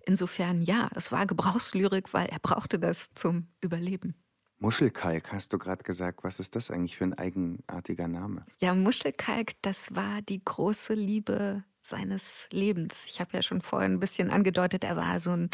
Insofern 0.06 0.62
ja, 0.62 0.92
es 0.94 1.12
war 1.12 1.26
Gebrauchslyrik, 1.26 2.14
weil 2.14 2.28
er 2.28 2.38
brauchte 2.38 2.78
das 2.78 3.10
zum 3.16 3.48
Überleben. 3.62 4.14
Muschelkalk 4.60 5.32
hast 5.32 5.54
du 5.54 5.58
gerade 5.58 5.82
gesagt. 5.84 6.24
Was 6.24 6.40
ist 6.40 6.56
das 6.56 6.70
eigentlich 6.70 6.98
für 6.98 7.06
ein 7.06 7.16
eigenartiger 7.16 8.08
Name? 8.08 8.46
Ja, 8.62 8.76
Muschelkalk, 8.76 9.54
das 9.64 9.96
war 9.96 10.22
die 10.22 10.46
große 10.46 10.94
Liebe 10.94 11.64
seines 11.82 12.48
Lebens. 12.52 13.06
Ich 13.08 13.20
habe 13.20 13.32
ja 13.34 13.42
schon 13.42 13.64
vorhin 13.64 13.94
ein 13.94 14.00
bisschen 14.00 14.30
angedeutet, 14.30 14.84
er 14.84 14.98
war 14.98 15.20
so 15.20 15.32
ein 15.32 15.50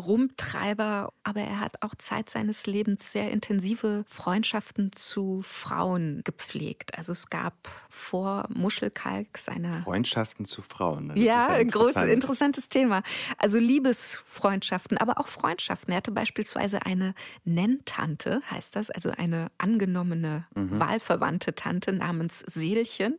Rumtreiber, 0.00 1.12
aber 1.22 1.40
er 1.40 1.60
hat 1.60 1.82
auch 1.82 1.94
Zeit 1.94 2.30
seines 2.30 2.66
Lebens 2.66 3.12
sehr 3.12 3.30
intensive 3.30 4.04
Freundschaften 4.06 4.92
zu 4.92 5.42
Frauen 5.42 6.22
gepflegt. 6.24 6.96
Also 6.96 7.12
es 7.12 7.30
gab 7.30 7.54
vor 7.88 8.46
Muschelkalk 8.48 9.38
seine 9.38 9.80
Freundschaften 9.82 10.44
zu 10.44 10.62
Frauen. 10.62 11.08
Das 11.08 11.18
ja, 11.18 11.48
ein 11.48 11.68
großes 11.68 12.04
interessantes 12.04 12.68
Thema. 12.68 13.02
Also 13.38 13.58
Liebesfreundschaften, 13.58 14.98
aber 14.98 15.18
auch 15.18 15.28
Freundschaften. 15.28 15.92
Er 15.92 15.98
hatte 15.98 16.12
beispielsweise 16.12 16.84
eine 16.84 17.14
Nenntante, 17.44 18.40
heißt 18.50 18.76
das, 18.76 18.90
also 18.90 19.10
eine 19.16 19.50
angenommene 19.58 20.46
mhm. 20.54 20.78
wahlverwandte 20.78 21.54
Tante 21.54 21.92
namens 21.92 22.40
Seelchen 22.40 23.18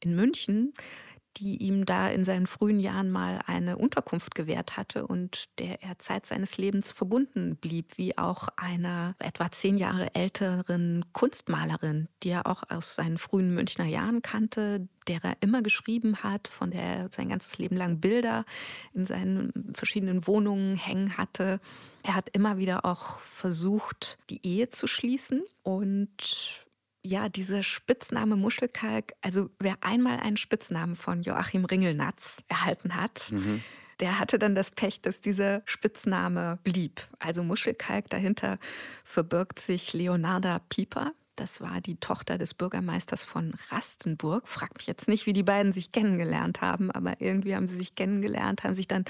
in 0.00 0.14
München 0.14 0.74
die 1.36 1.56
ihm 1.56 1.84
da 1.86 2.08
in 2.08 2.24
seinen 2.24 2.46
frühen 2.46 2.80
Jahren 2.80 3.10
mal 3.10 3.40
eine 3.46 3.76
Unterkunft 3.76 4.34
gewährt 4.34 4.76
hatte 4.76 5.06
und 5.06 5.48
der 5.58 5.82
er 5.82 5.98
Zeit 5.98 6.26
seines 6.26 6.56
Lebens 6.56 6.92
verbunden 6.92 7.56
blieb, 7.56 7.98
wie 7.98 8.16
auch 8.16 8.48
einer 8.56 9.14
etwa 9.18 9.50
zehn 9.50 9.76
Jahre 9.76 10.14
älteren 10.14 11.04
Kunstmalerin, 11.12 12.08
die 12.22 12.30
er 12.30 12.46
auch 12.46 12.62
aus 12.68 12.94
seinen 12.94 13.18
frühen 13.18 13.54
Münchner 13.54 13.86
Jahren 13.86 14.22
kannte, 14.22 14.88
der 15.06 15.22
er 15.22 15.36
immer 15.40 15.62
geschrieben 15.62 16.22
hat, 16.22 16.48
von 16.48 16.70
der 16.70 16.82
er 16.82 17.08
sein 17.10 17.28
ganzes 17.28 17.58
Leben 17.58 17.76
lang 17.76 18.00
Bilder 18.00 18.44
in 18.94 19.06
seinen 19.06 19.52
verschiedenen 19.74 20.26
Wohnungen 20.26 20.76
hängen 20.76 21.16
hatte. 21.16 21.60
Er 22.02 22.14
hat 22.14 22.30
immer 22.32 22.56
wieder 22.56 22.84
auch 22.84 23.20
versucht, 23.20 24.18
die 24.30 24.44
Ehe 24.46 24.68
zu 24.68 24.86
schließen 24.86 25.42
und 25.62 26.66
ja, 27.06 27.28
dieser 27.28 27.62
Spitzname 27.62 28.36
Muschelkalk, 28.36 29.12
also 29.22 29.48
wer 29.58 29.76
einmal 29.80 30.18
einen 30.18 30.36
Spitznamen 30.36 30.96
von 30.96 31.22
Joachim 31.22 31.64
Ringelnatz 31.64 32.42
erhalten 32.48 32.94
hat, 32.94 33.30
mhm. 33.30 33.62
der 34.00 34.18
hatte 34.18 34.38
dann 34.38 34.54
das 34.54 34.72
Pech, 34.72 35.00
dass 35.00 35.20
dieser 35.20 35.62
Spitzname 35.64 36.58
blieb. 36.64 37.06
Also 37.18 37.42
Muschelkalk, 37.42 38.10
dahinter 38.10 38.58
verbirgt 39.04 39.60
sich 39.60 39.92
Leonarda 39.92 40.58
Pieper. 40.68 41.12
Das 41.36 41.60
war 41.60 41.80
die 41.80 41.96
Tochter 41.96 42.38
des 42.38 42.54
Bürgermeisters 42.54 43.22
von 43.22 43.54
Rastenburg. 43.70 44.48
Frag 44.48 44.74
mich 44.76 44.86
jetzt 44.86 45.06
nicht, 45.06 45.26
wie 45.26 45.34
die 45.34 45.42
beiden 45.42 45.72
sich 45.72 45.92
kennengelernt 45.92 46.60
haben, 46.60 46.90
aber 46.90 47.20
irgendwie 47.20 47.54
haben 47.54 47.68
sie 47.68 47.76
sich 47.76 47.94
kennengelernt, 47.94 48.64
haben 48.64 48.74
sich 48.74 48.88
dann 48.88 49.04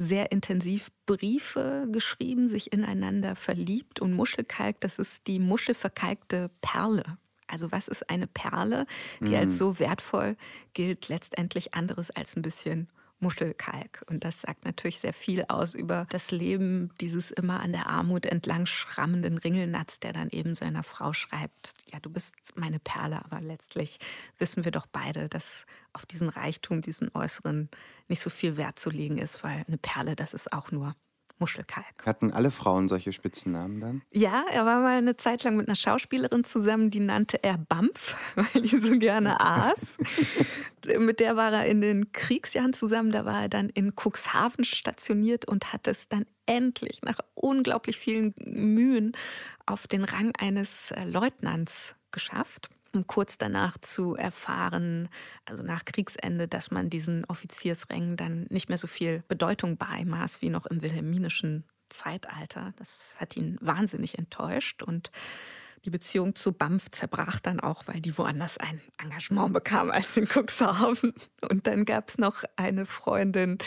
sehr 0.00 0.32
intensiv 0.32 0.90
Briefe 1.04 1.86
geschrieben, 1.92 2.48
sich 2.48 2.72
ineinander 2.72 3.36
verliebt. 3.36 4.00
Und 4.00 4.14
Muschelkalk, 4.14 4.80
das 4.80 4.98
ist 4.98 5.26
die 5.26 5.38
muschelverkalkte 5.38 6.50
Perle. 6.62 7.18
Also 7.46 7.70
was 7.70 7.86
ist 7.86 8.08
eine 8.08 8.26
Perle, 8.26 8.86
die 9.20 9.30
mhm. 9.30 9.34
als 9.34 9.58
so 9.58 9.78
wertvoll 9.78 10.36
gilt, 10.72 11.08
letztendlich 11.08 11.74
anderes 11.74 12.10
als 12.10 12.34
ein 12.34 12.40
bisschen 12.40 12.88
Muschelkalk. 13.20 14.04
Und 14.08 14.24
das 14.24 14.40
sagt 14.40 14.64
natürlich 14.64 15.00
sehr 15.00 15.12
viel 15.12 15.44
aus 15.48 15.74
über 15.74 16.06
das 16.10 16.30
Leben 16.30 16.90
dieses 17.00 17.30
immer 17.30 17.60
an 17.60 17.72
der 17.72 17.88
Armut 17.88 18.26
entlang 18.26 18.66
schrammenden 18.66 19.38
Ringelnatz, 19.38 20.00
der 20.00 20.12
dann 20.12 20.30
eben 20.30 20.54
seiner 20.54 20.82
Frau 20.82 21.12
schreibt, 21.12 21.74
ja, 21.92 22.00
du 22.00 22.10
bist 22.10 22.34
meine 22.56 22.80
Perle, 22.80 23.24
aber 23.24 23.40
letztlich 23.40 23.98
wissen 24.38 24.64
wir 24.64 24.72
doch 24.72 24.86
beide, 24.86 25.28
dass 25.28 25.66
auf 25.92 26.06
diesen 26.06 26.28
Reichtum, 26.28 26.82
diesen 26.82 27.10
äußeren 27.14 27.68
nicht 28.08 28.20
so 28.20 28.30
viel 28.30 28.56
Wert 28.56 28.78
zu 28.78 28.90
legen 28.90 29.18
ist, 29.18 29.44
weil 29.44 29.64
eine 29.66 29.78
Perle, 29.78 30.16
das 30.16 30.34
ist 30.34 30.52
auch 30.52 30.70
nur 30.70 30.94
Muschelkalk. 31.40 31.86
Hatten 32.04 32.32
alle 32.32 32.50
Frauen 32.50 32.88
solche 32.88 33.12
Spitzennamen 33.12 33.80
dann? 33.80 34.02
Ja, 34.12 34.44
er 34.50 34.64
war 34.64 34.80
mal 34.80 34.98
eine 34.98 35.16
Zeit 35.16 35.42
lang 35.42 35.56
mit 35.56 35.68
einer 35.68 35.76
Schauspielerin 35.76 36.44
zusammen, 36.44 36.90
die 36.90 37.00
nannte 37.00 37.42
er 37.42 37.58
Bampf, 37.58 38.16
weil 38.34 38.62
die 38.62 38.78
so 38.78 38.98
gerne 38.98 39.40
aß. 39.40 39.98
mit 40.98 41.20
der 41.20 41.36
war 41.36 41.52
er 41.52 41.66
in 41.66 41.80
den 41.80 42.12
Kriegsjahren 42.12 42.72
zusammen. 42.72 43.12
Da 43.12 43.24
war 43.24 43.42
er 43.42 43.48
dann 43.48 43.68
in 43.70 43.94
Cuxhaven 43.94 44.64
stationiert 44.64 45.46
und 45.46 45.72
hat 45.72 45.86
es 45.86 46.08
dann 46.08 46.26
endlich 46.46 47.02
nach 47.02 47.18
unglaublich 47.34 47.98
vielen 47.98 48.34
Mühen 48.44 49.12
auf 49.66 49.86
den 49.86 50.04
Rang 50.04 50.32
eines 50.38 50.90
äh, 50.90 51.04
Leutnants 51.04 51.94
geschafft 52.10 52.70
um 52.92 53.06
kurz 53.06 53.38
danach 53.38 53.78
zu 53.78 54.16
erfahren, 54.16 55.08
also 55.44 55.62
nach 55.62 55.84
Kriegsende, 55.84 56.48
dass 56.48 56.70
man 56.70 56.90
diesen 56.90 57.24
Offiziersrängen 57.26 58.16
dann 58.16 58.46
nicht 58.50 58.68
mehr 58.68 58.78
so 58.78 58.86
viel 58.86 59.22
Bedeutung 59.28 59.76
beimaß 59.76 60.42
wie 60.42 60.50
noch 60.50 60.66
im 60.66 60.82
wilhelminischen 60.82 61.64
Zeitalter. 61.88 62.72
Das 62.76 63.16
hat 63.18 63.36
ihn 63.36 63.58
wahnsinnig 63.60 64.18
enttäuscht 64.18 64.82
und 64.82 65.10
die 65.84 65.90
Beziehung 65.90 66.34
zu 66.34 66.52
BAMF 66.52 66.90
zerbrach 66.90 67.38
dann 67.40 67.60
auch, 67.60 67.84
weil 67.86 68.00
die 68.00 68.16
woanders 68.18 68.58
ein 68.58 68.80
Engagement 69.02 69.52
bekam 69.52 69.90
als 69.90 70.16
in 70.16 70.26
Cuxhaven. 70.26 71.14
Und 71.48 71.66
dann 71.66 71.84
gab 71.84 72.08
es 72.08 72.18
noch 72.18 72.44
eine 72.56 72.86
Freundin, 72.86 73.58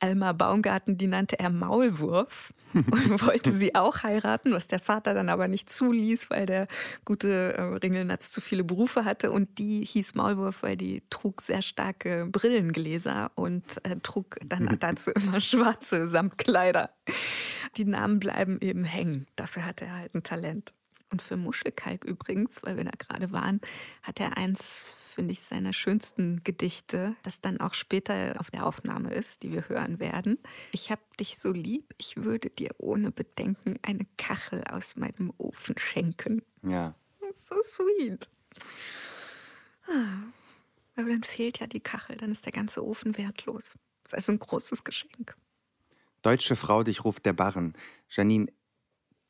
Alma 0.00 0.32
Baumgarten, 0.32 0.96
die 0.96 1.06
nannte 1.06 1.38
er 1.38 1.50
Maulwurf 1.50 2.54
und 2.72 2.82
wollte 3.26 3.52
sie 3.52 3.74
auch 3.74 4.02
heiraten, 4.02 4.52
was 4.52 4.66
der 4.66 4.78
Vater 4.78 5.12
dann 5.12 5.28
aber 5.28 5.46
nicht 5.46 5.70
zuließ, 5.70 6.30
weil 6.30 6.46
der 6.46 6.66
gute 7.04 7.54
äh, 7.54 7.62
Ringelnatz 7.62 8.30
zu 8.30 8.40
viele 8.40 8.64
Berufe 8.64 9.04
hatte. 9.04 9.30
Und 9.30 9.58
die 9.58 9.84
hieß 9.84 10.14
Maulwurf, 10.14 10.62
weil 10.62 10.76
die 10.76 11.02
trug 11.10 11.42
sehr 11.42 11.60
starke 11.60 12.26
Brillengläser 12.26 13.30
und 13.34 13.84
äh, 13.84 13.96
trug 14.02 14.36
dann 14.44 14.76
dazu 14.80 15.10
immer 15.10 15.40
schwarze 15.40 16.08
Samtkleider. 16.08 16.90
Die 17.76 17.84
Namen 17.84 18.18
bleiben 18.20 18.58
eben 18.60 18.84
hängen. 18.84 19.26
Dafür 19.36 19.66
hatte 19.66 19.84
er 19.84 19.96
halt 19.98 20.14
ein 20.14 20.22
Talent. 20.22 20.72
Und 21.10 21.20
für 21.22 21.36
Muschelkalk 21.36 22.04
übrigens, 22.04 22.62
weil 22.62 22.76
wir 22.76 22.84
da 22.84 22.92
gerade 22.96 23.32
waren, 23.32 23.60
hat 24.02 24.20
er 24.20 24.36
eins, 24.36 24.96
finde 25.14 25.32
ich, 25.32 25.40
seiner 25.40 25.72
schönsten 25.72 26.42
Gedichte, 26.44 27.16
das 27.24 27.40
dann 27.40 27.60
auch 27.60 27.74
später 27.74 28.36
auf 28.38 28.50
der 28.50 28.64
Aufnahme 28.64 29.12
ist, 29.12 29.42
die 29.42 29.52
wir 29.52 29.68
hören 29.68 29.98
werden. 29.98 30.38
Ich 30.70 30.92
hab 30.92 31.16
dich 31.16 31.38
so 31.38 31.52
lieb, 31.52 31.94
ich 31.98 32.16
würde 32.16 32.48
dir 32.48 32.70
ohne 32.78 33.10
Bedenken 33.10 33.78
eine 33.82 34.06
Kachel 34.18 34.62
aus 34.70 34.94
meinem 34.94 35.32
Ofen 35.38 35.76
schenken. 35.78 36.42
Ja. 36.62 36.94
So 37.32 37.56
sweet. 37.62 38.28
Ah, 39.88 40.22
aber 40.96 41.08
dann 41.08 41.24
fehlt 41.24 41.58
ja 41.58 41.66
die 41.66 41.80
Kachel, 41.80 42.16
dann 42.16 42.30
ist 42.30 42.44
der 42.44 42.52
ganze 42.52 42.84
Ofen 42.84 43.16
wertlos. 43.16 43.76
Das 44.04 44.12
ist 44.12 44.14
also 44.14 44.32
ein 44.32 44.38
großes 44.38 44.84
Geschenk. 44.84 45.36
Deutsche 46.22 46.54
Frau, 46.54 46.82
dich 46.82 47.04
ruft 47.04 47.24
der 47.24 47.32
Barren. 47.32 47.74
Janine, 48.08 48.52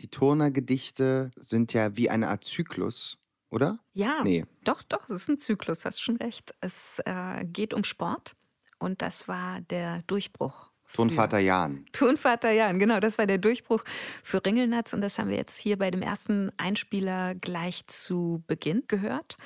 die 0.00 0.08
Turnergedichte 0.08 1.30
sind 1.36 1.72
ja 1.72 1.96
wie 1.96 2.10
eine 2.10 2.28
Art 2.28 2.44
Zyklus, 2.44 3.18
oder? 3.50 3.78
Ja, 3.92 4.22
Nee. 4.24 4.44
doch, 4.64 4.82
doch, 4.82 5.04
es 5.04 5.10
ist 5.10 5.28
ein 5.28 5.38
Zyklus, 5.38 5.84
hast 5.84 6.00
schon 6.00 6.16
recht. 6.16 6.54
Es 6.60 7.00
äh, 7.04 7.44
geht 7.44 7.74
um 7.74 7.84
Sport 7.84 8.34
und 8.78 9.02
das 9.02 9.28
war 9.28 9.60
der 9.62 10.02
Durchbruch. 10.02 10.70
Tonvater 10.92 11.38
Jan. 11.38 11.84
Turnvater 11.92 12.50
Jan, 12.50 12.80
genau, 12.80 12.98
das 12.98 13.16
war 13.16 13.26
der 13.26 13.38
Durchbruch 13.38 13.84
für 14.24 14.44
Ringelnatz 14.44 14.92
und 14.92 15.02
das 15.02 15.18
haben 15.18 15.28
wir 15.30 15.36
jetzt 15.36 15.56
hier 15.58 15.78
bei 15.78 15.90
dem 15.92 16.02
ersten 16.02 16.50
Einspieler 16.56 17.36
gleich 17.36 17.86
zu 17.86 18.42
Beginn 18.48 18.82
gehört. 18.88 19.36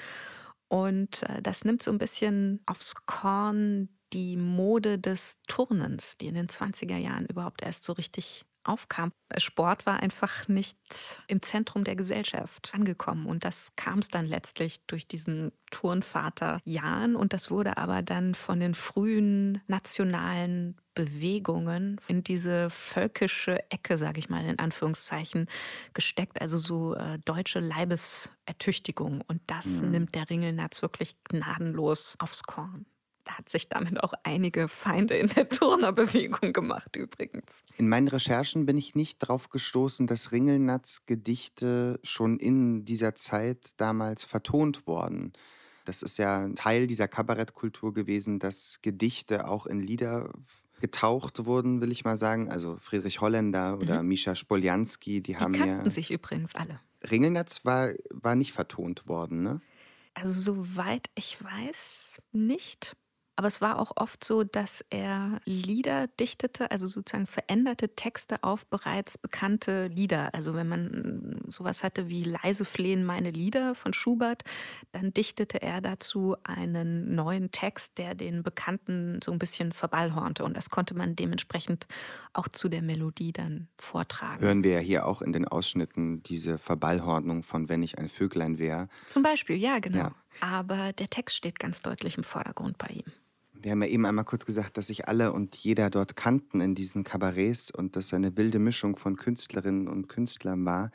Und 0.68 1.22
äh, 1.24 1.42
das 1.42 1.64
nimmt 1.64 1.82
so 1.82 1.90
ein 1.90 1.98
bisschen 1.98 2.62
aufs 2.64 2.94
Korn 3.06 3.90
die 4.14 4.36
Mode 4.36 4.98
des 4.98 5.36
Turnens, 5.46 6.16
die 6.16 6.28
in 6.28 6.34
den 6.34 6.46
20er 6.48 6.96
Jahren 6.96 7.26
überhaupt 7.26 7.62
erst 7.62 7.84
so 7.84 7.92
richtig 7.92 8.44
aufkam. 8.64 9.12
Sport 9.36 9.86
war 9.86 10.00
einfach 10.00 10.48
nicht 10.48 11.22
im 11.26 11.42
Zentrum 11.42 11.84
der 11.84 11.96
Gesellschaft 11.96 12.72
angekommen 12.74 13.26
und 13.26 13.44
das 13.44 13.72
kam 13.76 13.98
es 13.98 14.08
dann 14.08 14.26
letztlich 14.26 14.84
durch 14.86 15.06
diesen 15.08 15.52
Turnvater 15.70 16.60
Jan 16.64 17.16
und 17.16 17.32
das 17.32 17.50
wurde 17.50 17.76
aber 17.76 18.02
dann 18.02 18.34
von 18.34 18.60
den 18.60 18.74
frühen 18.74 19.60
nationalen 19.66 20.76
Bewegungen 20.94 22.00
in 22.06 22.22
diese 22.22 22.70
völkische 22.70 23.58
Ecke, 23.70 23.98
sage 23.98 24.20
ich 24.20 24.28
mal 24.28 24.44
in 24.44 24.58
Anführungszeichen, 24.60 25.46
gesteckt, 25.92 26.40
also 26.40 26.56
so 26.58 26.94
äh, 26.94 27.18
deutsche 27.24 27.58
Leibesertüchtigung 27.60 29.20
und 29.26 29.40
das 29.48 29.82
Mhm. 29.82 29.90
nimmt 29.90 30.14
der 30.14 30.30
Ringelnatz 30.30 30.82
wirklich 30.82 31.16
gnadenlos 31.24 32.14
aufs 32.20 32.44
Korn. 32.44 32.86
Da 33.24 33.38
hat 33.38 33.48
sich 33.48 33.68
damit 33.68 34.02
auch 34.02 34.12
einige 34.22 34.68
Feinde 34.68 35.14
in 35.14 35.28
der 35.28 35.48
Turnerbewegung 35.48 36.52
gemacht 36.52 36.94
übrigens. 36.96 37.64
In 37.78 37.88
meinen 37.88 38.08
Recherchen 38.08 38.66
bin 38.66 38.76
ich 38.76 38.94
nicht 38.94 39.22
darauf 39.22 39.48
gestoßen, 39.48 40.06
dass 40.06 40.30
Ringelnatz 40.30 41.06
Gedichte 41.06 42.00
schon 42.02 42.38
in 42.38 42.84
dieser 42.84 43.14
Zeit 43.14 43.72
damals 43.78 44.24
vertont 44.24 44.86
wurden. 44.86 45.32
Das 45.86 46.02
ist 46.02 46.18
ja 46.18 46.48
Teil 46.54 46.86
dieser 46.86 47.08
Kabarettkultur 47.08 47.94
gewesen, 47.94 48.38
dass 48.38 48.78
Gedichte 48.82 49.48
auch 49.48 49.66
in 49.66 49.80
Lieder 49.80 50.30
getaucht 50.80 51.46
wurden, 51.46 51.80
will 51.80 51.92
ich 51.92 52.04
mal 52.04 52.16
sagen. 52.16 52.50
Also 52.50 52.76
Friedrich 52.80 53.20
Holländer 53.20 53.78
oder 53.78 54.02
Mischa 54.02 54.34
Spoljanski, 54.34 55.22
die, 55.22 55.32
Die 55.32 55.36
haben 55.36 55.52
kannten 55.54 55.84
ja. 55.84 55.90
sich 55.90 56.10
übrigens 56.10 56.54
alle. 56.54 56.80
Ringelnatz 57.10 57.64
war, 57.64 57.90
war 58.10 58.34
nicht 58.34 58.52
vertont 58.52 59.06
worden, 59.06 59.42
ne? 59.42 59.60
Also 60.14 60.40
soweit 60.40 61.10
ich 61.14 61.42
weiß, 61.42 62.18
nicht. 62.32 62.96
Aber 63.36 63.48
es 63.48 63.60
war 63.60 63.80
auch 63.80 63.92
oft 63.96 64.22
so, 64.22 64.44
dass 64.44 64.84
er 64.90 65.40
Lieder 65.44 66.06
dichtete, 66.06 66.70
also 66.70 66.86
sozusagen 66.86 67.26
veränderte 67.26 67.88
Texte 67.96 68.42
auf 68.44 68.64
bereits 68.66 69.18
bekannte 69.18 69.88
Lieder. 69.88 70.32
Also 70.34 70.54
wenn 70.54 70.68
man 70.68 71.40
sowas 71.48 71.82
hatte 71.82 72.08
wie 72.08 72.22
Leise 72.22 72.64
flehen 72.64 73.04
meine 73.04 73.32
Lieder 73.32 73.74
von 73.74 73.92
Schubert, 73.92 74.44
dann 74.92 75.12
dichtete 75.12 75.60
er 75.60 75.80
dazu 75.80 76.36
einen 76.44 77.16
neuen 77.16 77.50
Text, 77.50 77.98
der 77.98 78.14
den 78.14 78.44
Bekannten 78.44 79.18
so 79.22 79.32
ein 79.32 79.40
bisschen 79.40 79.72
verballhornte. 79.72 80.44
Und 80.44 80.56
das 80.56 80.70
konnte 80.70 80.94
man 80.94 81.16
dementsprechend 81.16 81.88
auch 82.34 82.46
zu 82.46 82.68
der 82.68 82.82
Melodie 82.82 83.32
dann 83.32 83.66
vortragen. 83.78 84.42
Hören 84.42 84.62
wir 84.62 84.74
ja 84.74 84.78
hier 84.78 85.06
auch 85.06 85.22
in 85.22 85.32
den 85.32 85.48
Ausschnitten 85.48 86.22
diese 86.22 86.56
Verballhornung 86.56 87.42
von 87.42 87.68
Wenn 87.68 87.82
ich 87.82 87.98
ein 87.98 88.08
Vöglein 88.08 88.58
wäre. 88.58 88.88
Zum 89.06 89.24
Beispiel, 89.24 89.56
ja, 89.56 89.80
genau. 89.80 89.98
Ja. 89.98 90.14
Aber 90.40 90.92
der 90.92 91.10
Text 91.10 91.36
steht 91.36 91.58
ganz 91.58 91.82
deutlich 91.82 92.16
im 92.16 92.24
Vordergrund 92.24 92.78
bei 92.78 92.88
ihm. 92.88 93.12
Wir 93.64 93.70
haben 93.70 93.80
ja 93.80 93.88
eben 93.88 94.04
einmal 94.04 94.26
kurz 94.26 94.44
gesagt, 94.44 94.76
dass 94.76 94.88
sich 94.88 95.08
alle 95.08 95.32
und 95.32 95.56
jeder 95.56 95.88
dort 95.88 96.16
kannten 96.16 96.60
in 96.60 96.74
diesen 96.74 97.02
Kabarets 97.02 97.70
und 97.70 97.96
dass 97.96 98.12
eine 98.12 98.36
wilde 98.36 98.58
Mischung 98.58 98.96
von 98.96 99.16
Künstlerinnen 99.16 99.88
und 99.88 100.06
Künstlern 100.06 100.66
war. 100.66 100.90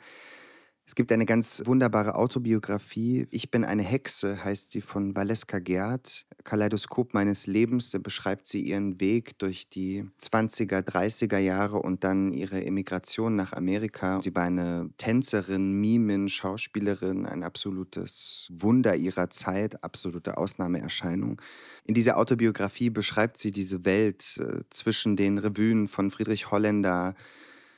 Es 0.90 0.96
gibt 0.96 1.12
eine 1.12 1.24
ganz 1.24 1.62
wunderbare 1.66 2.16
Autobiografie. 2.16 3.28
Ich 3.30 3.52
bin 3.52 3.64
eine 3.64 3.84
Hexe, 3.84 4.42
heißt 4.42 4.72
sie 4.72 4.80
von 4.80 5.14
Valeska 5.14 5.60
Gerd. 5.60 6.26
Kaleidoskop 6.42 7.14
meines 7.14 7.46
Lebens. 7.46 7.92
Da 7.92 7.98
beschreibt 7.98 8.48
sie 8.48 8.62
ihren 8.62 9.00
Weg 9.00 9.38
durch 9.38 9.68
die 9.68 10.04
20er, 10.20 10.80
30er 10.80 11.38
Jahre 11.38 11.78
und 11.78 12.02
dann 12.02 12.32
ihre 12.32 12.64
Emigration 12.64 13.36
nach 13.36 13.52
Amerika. 13.52 14.20
Sie 14.20 14.34
war 14.34 14.42
eine 14.42 14.90
Tänzerin, 14.98 15.74
Mimin, 15.74 16.28
Schauspielerin, 16.28 17.24
ein 17.24 17.44
absolutes 17.44 18.48
Wunder 18.50 18.96
ihrer 18.96 19.30
Zeit, 19.30 19.84
absolute 19.84 20.38
Ausnahmeerscheinung. 20.38 21.40
In 21.84 21.94
dieser 21.94 22.16
Autobiografie 22.18 22.90
beschreibt 22.90 23.38
sie 23.38 23.52
diese 23.52 23.84
Welt 23.84 24.40
äh, 24.40 24.64
zwischen 24.70 25.14
den 25.14 25.38
Revuen 25.38 25.86
von 25.86 26.10
Friedrich 26.10 26.50
Holländer, 26.50 27.14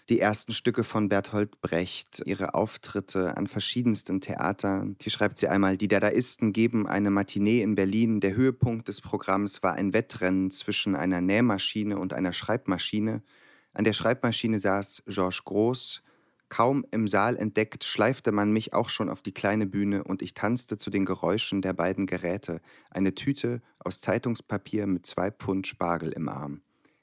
die 0.09 0.19
ersten 0.19 0.53
Stücke 0.53 0.85
von 0.85 1.09
Bertolt 1.09 1.61
Brecht, 1.61 2.23
ihre 2.25 2.55
Auftritte 2.55 3.37
an 3.37 3.47
verschiedensten 3.47 4.21
Theatern. 4.21 4.97
Hier 5.01 5.13
schreibt 5.13 5.39
sie 5.39 5.49
einmal, 5.49 5.77
die 5.77 5.89
Dadaisten 5.89 6.53
geben 6.53 6.87
eine 6.87 7.11
Matinee 7.11 7.63
in 7.63 7.75
Berlin. 7.75 8.21
Der 8.21 8.35
Höhepunkt 8.35 8.89
des 8.89 9.01
Programms 9.01 9.63
war 9.63 9.75
ein 9.75 9.93
Wettrennen 9.93 10.51
zwischen 10.51 10.97
einer 10.97 11.21
Nähmaschine 11.21 11.99
und 11.99 12.15
einer 12.15 12.33
Schreibmaschine. 12.33 13.23
An 13.73 13.85
der 13.85 13.93
Schreibmaschine 13.93 14.59
saß 14.59 15.05
Georges 15.07 15.45
Groß. 15.45 16.03
Kaum 16.49 16.85
im 16.91 17.09
Saal 17.09 17.37
entdeckt, 17.37 17.83
schleifte 17.83 18.31
man 18.31 18.53
mich 18.53 18.75
auch 18.75 18.91
schon 18.91 19.09
auf 19.09 19.23
die 19.23 19.33
kleine 19.33 19.65
Bühne 19.65 20.05
und 20.05 20.21
ich 20.21 20.35
tanzte 20.35 20.77
zu 20.77 20.91
den 20.91 21.07
Geräuschen 21.07 21.63
der 21.63 21.73
beiden 21.73 22.05
Geräte. 22.05 22.61
Eine 22.91 23.15
Tüte 23.15 23.63
aus 23.79 24.03
Zeitungspapier 24.03 24.87
mit 24.87 25.07
zwei 25.07 25.31
Pfund 25.31 25.67
Spargel 25.67 26.13
im 26.13 26.29
Arm. 26.29 26.61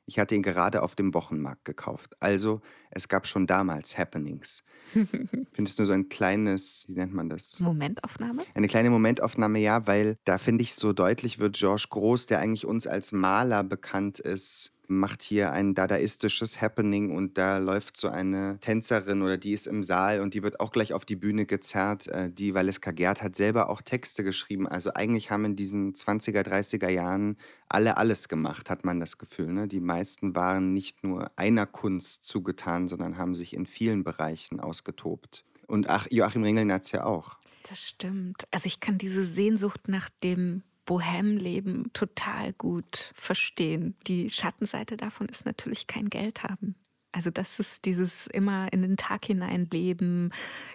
Ich 0.10 0.18
hatte 0.18 0.34
ihn 0.34 0.42
gerade 0.42 0.82
auf 0.82 0.96
dem 0.96 1.14
Wochenmarkt 1.14 1.66
gekauft. 1.66 2.16
Also, 2.20 2.62
es 2.90 3.08
gab 3.08 3.28
schon 3.28 3.46
damals 3.46 3.96
Happenings. 3.96 4.64
Findest 5.54 5.78
du 5.78 5.86
so 5.86 5.94
ein 5.94 6.10
kleines, 6.10 6.86
wie 6.88 6.96
nennt 6.96 7.14
man 7.14 7.30
das? 7.30 7.60
Momentaufnahme? 7.60 8.42
Eine 8.56 8.68
kleine 8.68 8.90
Momentaufnahme, 8.90 9.60
ja, 9.60 9.86
weil 9.86 10.18
da 10.26 10.40
finde 10.40 10.64
ich 10.64 10.74
so 10.74 10.94
deutlich 10.94 11.38
wird 11.38 11.58
George 11.58 11.86
Groß, 11.92 12.26
der 12.26 12.40
eigentlich 12.40 12.66
uns 12.66 12.88
als 12.88 13.12
Maler 13.12 13.64
bekannt 13.64 14.18
ist, 14.18 14.72
macht 14.90 15.22
hier 15.22 15.52
ein 15.52 15.76
dadaistisches 15.76 16.62
Happening 16.62 17.16
und 17.16 17.38
da 17.38 17.60
läuft 17.60 17.96
so 17.96 18.10
eine 18.10 18.58
Tänzerin 18.60 19.22
oder 19.22 19.38
die 19.38 19.54
ist 19.54 19.68
im 19.68 19.84
Saal 19.84 20.20
und 20.20 20.34
die 20.34 20.42
wird 20.42 20.60
auch 20.60 20.72
gleich 20.72 20.94
auf 20.94 21.06
die 21.06 21.16
Bühne 21.16 21.46
gezerrt. 21.46 22.08
Äh, 22.08 22.32
die 22.32 22.54
Valeska 22.54 22.92
Gerd 22.92 23.22
hat 23.22 23.36
selber 23.36 23.70
auch 23.70 23.82
Texte 23.82 24.24
geschrieben. 24.24 24.68
Also 24.68 24.94
eigentlich 24.94 25.30
haben 25.30 25.46
in 25.46 25.56
diesen 25.56 25.94
20er, 25.94 26.42
30er 26.42 26.90
Jahren 26.90 27.38
alle 27.68 27.98
alles 27.98 28.28
gemacht, 28.28 28.70
hat 28.70 28.84
man 28.84 29.00
das 29.00 29.18
Gefühl. 29.18 29.54
Ne? 29.54 29.68
Die 29.68 29.80
meisten 29.80 30.36
waren 30.36 30.74
nicht 30.74 31.04
nur 31.04 31.32
einer 31.36 31.68
Kunst 31.68 32.26
zugetan, 32.26 32.88
sondern 32.88 33.18
haben 33.18 33.36
sich 33.36 33.54
in 33.54 33.68
vielen 33.68 34.04
Bereichen 34.04 34.60
ausgetobt. 34.60 35.46
Und 35.68 35.88
ach, 35.88 36.08
Joachim 36.10 36.44
Ringelnatz 36.44 36.92
ja 36.92 37.06
auch. 37.06 37.38
Das 37.70 37.88
stimmt. 37.88 38.48
Also 38.50 38.66
ich 38.66 38.80
kann 38.80 38.98
diese 38.98 39.24
Sehnsucht 39.24 39.88
nach 39.88 40.10
dem 40.24 40.64
Bohem-Leben 40.90 41.94
total 41.94 42.52
gut 42.54 43.12
verstehen. 43.14 43.96
Die 44.08 44.28
Schattenseite 44.28 44.98
davon 44.98 45.30
ist 45.30 45.46
natürlich 45.46 45.86
kein 45.86 46.10
Geld 46.10 46.42
haben. 46.42 46.74
Also 47.12 47.30
das 47.30 47.60
ist 47.60 47.86
dieses 47.86 48.26
immer 48.26 48.74
in 48.74 48.82
den 48.82 48.98
Tag 48.98 49.26
hineinleben, 49.26 50.32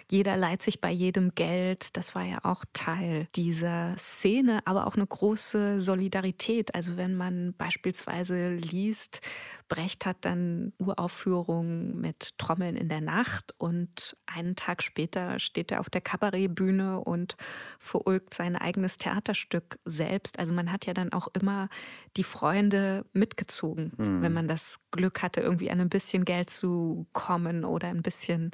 jeder 0.09 0.37
leiht 0.37 0.61
sich 0.61 0.79
bei 0.79 0.91
jedem 0.91 1.35
Geld, 1.35 1.95
das 1.97 2.15
war 2.15 2.23
ja 2.23 2.39
auch 2.43 2.63
Teil 2.71 3.27
dieser 3.35 3.97
Szene, 3.97 4.59
aber 4.65 4.87
auch 4.87 4.95
eine 4.95 5.07
große 5.07 5.79
Solidarität. 5.81 6.75
Also 6.75 6.95
wenn 6.95 7.15
man 7.15 7.53
beispielsweise 7.57 8.53
liest, 8.53 9.21
Brecht 9.67 10.05
hat 10.05 10.17
dann 10.21 10.73
Uraufführungen 10.77 11.99
mit 11.99 12.37
Trommeln 12.37 12.75
in 12.75 12.87
der 12.87 13.01
Nacht 13.01 13.53
und 13.57 14.15
einen 14.27 14.55
Tag 14.55 14.83
später 14.83 15.39
steht 15.39 15.71
er 15.71 15.79
auf 15.79 15.89
der 15.89 16.01
Kabarettbühne 16.01 16.99
und 16.99 17.35
verulgt 17.79 18.33
sein 18.33 18.55
eigenes 18.55 18.97
Theaterstück 18.97 19.79
selbst. 19.85 20.37
Also 20.37 20.53
man 20.53 20.71
hat 20.71 20.85
ja 20.85 20.93
dann 20.93 21.13
auch 21.13 21.27
immer 21.33 21.69
die 22.15 22.23
Freunde 22.23 23.05
mitgezogen, 23.13 23.93
mhm. 23.97 24.21
wenn 24.21 24.33
man 24.33 24.47
das 24.47 24.79
Glück 24.91 25.23
hatte, 25.23 25.41
irgendwie 25.41 25.71
an 25.71 25.81
ein 25.81 25.89
bisschen 25.89 26.25
Geld 26.25 26.49
zu 26.49 27.07
kommen 27.13 27.65
oder 27.65 27.87
ein 27.87 28.03
bisschen 28.03 28.51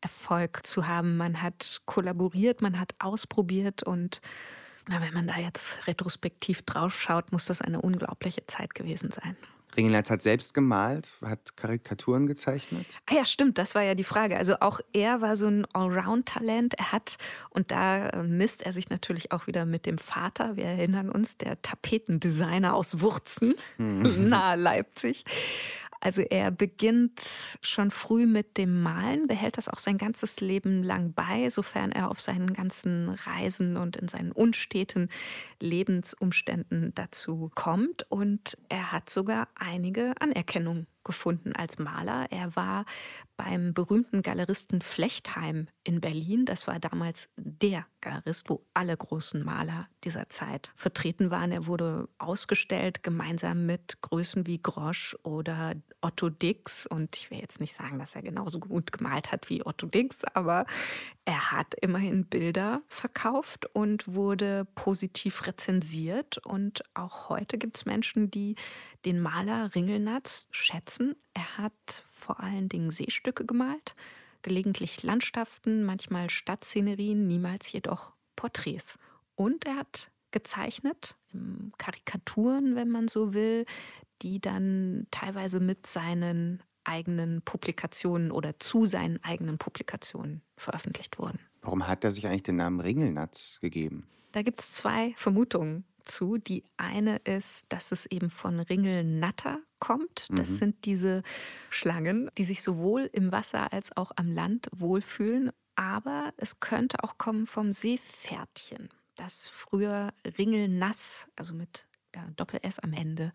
Erfolg 0.00 0.64
zu 0.66 0.86
haben. 0.86 1.16
Man 1.16 1.42
hat 1.42 1.82
kollaboriert, 1.86 2.62
man 2.62 2.78
hat 2.78 2.94
ausprobiert 3.00 3.82
und 3.82 4.20
na, 4.86 5.00
wenn 5.00 5.14
man 5.14 5.26
da 5.26 5.38
jetzt 5.38 5.86
retrospektiv 5.86 6.62
drauf 6.62 7.00
schaut, 7.00 7.32
muss 7.32 7.46
das 7.46 7.62
eine 7.62 7.80
unglaubliche 7.80 8.46
Zeit 8.46 8.74
gewesen 8.74 9.10
sein. 9.10 9.36
Ringelnatz 9.76 10.10
hat 10.10 10.22
selbst 10.22 10.54
gemalt, 10.54 11.16
hat 11.24 11.56
Karikaturen 11.56 12.26
gezeichnet. 12.26 12.86
Ah 13.06 13.14
ja, 13.14 13.24
stimmt, 13.24 13.58
das 13.58 13.74
war 13.74 13.82
ja 13.82 13.94
die 13.94 14.04
Frage. 14.04 14.36
Also 14.36 14.56
auch 14.60 14.80
er 14.92 15.20
war 15.20 15.36
so 15.36 15.46
ein 15.46 15.66
Allround-Talent. 15.72 16.74
Er 16.74 16.92
hat, 16.92 17.16
und 17.50 17.70
da 17.70 18.08
äh, 18.08 18.22
misst 18.22 18.62
er 18.62 18.72
sich 18.72 18.90
natürlich 18.90 19.32
auch 19.32 19.46
wieder 19.46 19.64
mit 19.64 19.86
dem 19.86 19.98
Vater, 19.98 20.56
wir 20.56 20.64
erinnern 20.64 21.08
uns, 21.08 21.36
der 21.36 21.60
Tapetendesigner 21.62 22.74
aus 22.74 23.00
Wurzen, 23.00 23.54
hm. 23.76 24.28
nahe 24.28 24.56
Leipzig. 24.56 25.24
Also 26.04 26.20
er 26.20 26.50
beginnt 26.50 27.56
schon 27.62 27.90
früh 27.90 28.26
mit 28.26 28.58
dem 28.58 28.82
Malen, 28.82 29.26
behält 29.26 29.56
das 29.56 29.70
auch 29.70 29.78
sein 29.78 29.96
ganzes 29.96 30.38
Leben 30.40 30.82
lang 30.82 31.14
bei, 31.14 31.48
sofern 31.48 31.92
er 31.92 32.10
auf 32.10 32.20
seinen 32.20 32.52
ganzen 32.52 33.08
Reisen 33.08 33.78
und 33.78 33.96
in 33.96 34.08
seinen 34.08 34.30
unsteten 34.30 35.08
Lebensumständen 35.60 36.92
dazu 36.94 37.50
kommt. 37.54 38.04
Und 38.10 38.58
er 38.68 38.92
hat 38.92 39.08
sogar 39.08 39.48
einige 39.54 40.12
Anerkennung 40.20 40.86
gefunden 41.04 41.54
als 41.56 41.78
Maler. 41.78 42.26
Er 42.28 42.54
war 42.54 42.84
beim 43.38 43.72
berühmten 43.72 44.20
Galeristen 44.20 44.82
Flechtheim 44.82 45.68
in 45.84 46.00
Berlin. 46.00 46.46
Das 46.46 46.66
war 46.66 46.80
damals 46.80 47.28
der 47.36 47.86
Galerist, 48.00 48.48
wo 48.50 48.66
alle 48.74 48.96
großen 48.96 49.44
Maler 49.44 49.88
dieser 50.02 50.28
Zeit 50.28 50.72
vertreten 50.74 51.30
waren. 51.30 51.52
Er 51.52 51.66
wurde 51.66 52.08
ausgestellt 52.18 53.02
gemeinsam 53.02 53.66
mit 53.66 54.00
Größen 54.00 54.46
wie 54.46 54.60
Grosch 54.60 55.16
oder 55.22 55.74
Otto 56.00 56.30
Dix. 56.30 56.86
Und 56.86 57.16
ich 57.16 57.30
will 57.30 57.38
jetzt 57.38 57.60
nicht 57.60 57.74
sagen, 57.74 57.98
dass 57.98 58.14
er 58.14 58.22
genauso 58.22 58.58
gut 58.58 58.92
gemalt 58.92 59.30
hat 59.30 59.48
wie 59.50 59.64
Otto 59.64 59.86
Dix, 59.86 60.24
aber 60.34 60.66
er 61.24 61.52
hat 61.52 61.74
immerhin 61.80 62.26
Bilder 62.26 62.82
verkauft 62.88 63.66
und 63.74 64.08
wurde 64.08 64.66
positiv 64.74 65.46
rezensiert. 65.46 66.38
Und 66.38 66.82
auch 66.94 67.28
heute 67.28 67.58
gibt 67.58 67.76
es 67.76 67.86
Menschen, 67.86 68.30
die 68.30 68.56
den 69.04 69.20
Maler 69.20 69.74
Ringelnatz 69.74 70.46
schätzen. 70.50 71.14
Er 71.34 71.58
hat 71.58 72.02
vor 72.04 72.40
allen 72.40 72.68
Dingen 72.68 72.90
Seestücke 72.90 73.44
gemalt, 73.44 73.94
gelegentlich 74.44 75.02
Landschaften, 75.02 75.84
manchmal 75.84 76.30
Stadtszenerien, 76.30 77.26
niemals 77.26 77.72
jedoch 77.72 78.12
Porträts. 78.36 78.98
Und 79.34 79.64
er 79.66 79.76
hat 79.76 80.12
gezeichnet, 80.30 81.16
Karikaturen, 81.78 82.76
wenn 82.76 82.90
man 82.90 83.08
so 83.08 83.34
will, 83.34 83.64
die 84.22 84.40
dann 84.40 85.08
teilweise 85.10 85.58
mit 85.58 85.88
seinen 85.88 86.62
eigenen 86.84 87.42
Publikationen 87.42 88.30
oder 88.30 88.60
zu 88.60 88.86
seinen 88.86 89.22
eigenen 89.24 89.58
Publikationen 89.58 90.42
veröffentlicht 90.56 91.18
wurden. 91.18 91.40
Warum 91.62 91.88
hat 91.88 92.04
er 92.04 92.12
sich 92.12 92.26
eigentlich 92.26 92.42
den 92.42 92.56
Namen 92.56 92.80
Ringelnatz 92.80 93.58
gegeben? 93.60 94.06
Da 94.32 94.42
gibt 94.42 94.60
es 94.60 94.72
zwei 94.72 95.14
Vermutungen 95.16 95.84
zu. 96.04 96.36
Die 96.36 96.64
eine 96.76 97.16
ist, 97.18 97.66
dass 97.70 97.90
es 97.90 98.06
eben 98.06 98.28
von 98.30 98.60
Ringelnatter 98.60 99.60
kommt. 99.84 100.28
Das 100.30 100.50
mhm. 100.50 100.54
sind 100.54 100.84
diese 100.86 101.22
Schlangen, 101.68 102.30
die 102.38 102.46
sich 102.46 102.62
sowohl 102.62 103.10
im 103.12 103.32
Wasser 103.32 103.70
als 103.70 103.94
auch 103.94 104.12
am 104.16 104.32
Land 104.32 104.68
wohlfühlen. 104.74 105.52
Aber 105.76 106.32
es 106.38 106.58
könnte 106.58 107.04
auch 107.04 107.18
kommen 107.18 107.46
vom 107.46 107.72
Seepferdchen, 107.72 108.88
das 109.16 109.46
früher 109.46 110.14
Ringelnass, 110.38 111.28
also 111.36 111.52
mit 111.52 111.86
ja, 112.14 112.26
Doppel-S 112.36 112.78
am 112.78 112.94
Ende, 112.94 113.32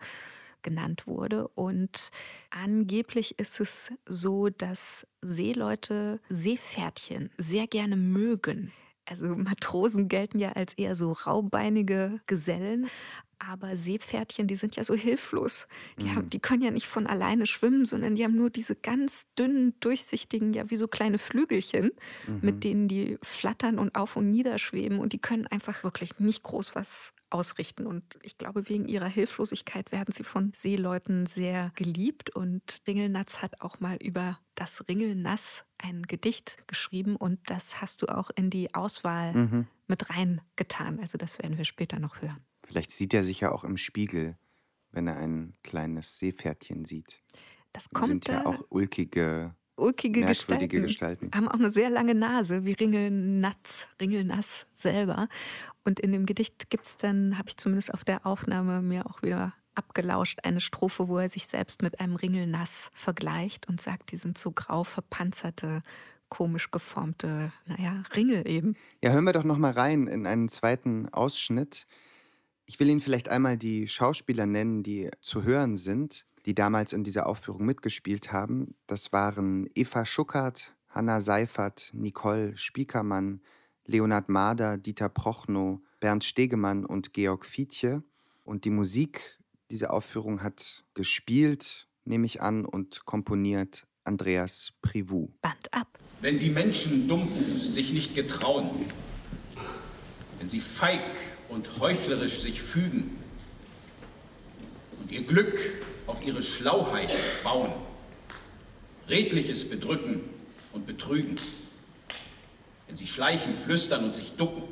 genannt 0.64 1.06
wurde. 1.06 1.48
Und 1.50 2.10
angeblich 2.50 3.38
ist 3.38 3.60
es 3.60 3.94
so, 4.08 4.50
dass 4.50 5.06
Seeleute 5.22 6.20
Seepferdchen 6.30 7.30
sehr 7.38 7.68
gerne 7.68 7.96
mögen. 7.96 8.74
Also 9.06 9.36
Matrosen 9.36 10.08
gelten 10.08 10.40
ja 10.40 10.54
als 10.54 10.74
eher 10.74 10.96
so 10.96 11.12
raubeinige 11.12 12.22
Gesellen, 12.26 12.90
aber 13.40 13.76
Seepferdchen, 13.76 14.48
die 14.48 14.56
sind 14.56 14.76
ja 14.76 14.84
so 14.84 14.94
hilflos. 14.94 15.68
Die, 16.00 16.06
mhm. 16.06 16.16
haben, 16.16 16.30
die 16.30 16.40
können 16.40 16.62
ja 16.62 16.72
nicht 16.72 16.88
von 16.88 17.08
alleine 17.08 17.46
schwimmen, 17.46 17.86
sondern 17.86 18.16
die 18.16 18.24
haben 18.24 18.36
nur 18.36 18.50
diese 18.50 18.76
ganz 18.76 19.28
dünnen, 19.38 19.74
durchsichtigen, 19.80 20.54
ja 20.54 20.70
wie 20.70 20.76
so 20.76 20.88
kleine 20.88 21.18
Flügelchen, 21.18 21.92
mhm. 22.28 22.40
mit 22.42 22.64
denen 22.64 22.88
die 22.88 23.18
flattern 23.24 23.80
und 23.80 23.96
auf 23.96 24.16
und 24.16 24.30
nieder 24.30 24.58
schweben. 24.58 25.00
Und 25.00 25.14
die 25.14 25.20
können 25.20 25.48
einfach 25.48 25.84
wirklich 25.84 26.20
nicht 26.20 26.44
groß 26.44 26.76
was 26.76 27.14
ausrichten. 27.30 27.86
Und 27.86 28.04
ich 28.22 28.38
glaube, 28.38 28.70
wegen 28.70 28.88
ihrer 28.88 29.08
Hilflosigkeit 29.08 29.92
werden 29.92 30.14
sie 30.14 30.24
von 30.24 30.52
Seeleuten 30.56 31.26
sehr 31.26 31.72
geliebt. 31.76 32.36
Und 32.36 32.82
Ringelnatz 32.88 33.42
hat 33.42 33.62
auch 33.62 33.80
mal 33.80 33.98
über 33.98 34.40
das 34.56 34.84
Ringelnass 34.88 35.66
ein 35.78 36.04
Gedicht 36.04 36.58
geschrieben 36.68 37.16
und 37.16 37.40
das 37.50 37.82
hast 37.82 38.02
du 38.02 38.08
auch 38.08 38.30
in 38.36 38.50
die 38.50 38.74
Auswahl 38.74 39.34
mhm. 39.34 39.68
mit 39.88 40.10
reingetan. 40.10 41.00
Also 41.00 41.18
das 41.18 41.40
werden 41.40 41.58
wir 41.58 41.66
später 41.66 42.00
noch 42.00 42.22
hören. 42.22 42.44
Vielleicht 42.70 42.92
sieht 42.92 43.16
er 43.16 43.24
sich 43.24 43.40
ja 43.40 43.52
auch 43.52 43.64
im 43.64 43.78
Spiegel, 43.78 44.38
wenn 44.92 45.08
er 45.08 45.18
ein 45.18 45.56
kleines 45.64 46.20
Seepferdchen 46.20 46.86
sieht. 46.86 47.24
Das 47.74 47.90
kommt 47.90 48.26
sind 48.26 48.28
ja 48.28 48.46
auch 48.46 48.64
ulkige 48.70 49.56
ulkige 49.76 50.24
Gestalten, 50.24 50.68
Gestalten, 50.68 51.32
haben 51.34 51.48
auch 51.48 51.54
eine 51.54 51.72
sehr 51.72 51.90
lange 51.90 52.14
Nase, 52.14 52.66
wie 52.66 52.74
Ringelnatz, 52.74 53.88
Ringelnass 54.00 54.68
selber. 54.76 55.30
Und 55.84 56.00
in 56.00 56.12
dem 56.12 56.28
Gedicht 56.28 56.70
gibt 56.70 56.86
es 56.86 56.98
dann, 56.98 57.40
habe 57.40 57.50
ich 57.50 57.58
zumindest 57.58 57.94
auf 57.94 58.04
der 58.04 58.26
Aufnahme 58.26 58.82
mir 58.82 59.08
auch 59.08 59.24
wieder 59.24 59.54
abgelauscht, 59.74 60.40
eine 60.44 60.60
Strophe, 60.60 61.08
wo 61.08 61.18
er 61.18 61.30
sich 61.30 61.48
selbst 61.48 61.82
mit 61.82 62.00
einem 62.00 62.16
Ringelnass 62.16 62.92
vergleicht 62.94 63.68
und 63.68 63.82
sagt, 63.82 64.12
die 64.12 64.18
sind 64.18 64.38
so 64.38 64.52
grau 64.52 64.84
verpanzerte, 64.84 65.82
komisch 66.28 66.70
geformte, 66.70 67.52
naja, 67.66 68.04
Ringel 68.16 68.48
eben. 68.48 68.76
Ja, 69.02 69.12
hören 69.12 69.24
wir 69.24 69.34
doch 69.34 69.44
noch 69.46 69.58
mal 69.58 69.72
rein 69.72 70.06
in 70.06 70.28
einen 70.28 70.50
zweiten 70.50 71.10
Ausschnitt. 71.10 71.88
Ich 72.70 72.80
will 72.80 72.88
Ihnen 72.88 73.02
vielleicht 73.02 73.30
einmal 73.30 73.58
die 73.58 73.88
Schauspieler 73.88 74.46
nennen, 74.46 74.84
die 74.84 75.10
zu 75.22 75.42
hören 75.42 75.76
sind, 75.76 76.28
die 76.46 76.54
damals 76.54 76.94
in 76.94 77.04
dieser 77.04 77.26
Aufführung 77.26 77.66
mitgespielt 77.66 78.32
haben. 78.32 78.76
Das 78.86 79.12
waren 79.12 79.68
Eva 79.74 80.06
Schuckert, 80.06 80.76
Hanna 80.88 81.20
Seifert, 81.20 81.90
Nicole 81.94 82.56
Spiekermann, 82.56 83.42
Leonhard 83.86 84.30
Mader, 84.30 84.78
Dieter 84.78 85.10
Prochnow, 85.10 85.82
Bernd 86.00 86.24
Stegemann 86.24 86.86
und 86.86 87.12
Georg 87.12 87.44
Fietje. 87.44 88.04
Und 88.44 88.66
die 88.66 88.70
Musik 88.70 89.40
dieser 89.72 89.92
Aufführung 89.92 90.44
hat 90.44 90.84
gespielt, 90.94 91.88
nehme 92.06 92.28
ich 92.28 92.40
an, 92.40 92.66
und 92.66 93.04
komponiert 93.04 93.88
Andreas 94.04 94.74
Privou. 94.84 95.34
Band 95.42 95.74
ab. 95.74 95.98
Wenn 96.22 96.38
die 96.38 96.52
Menschen 96.52 97.08
dumpf 97.08 97.34
sich 97.64 97.94
nicht 97.94 98.14
getrauen, 98.14 98.70
wenn 100.38 100.48
sie 100.48 100.60
feig 100.60 101.02
und 101.50 101.80
heuchlerisch 101.80 102.40
sich 102.40 102.62
fügen 102.62 103.18
und 105.02 105.12
ihr 105.12 105.24
Glück 105.24 105.60
auf 106.08 106.26
ihre 106.26 106.42
Schlauheit 106.42 107.14
bauen. 107.44 107.72
Redliches 109.10 109.68
bedrücken 109.68 110.22
und 110.72 110.86
betrügen. 110.86 111.36
Wenn 112.88 112.96
sie 112.96 113.08
schleichen, 113.08 113.58
flüstern 113.58 114.04
und 114.04 114.16
sich 114.16 114.32
ducken. 114.38 114.64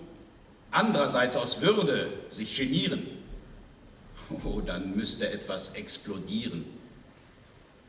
Andererseits 0.71 1.35
aus 1.35 1.61
Würde 1.61 2.11
sich 2.29 2.55
genieren. 2.55 3.07
Oh, 4.43 4.61
dann 4.61 4.95
müsste 4.95 5.29
etwas 5.29 5.71
explodieren. 5.75 6.65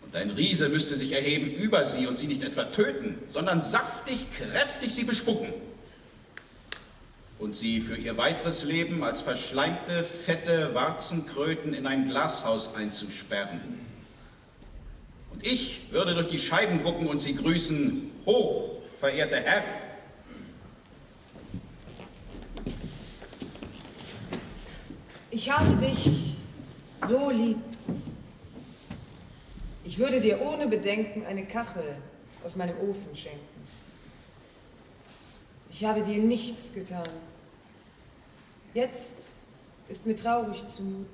Und 0.01 0.17
ein 0.17 0.31
Riese 0.31 0.69
müsste 0.69 0.97
sich 0.97 1.13
erheben 1.13 1.51
über 1.51 1.85
sie 1.85 2.07
und 2.07 2.19
sie 2.19 2.27
nicht 2.27 2.43
etwa 2.43 2.65
töten, 2.65 3.19
sondern 3.29 3.61
saftig, 3.63 4.19
kräftig 4.31 4.95
sie 4.95 5.05
bespucken. 5.05 5.53
Und 7.39 7.55
sie 7.55 7.81
für 7.81 7.97
ihr 7.97 8.17
weiteres 8.17 8.65
Leben 8.65 9.05
als 9.05 9.21
verschleimte, 9.21 10.03
fette 10.03 10.75
Warzenkröten 10.75 11.73
in 11.73 11.87
ein 11.87 12.09
Glashaus 12.09 12.75
einzusperren. 12.75 13.61
Und 15.31 15.47
ich 15.47 15.93
würde 15.93 16.15
durch 16.15 16.27
die 16.27 16.39
Scheiben 16.39 16.83
gucken 16.83 17.07
und 17.07 17.21
sie 17.21 17.35
grüßen, 17.35 18.11
hoch, 18.27 18.71
verehrter 18.99 19.41
Herr. 19.41 19.63
Ich 25.31 25.51
habe 25.51 25.77
dich 25.77 26.35
so 26.97 27.31
lieb. 27.31 27.59
Ich 29.85 29.99
würde 29.99 30.21
dir 30.21 30.43
ohne 30.43 30.67
Bedenken 30.67 31.25
eine 31.25 31.47
Kachel 31.47 31.97
aus 32.43 32.57
meinem 32.57 32.77
Ofen 32.81 33.15
schenken. 33.15 33.39
Ich 35.71 35.85
habe 35.85 36.03
dir 36.03 36.19
nichts 36.19 36.75
getan. 36.75 37.09
Jetzt 38.75 39.33
ist 39.89 40.07
mir 40.07 40.17
traurig 40.17 40.67
zumut. 40.69 41.07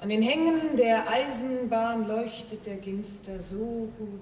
An 0.00 0.08
den 0.08 0.22
Hängen 0.22 0.76
der 0.76 1.10
Eisenbahn 1.10 2.06
leuchtet 2.06 2.66
der 2.66 2.76
Ginster 2.76 3.38
so 3.40 3.90
gut. 3.98 4.20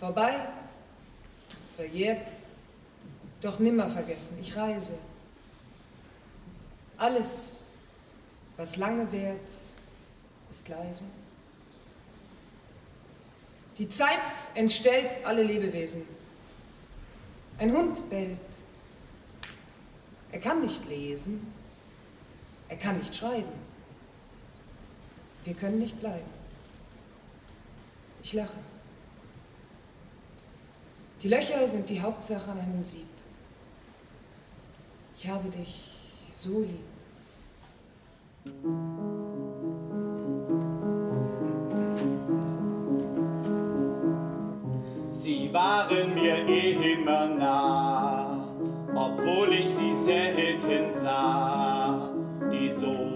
Vorbei, 0.00 0.34
verjährt, 1.76 2.30
doch 3.40 3.58
nimmer 3.58 3.88
vergessen, 3.88 4.38
ich 4.40 4.56
reise. 4.56 4.94
Alles, 6.96 7.66
was 8.56 8.76
lange 8.76 9.10
währt, 9.12 9.50
ist 10.50 10.68
leise. 10.68 11.04
Die 13.78 13.88
Zeit 13.88 14.30
entstellt 14.54 15.18
alle 15.24 15.42
Lebewesen. 15.42 16.02
Ein 17.58 17.72
Hund 17.72 18.08
bellt. 18.08 18.38
Er 20.34 20.40
kann 20.40 20.62
nicht 20.62 20.84
lesen. 20.88 21.46
Er 22.68 22.76
kann 22.76 22.98
nicht 22.98 23.14
schreiben. 23.14 23.52
Wir 25.44 25.54
können 25.54 25.78
nicht 25.78 26.00
bleiben. 26.00 26.28
Ich 28.20 28.32
lache. 28.32 28.58
Die 31.22 31.28
Löcher 31.28 31.64
sind 31.68 31.88
die 31.88 32.00
Hauptsache 32.00 32.50
an 32.50 32.58
einem 32.58 32.82
Sieb. 32.82 33.06
Ich 35.16 35.28
habe 35.28 35.48
dich 35.50 35.92
so 36.32 36.62
lieb. 36.62 36.84
Obwohl 49.24 49.54
ich 49.54 49.70
sie 49.70 49.94
selten 49.94 50.92
sah, 50.92 52.10
die 52.52 52.70
Sohlen 52.70 53.13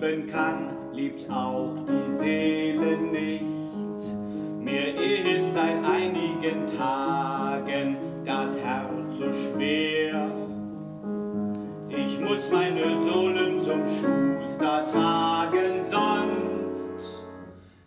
lieben 0.00 0.26
kann, 0.26 0.76
liebt 0.92 1.28
auch 1.30 1.74
die 1.86 2.12
Seele 2.12 2.96
nicht. 2.98 3.42
Mir 4.60 4.94
ist 5.34 5.54
seit 5.54 5.84
einigen 5.84 6.66
Tagen 6.66 7.96
das 8.24 8.58
Herz 8.58 9.18
so 9.18 9.30
schwer. 9.32 10.30
Ich 11.88 12.20
muss 12.20 12.50
meine 12.50 12.98
Sohlen 13.00 13.56
zum 13.58 13.82
Schuster 13.86 14.84
tragen, 14.84 15.80
sonst 15.80 17.22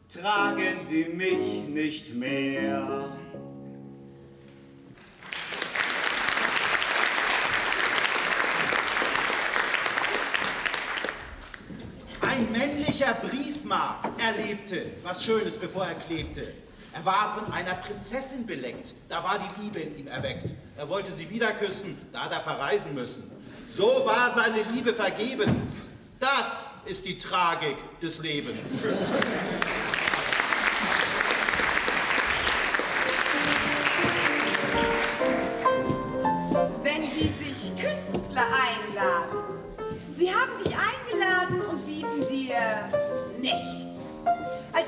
tragen 0.09 0.79
sie 0.81 1.05
mich 1.05 1.67
nicht 1.67 2.15
mehr. 2.15 3.11
Erlebte 14.69 15.03
was 15.03 15.23
Schönes, 15.23 15.57
bevor 15.57 15.85
er 15.85 15.95
klebte. 15.95 16.53
Er 16.93 17.05
war 17.05 17.37
von 17.37 17.53
einer 17.53 17.75
Prinzessin 17.75 18.45
beleckt. 18.45 18.93
Da 19.07 19.23
war 19.23 19.37
die 19.39 19.63
Liebe 19.63 19.79
in 19.79 19.97
ihm 19.97 20.07
erweckt. 20.07 20.47
Er 20.77 20.89
wollte 20.89 21.11
sie 21.15 21.29
wieder 21.29 21.51
küssen, 21.51 21.97
da 22.11 22.25
hat 22.25 22.31
er 22.31 22.41
verreisen 22.41 22.93
müssen. 22.93 23.29
So 23.71 24.03
war 24.05 24.33
seine 24.33 24.63
Liebe 24.73 24.93
vergebens. 24.93 25.73
Das 26.19 26.71
ist 26.85 27.05
die 27.05 27.17
Tragik 27.17 27.77
des 28.01 28.19
Lebens. 28.19 28.57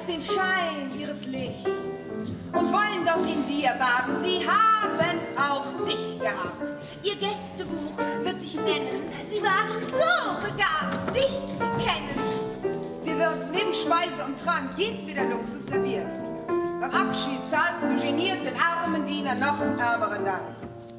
Als 0.02 0.06
den 0.08 0.22
Schein 0.22 0.91
ihres 0.99 1.26
Lichts 1.28 2.20
und 2.54 2.72
wollen 2.72 3.06
doch 3.06 3.26
in 3.26 3.45
dir 3.45 3.72
baden. 3.72 4.20
Sie 4.20 4.39
haben 4.47 5.20
auch 5.38 5.86
dich 5.86 6.20
gehabt. 6.20 6.74
Ihr 7.04 7.16
Gästebuch 7.16 7.97
wird 8.22 8.41
dich 8.41 8.56
nennen. 8.56 9.10
Sie 9.26 9.41
waren 9.41 9.82
so 9.88 10.41
begabt, 10.41 11.16
dich 11.16 11.28
zu 11.58 11.68
kennen. 11.84 13.04
Dir 13.06 13.18
wird 13.18 13.52
neben 13.52 13.74
Speise 13.74 14.26
und 14.26 14.41
Trank 14.43 14.72
jedweder 14.78 15.26
Luxus 15.26 15.66
serviert. 15.68 16.14
Beim 16.47 16.91
Abschied 16.91 17.39
zahlst 17.49 17.84
du 17.84 18.06
geniert 18.08 18.39
den 18.43 18.56
armen 18.60 19.06
Diener 19.06 19.36
noch 19.36 19.60
ärmeren 19.78 20.26
Dank. 20.26 20.41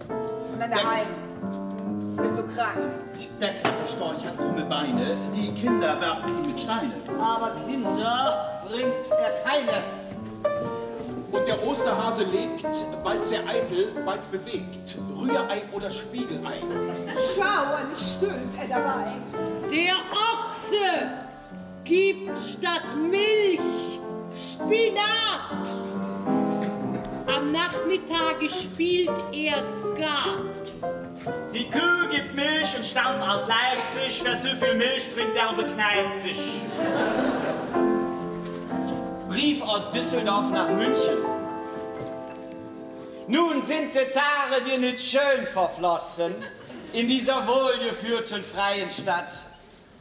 Und 0.09 0.61
dann 0.61 0.71
daheim 0.71 1.07
bist 2.17 2.39
du 2.39 2.43
krank. 2.55 2.79
Der 3.41 3.55
Klapperstorch 3.55 4.25
hat 4.25 4.39
krumme 4.39 4.65
Beine, 4.65 5.17
die 5.35 5.53
Kinder 5.61 6.01
werfen 6.01 6.29
ihn 6.29 6.47
mit 6.47 6.61
Steinen. 6.61 6.93
Aber 7.21 7.53
Kinder 7.67 8.52
bringt 8.73 9.11
er 9.11 9.51
keine. 9.51 9.85
Und 11.31 11.47
der 11.47 11.67
Osterhase 11.67 12.25
legt, 12.25 12.67
bald 13.03 13.25
sehr 13.25 13.47
eitel, 13.47 13.93
bald 14.05 14.31
bewegt, 14.31 14.97
Rührei 15.17 15.63
oder 15.73 15.91
Spiegelei. 15.91 16.59
Schauerlich 17.35 18.17
stöhnt 18.17 18.55
er 18.61 18.69
dabei. 18.69 19.13
Der 19.71 19.95
Ochse 20.13 20.77
gibt 21.85 22.39
statt 22.39 22.95
Milch 22.97 23.99
Spinat. 24.35 25.69
Am 27.27 27.53
Nachmittage 27.53 28.49
spielt 28.49 29.19
er 29.33 29.63
Skat. 29.63 30.43
Die 31.53 31.71
Kuh 31.71 32.09
gibt 32.11 32.35
Milch 32.35 32.77
und 32.77 32.85
stammt 32.85 33.23
aus 33.23 33.43
Leipzig. 33.49 34.23
Wer 34.25 34.41
zu 34.41 34.49
viel 34.49 34.75
Milch 34.75 35.15
trinkt, 35.15 35.37
der 35.37 35.53
bekneipt 35.55 36.19
sich. 36.19 36.61
Brief 39.43 39.61
aus 39.63 39.91
Düsseldorf 39.91 40.53
nach 40.53 40.69
München. 40.69 41.19
Nun 43.27 43.65
sind 43.65 43.93
die 43.93 44.09
Tage 44.13 44.63
dir 44.65 44.79
nicht 44.79 45.01
schön 45.01 45.45
verflossen 45.53 46.33
in 46.93 47.09
dieser 47.09 47.45
wohlgeführten 47.49 48.45
freien 48.45 48.89
Stadt. 48.89 49.33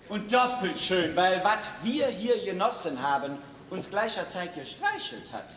Und 0.10 0.32
doppelt 0.32 0.78
schön, 0.78 1.16
weil 1.16 1.44
was 1.44 1.70
wir 1.82 2.06
hier 2.06 2.46
genossen 2.46 3.02
haben, 3.02 3.40
uns 3.72 3.90
gleicher 3.90 4.30
Zeit 4.30 4.54
gestreichelt 4.54 5.34
hat. 5.34 5.50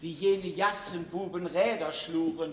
Wie 0.00 0.10
jene 0.10 0.48
Jassenbuben 0.48 1.46
Räder 1.46 1.92
schlugen, 1.92 2.52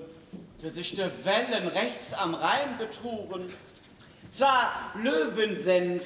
für 0.59 0.69
sich 0.69 0.91
die 0.91 1.09
Wellen 1.23 1.67
rechts 1.69 2.13
am 2.13 2.35
Rhein 2.35 2.77
betrugen. 2.77 3.51
Zwar 4.29 4.71
Löwensenf 5.01 6.05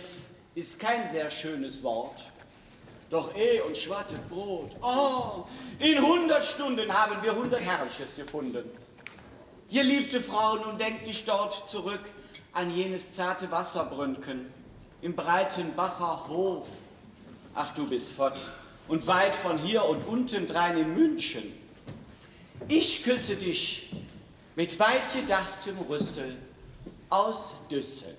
ist 0.54 0.80
kein 0.80 1.12
sehr 1.12 1.30
schönes 1.30 1.84
Wort, 1.84 2.24
doch 3.16 3.34
eh 3.36 3.62
und 3.62 3.78
schwartet 3.78 4.30
Brot. 4.30 4.72
Oh, 4.82 5.46
in 5.80 6.06
hundert 6.06 6.44
Stunden 6.44 6.92
haben 6.92 7.24
wir 7.24 7.34
hundert 7.34 7.62
Herrliches 7.62 8.18
gefunden. 8.18 8.70
Hier 9.70 9.84
liebte 9.84 10.20
Frau, 10.20 10.58
nun 10.58 10.78
denkt 10.78 11.08
dich 11.08 11.24
dort 11.24 11.68
zurück 11.68 12.02
an 12.52 12.76
jenes 12.76 13.14
zarte 13.14 13.50
Wasserbrünken 13.50 14.46
im 15.02 15.16
breiten 15.16 15.74
Bacher 15.76 16.28
Hof. 16.28 16.68
Ach, 17.54 17.74
du 17.74 17.88
bist 17.88 18.12
fort 18.12 18.38
und 18.90 19.08
weit 19.08 19.36
von 19.36 19.58
hier 19.58 19.86
und 19.86 20.06
unten 20.06 20.46
drein 20.46 20.78
in 20.78 20.94
München. 20.94 21.54
Ich 22.68 23.04
küsse 23.04 23.38
dich 23.38 23.92
mit 24.58 24.78
weit 24.78 25.14
gedachtem 25.14 25.78
Rüssel 25.90 26.36
aus 27.10 27.54
Düssel. 27.72 28.16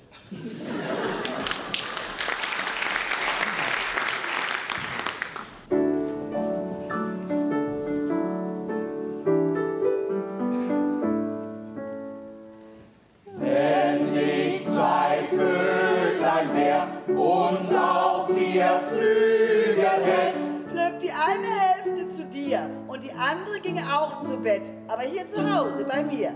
Und 22.96 23.02
die 23.02 23.12
andere 23.12 23.60
ginge 23.60 23.82
auch 23.82 24.22
zu 24.22 24.38
Bett, 24.38 24.72
aber 24.88 25.02
hier 25.02 25.28
zu 25.28 25.38
Hause 25.38 25.84
bei 25.84 26.02
mir. 26.02 26.32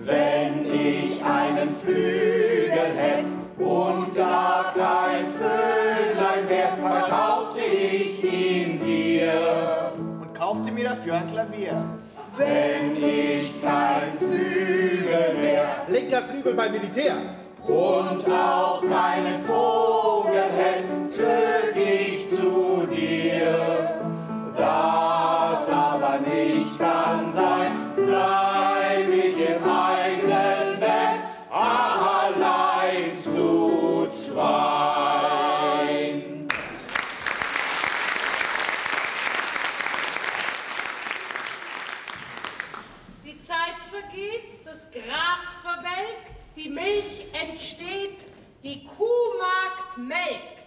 wenn 0.00 0.66
ich 0.66 1.22
einen 1.22 1.70
Flügel 1.70 2.90
hätt 2.96 3.26
und 3.58 4.14
gar 4.14 4.72
kein 4.74 5.28
Vöglein 5.28 6.48
wär, 6.48 6.76
verkaufte 6.78 7.60
ich 7.60 8.24
ihn 8.24 8.78
dir. 8.78 9.92
Und 9.98 10.34
kaufte 10.34 10.72
mir 10.72 10.88
dafür 10.88 11.14
ein 11.16 11.26
Klavier. 11.26 11.84
Wenn 12.36 12.96
ich 12.96 13.60
kein 13.60 14.12
Flügel 14.16 15.42
wär 15.42 15.64
Linker 15.88 16.22
Flügel 16.22 16.54
beim 16.54 16.72
Militär. 16.72 17.16
und 17.66 18.24
auch 18.32 18.80
keinen 18.80 19.44
Vogel 19.44 20.44
hätt, 20.56 20.88
melkt. 49.98 50.66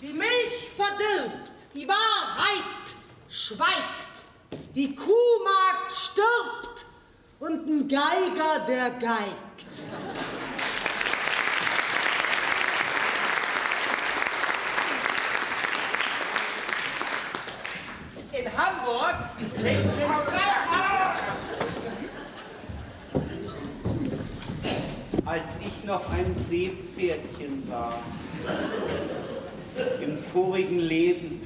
Die 0.00 0.12
Milch 0.12 0.70
verdirbt, 0.76 1.74
die 1.74 1.88
Wahrheit 1.88 2.94
schweigt, 3.28 4.24
die 4.74 4.94
Kuhmagd 4.94 5.92
stirbt 5.92 6.86
und 7.40 7.66
ein 7.68 7.88
Geiger, 7.88 8.60
der 8.66 8.90
geigt. 8.90 9.66
In 18.32 18.56
Hamburg 18.56 19.14
lebten 19.56 19.90
als 25.24 25.56
noch 25.86 26.10
ein 26.10 26.34
Seepferdchen 26.36 27.68
war. 27.68 27.98
Im 30.02 30.16
vorigen 30.16 30.78
Leben, 30.78 31.40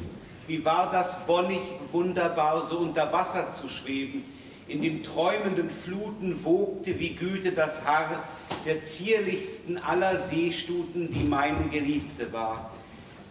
wie 0.46 0.64
war 0.64 0.90
das 0.90 1.18
wonnig 1.26 1.60
wunderbar, 1.92 2.62
so 2.62 2.78
unter 2.78 3.12
Wasser 3.12 3.52
zu 3.52 3.68
schweben. 3.68 4.24
In 4.68 4.82
den 4.82 5.02
träumenden 5.02 5.70
Fluten 5.70 6.44
wogte 6.44 6.98
wie 7.00 7.14
Güte 7.14 7.52
das 7.52 7.84
Haar 7.84 8.24
der 8.66 8.82
zierlichsten 8.82 9.78
aller 9.78 10.18
Seestuten, 10.18 11.10
die 11.10 11.24
meine 11.24 11.68
Geliebte 11.70 12.32
war. 12.32 12.70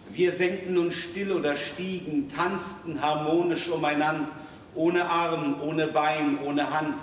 Wir 0.09 0.31
senkten 0.31 0.77
uns 0.77 0.95
still 0.95 1.31
oder 1.31 1.55
stiegen, 1.55 2.31
tanzten 2.35 3.01
harmonisch 3.01 3.69
umeinander, 3.69 4.31
ohne 4.73 5.05
Arm, 5.05 5.61
ohne 5.61 5.87
Bein, 5.87 6.39
ohne 6.43 6.71
Hand, 6.71 6.95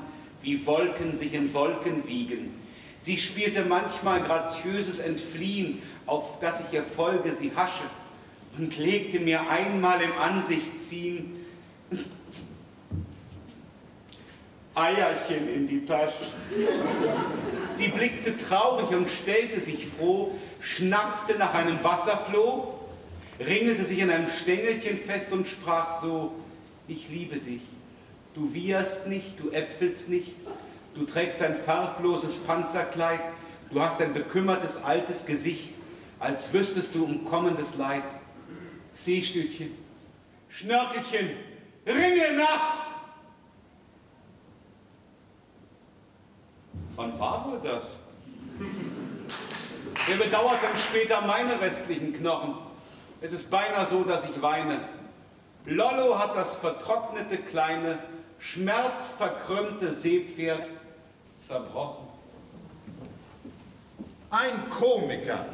wie 0.43 0.67
Wolken 0.67 1.15
sich 1.15 1.35
in 1.35 1.53
Wolken 1.55 2.07
wiegen. 2.09 2.64
Sie 2.99 3.19
spielte 3.19 3.65
manchmal 3.65 4.23
graziöses 4.23 4.99
Entfliehen, 4.99 5.83
auf 6.07 6.39
das 6.41 6.61
ich 6.61 6.73
ihr 6.73 6.83
folge, 6.83 7.33
sie 7.33 7.53
hasche, 7.55 7.85
und 8.57 8.79
legte 8.79 9.21
mir 9.21 9.49
einmal 9.49 10.01
im 10.01 10.13
Ansicht 10.19 10.81
ziehen 10.81 11.45
Eierchen 14.75 15.53
in 15.55 15.69
die 15.69 15.85
Tasche. 15.85 16.25
Sie 17.73 17.89
blickte 17.89 18.37
traurig 18.37 18.89
und 18.91 19.09
stellte 19.11 19.61
sich 19.61 19.87
froh, 19.87 20.33
schnappte 20.61 21.37
nach 21.39 21.55
einem 21.55 21.83
Wasserfloh, 21.83 22.75
ringelte 23.39 23.85
sich 23.85 24.03
an 24.03 24.11
einem 24.11 24.29
Stängelchen 24.29 24.99
fest 24.99 25.33
und 25.33 25.47
sprach 25.47 26.01
so, 26.01 26.33
ich 26.89 27.09
liebe 27.09 27.37
dich. 27.37 27.63
Du 28.35 28.53
wieherst 28.53 29.07
nicht, 29.07 29.39
du 29.39 29.51
äpfelst 29.51 30.09
nicht, 30.09 30.35
du 30.95 31.05
trägst 31.05 31.43
ein 31.43 31.57
farbloses 31.57 32.39
Panzerkleid, 32.41 33.21
du 33.71 33.81
hast 33.81 34.01
ein 34.01 34.15
bekümmertes 34.15 34.83
altes 34.83 35.27
Gesicht, 35.27 35.75
als 36.21 36.53
wüsstest 36.53 36.95
du 36.95 37.05
um 37.05 37.25
kommendes 37.25 37.77
Leid. 37.77 38.05
Seestütchen, 38.93 39.73
Schnörkelchen, 40.49 41.31
Ringelnass! 41.87 42.83
Wann 46.97 47.19
war 47.19 47.45
wohl 47.47 47.61
das? 47.63 47.97
Wer 50.07 50.17
bedauert 50.17 50.63
denn 50.63 50.79
später 50.79 51.21
meine 51.23 51.61
restlichen 51.61 52.13
Knochen? 52.13 52.55
Es 53.21 53.33
ist 53.33 53.51
beinahe 53.51 53.87
so, 53.87 54.05
dass 54.05 54.25
ich 54.29 54.41
weine. 54.41 54.81
Lollo 55.67 56.19
hat 56.19 56.37
das 56.37 56.57
vertrocknete, 56.57 57.39
kleine, 57.39 57.99
schmerzverkrümmte 58.39 59.93
Seepferd 59.93 60.71
zerbrochen. 61.47 62.07
Ein 64.31 64.69
Komiker 64.71 65.45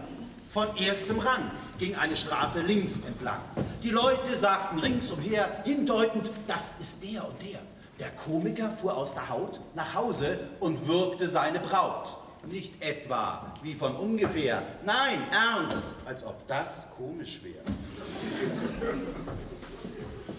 von 0.51 0.75
erstem 0.77 1.19
Rang 1.19 1.51
ging 1.79 1.95
eine 1.97 2.17
Straße 2.17 2.61
links 2.61 2.95
entlang. 3.07 3.41
Die 3.83 3.91
Leute 3.91 4.37
sagten 4.37 4.79
ringsumher, 4.79 5.49
hindeutend, 5.65 6.31
das 6.47 6.75
ist 6.81 7.03
der 7.03 7.27
und 7.27 7.41
der. 7.43 7.61
Der 7.99 8.11
Komiker 8.11 8.71
fuhr 8.71 8.97
aus 8.97 9.13
der 9.13 9.29
Haut 9.29 9.61
nach 9.75 9.95
Hause 9.95 10.39
und 10.61 10.89
würgte 10.89 11.29
seine 11.29 11.61
Braut. 11.61 12.17
Nicht 12.47 12.83
etwa 12.83 13.53
wie 13.63 13.75
von 13.75 13.95
ungefähr, 13.97 14.63
nein, 14.87 15.19
ernst, 15.31 15.85
als 16.07 16.25
ob 16.25 16.49
das 16.49 16.89
komisch 16.97 17.41
wäre. 17.43 17.63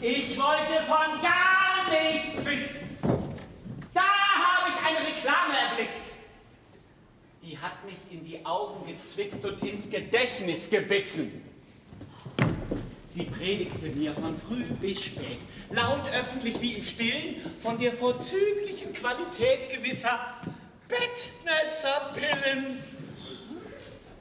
Ich 0.01 0.35
wollte 0.35 0.83
von 0.87 1.21
gar 1.21 1.91
nichts 1.91 2.43
wissen. 2.43 2.90
Eine 4.91 5.07
Reklame 5.07 5.57
erblickt. 5.69 6.01
Die 7.43 7.57
hat 7.57 7.83
mich 7.85 7.95
in 8.11 8.25
die 8.25 8.45
Augen 8.45 8.85
gezwickt 8.87 9.43
und 9.43 9.63
ins 9.63 9.89
Gedächtnis 9.89 10.69
gebissen. 10.69 11.43
Sie 13.07 13.23
predigte 13.23 13.87
mir 13.87 14.13
von 14.13 14.37
früh 14.37 14.63
bis 14.79 15.03
spät, 15.03 15.39
laut 15.69 16.07
öffentlich 16.13 16.59
wie 16.61 16.75
im 16.75 16.83
Stillen, 16.83 17.35
von 17.61 17.77
der 17.77 17.93
vorzüglichen 17.93 18.93
Qualität 18.93 19.69
gewisser 19.69 20.19
Bettmesserpillen. 20.87 22.81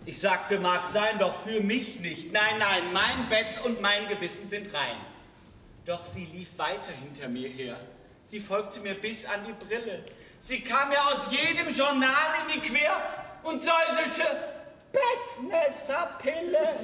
Ich 0.07 0.19
sagte, 0.19 0.59
mag 0.59 0.87
sein, 0.87 1.19
doch 1.19 1.35
für 1.35 1.61
mich 1.61 2.01
nicht. 2.01 2.33
Nein, 2.33 2.59
nein, 2.59 2.93
mein 2.93 3.29
Bett 3.29 3.61
und 3.65 3.81
mein 3.81 4.09
Gewissen 4.09 4.49
sind 4.49 4.73
rein. 4.73 4.97
Doch 5.85 6.05
sie 6.05 6.27
lief 6.27 6.59
weiter 6.59 6.93
hinter 6.93 7.29
mir 7.29 7.49
her. 7.49 7.79
Sie 8.25 8.41
folgte 8.41 8.81
mir 8.81 8.95
bis 8.95 9.27
an 9.27 9.41
die 9.47 9.53
Brille. 9.65 10.05
Sie 10.43 10.61
kam 10.63 10.91
ja 10.91 11.05
aus 11.13 11.29
jedem 11.31 11.69
Journal 11.69 12.11
in 12.43 12.61
die 12.61 12.67
Quer 12.67 12.97
und 13.43 13.63
säuselte 13.63 14.23
Bettmesserpille. 14.93 16.81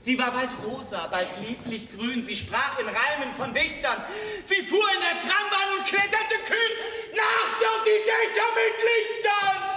Sie 0.00 0.18
war 0.18 0.32
bald 0.32 0.50
rosa, 0.66 1.06
bald 1.06 1.28
lieblich 1.46 1.88
grün. 1.96 2.24
Sie 2.24 2.34
sprach 2.36 2.76
in 2.80 2.86
Reimen 2.86 3.32
von 3.36 3.54
Dichtern. 3.54 4.02
Sie 4.42 4.62
fuhr 4.62 4.84
in 4.94 5.00
der 5.00 5.18
Trambahn 5.20 5.78
und 5.78 5.86
kletterte 5.86 6.34
kühn 6.44 6.76
nachts 7.14 7.64
auf 7.64 7.84
die 7.84 8.02
Dächer 8.04 8.48
mit 8.58 8.74
Lichtern. 8.82 9.72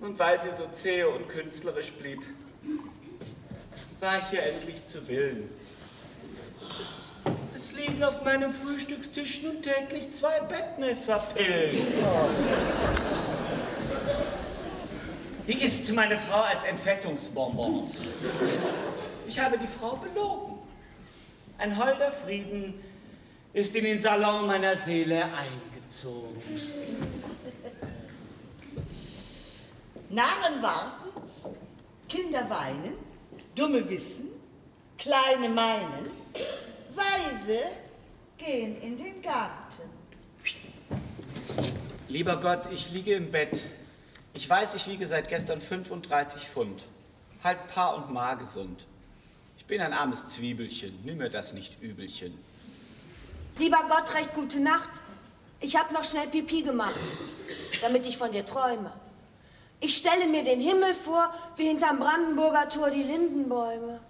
Und 0.00 0.18
weil 0.18 0.40
sie 0.40 0.50
so 0.50 0.68
zäh 0.68 1.04
und 1.04 1.28
künstlerisch 1.28 1.92
blieb, 1.92 2.22
war 4.00 4.18
ich 4.18 4.30
hier 4.30 4.42
endlich 4.42 4.84
zu 4.86 5.06
Willen. 5.08 5.50
Es 7.54 7.72
liegen 7.72 8.02
auf 8.02 8.24
meinem 8.24 8.50
Frühstückstisch 8.50 9.42
nun 9.42 9.62
täglich 9.62 10.10
zwei 10.12 10.40
Bettnässerpillen. 10.40 11.76
Die 15.46 15.64
isst 15.64 15.92
meine 15.92 16.16
Frau 16.16 16.40
als 16.40 16.64
Entfettungsbonbons. 16.64 18.08
Ich 19.28 19.38
habe 19.38 19.58
die 19.58 19.66
Frau 19.66 19.96
belogen. 19.96 20.58
Ein 21.58 21.76
holder 21.76 22.10
Frieden 22.10 22.80
ist 23.52 23.76
in 23.76 23.84
den 23.84 24.00
Salon 24.00 24.46
meiner 24.46 24.76
Seele 24.76 25.24
eingezogen. 25.24 26.40
Narren 30.08 30.62
warten, 30.62 31.10
Kinder 32.08 32.48
weinen, 32.48 33.09
Dumme 33.60 33.86
wissen, 33.90 34.30
Kleine 34.96 35.50
meinen, 35.50 36.08
Weise 36.94 37.60
gehen 38.38 38.80
in 38.80 38.96
den 38.96 39.20
Garten. 39.20 39.82
Lieber 42.08 42.40
Gott, 42.40 42.72
ich 42.72 42.90
liege 42.90 43.12
im 43.12 43.30
Bett. 43.30 43.60
Ich 44.32 44.48
weiß, 44.48 44.76
ich 44.76 44.88
wiege 44.88 45.06
seit 45.06 45.28
gestern 45.28 45.60
35 45.60 46.48
Pfund. 46.48 46.88
Halt 47.44 47.58
Paar 47.66 47.96
und 47.96 48.10
Ma 48.10 48.32
gesund. 48.32 48.86
Ich 49.58 49.66
bin 49.66 49.82
ein 49.82 49.92
armes 49.92 50.26
Zwiebelchen, 50.28 50.98
nimm 51.04 51.18
mir 51.18 51.28
das 51.28 51.52
nicht 51.52 51.82
übelchen. 51.82 52.32
Lieber 53.58 53.84
Gott, 53.90 54.14
recht 54.14 54.32
gute 54.32 54.60
Nacht. 54.60 55.02
Ich 55.60 55.76
hab 55.76 55.92
noch 55.92 56.04
schnell 56.04 56.28
Pipi 56.28 56.62
gemacht, 56.62 56.94
damit 57.82 58.06
ich 58.06 58.16
von 58.16 58.32
dir 58.32 58.46
träume. 58.46 58.90
Ich 59.82 59.96
stelle 59.96 60.26
mir 60.26 60.44
den 60.44 60.60
Himmel 60.60 60.92
vor, 60.92 61.32
wie 61.56 61.68
hinterm 61.68 61.98
Brandenburger 61.98 62.68
Tor 62.68 62.90
die 62.90 63.02
Lindenbäume. 63.02 64.00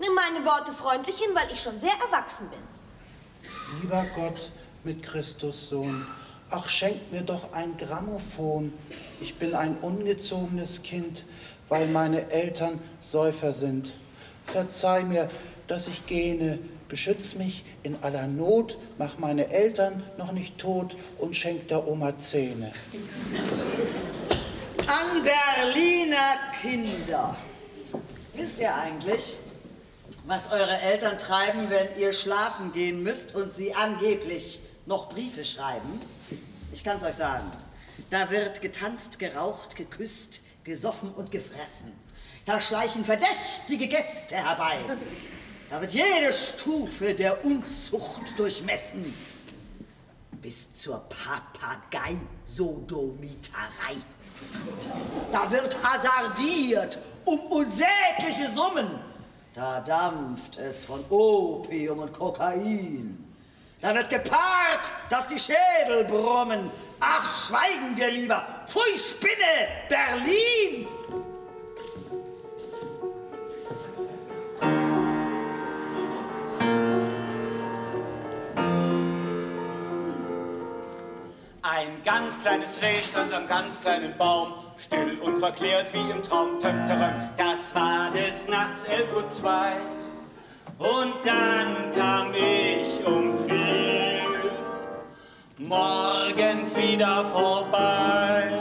Nimm 0.00 0.14
meine 0.14 0.44
Worte 0.44 0.72
freundlich 0.72 1.16
hin, 1.16 1.30
weil 1.32 1.46
ich 1.52 1.62
schon 1.62 1.78
sehr 1.78 1.92
erwachsen 1.92 2.48
bin. 2.48 3.50
Lieber 3.80 4.04
Gott 4.16 4.50
mit 4.82 5.02
Christus 5.04 5.68
Sohn, 5.68 6.04
ach 6.50 6.68
schenk 6.68 7.12
mir 7.12 7.22
doch 7.22 7.52
ein 7.52 7.76
Grammophon. 7.76 8.72
Ich 9.20 9.36
bin 9.36 9.54
ein 9.54 9.76
ungezogenes 9.80 10.82
Kind, 10.82 11.24
weil 11.68 11.86
meine 11.86 12.30
Eltern 12.32 12.80
Säufer 13.00 13.52
sind. 13.52 13.92
Verzeih 14.44 15.04
mir, 15.04 15.30
dass 15.68 15.86
ich 15.86 16.04
gähne, 16.06 16.58
beschütz 16.88 17.36
mich 17.36 17.64
in 17.84 17.96
aller 18.02 18.26
Not, 18.26 18.76
mach 18.98 19.18
meine 19.18 19.50
Eltern 19.50 20.02
noch 20.18 20.32
nicht 20.32 20.58
tot 20.58 20.96
und 21.18 21.36
schenk 21.36 21.68
der 21.68 21.86
Oma 21.86 22.18
Zähne. 22.18 22.72
An 24.86 25.22
Berliner 25.22 26.36
Kinder. 26.60 27.36
Wisst 28.34 28.58
ihr 28.58 28.74
eigentlich, 28.74 29.36
was 30.26 30.50
eure 30.50 30.78
Eltern 30.78 31.18
treiben, 31.18 31.70
wenn 31.70 31.88
ihr 31.98 32.12
schlafen 32.12 32.72
gehen 32.72 33.02
müsst 33.02 33.34
und 33.34 33.54
sie 33.54 33.74
angeblich 33.74 34.60
noch 34.84 35.08
Briefe 35.08 35.44
schreiben? 35.44 36.00
Ich 36.72 36.84
kann's 36.84 37.02
euch 37.02 37.14
sagen. 37.14 37.50
Da 38.10 38.30
wird 38.30 38.60
getanzt, 38.60 39.18
geraucht, 39.18 39.76
geküsst, 39.76 40.42
gesoffen 40.64 41.10
und 41.14 41.30
gefressen. 41.30 41.92
Da 42.44 42.60
schleichen 42.60 43.04
verdächtige 43.04 43.86
Gäste 43.86 44.36
herbei. 44.36 44.78
Da 45.70 45.80
wird 45.80 45.92
jede 45.92 46.32
Stufe 46.32 47.14
der 47.14 47.42
Unzucht 47.44 48.38
durchmessen. 48.38 49.14
Bis 50.44 50.72
zur 50.74 51.02
Papagei-Sodomiterei. 51.08 53.96
Da 55.32 55.50
wird 55.50 55.74
hasardiert 55.82 56.98
um 57.24 57.40
unsägliche 57.46 58.54
Summen. 58.54 59.00
Da 59.54 59.80
dampft 59.80 60.58
es 60.58 60.84
von 60.84 61.02
Opium 61.08 62.00
und 62.00 62.12
Kokain. 62.12 63.24
Da 63.80 63.94
wird 63.94 64.10
gepaart, 64.10 64.92
dass 65.08 65.28
die 65.28 65.38
Schädel 65.38 66.04
brummen. 66.04 66.70
Ach, 67.00 67.32
schweigen 67.32 67.96
wir 67.96 68.10
lieber. 68.10 68.44
Pfui, 68.66 68.98
Spinne, 68.98 69.88
Berlin! 69.88 70.86
Ein 81.76 82.04
ganz 82.04 82.40
kleines 82.40 82.80
Reh 82.80 83.02
stand 83.02 83.34
am 83.34 83.48
ganz 83.48 83.80
kleinen 83.80 84.16
Baum, 84.16 84.52
still 84.78 85.18
und 85.20 85.38
verklärt 85.38 85.92
wie 85.92 86.08
im 86.08 86.22
Traum. 86.22 86.60
Töpterem, 86.60 87.30
das 87.36 87.74
war 87.74 88.12
des 88.12 88.46
Nachts 88.46 88.84
elf 88.84 89.12
Uhr 89.12 89.26
zwei. 89.26 89.72
Und 90.78 91.14
dann 91.24 91.90
kam 91.96 92.32
ich 92.32 93.04
um 93.04 93.32
vier 93.48 94.22
morgens 95.58 96.76
wieder 96.76 97.24
vorbei. 97.24 98.52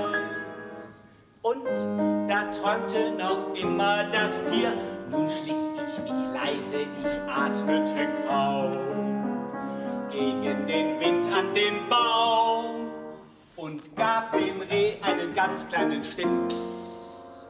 Und 1.43 2.28
da 2.28 2.49
träumte 2.49 3.11
noch 3.11 3.53
immer 3.53 4.05
das 4.05 4.43
Tier. 4.45 4.74
Nun 5.11 5.30
schlich 5.30 5.53
ich 5.76 6.01
mich 6.01 6.34
leise, 6.34 6.82
ich 6.82 7.32
atmete 7.32 8.07
kaum 8.28 8.72
gegen 10.09 10.66
den 10.66 10.99
Wind 10.99 11.30
an 11.32 11.53
den 11.53 11.88
Baum 11.89 12.53
und 13.64 13.95
gab 13.95 14.34
dem 14.34 14.59
Reh 14.59 14.97
einen 15.01 15.34
ganz 15.34 15.66
kleinen 15.70 16.03
Stips. 16.03 17.47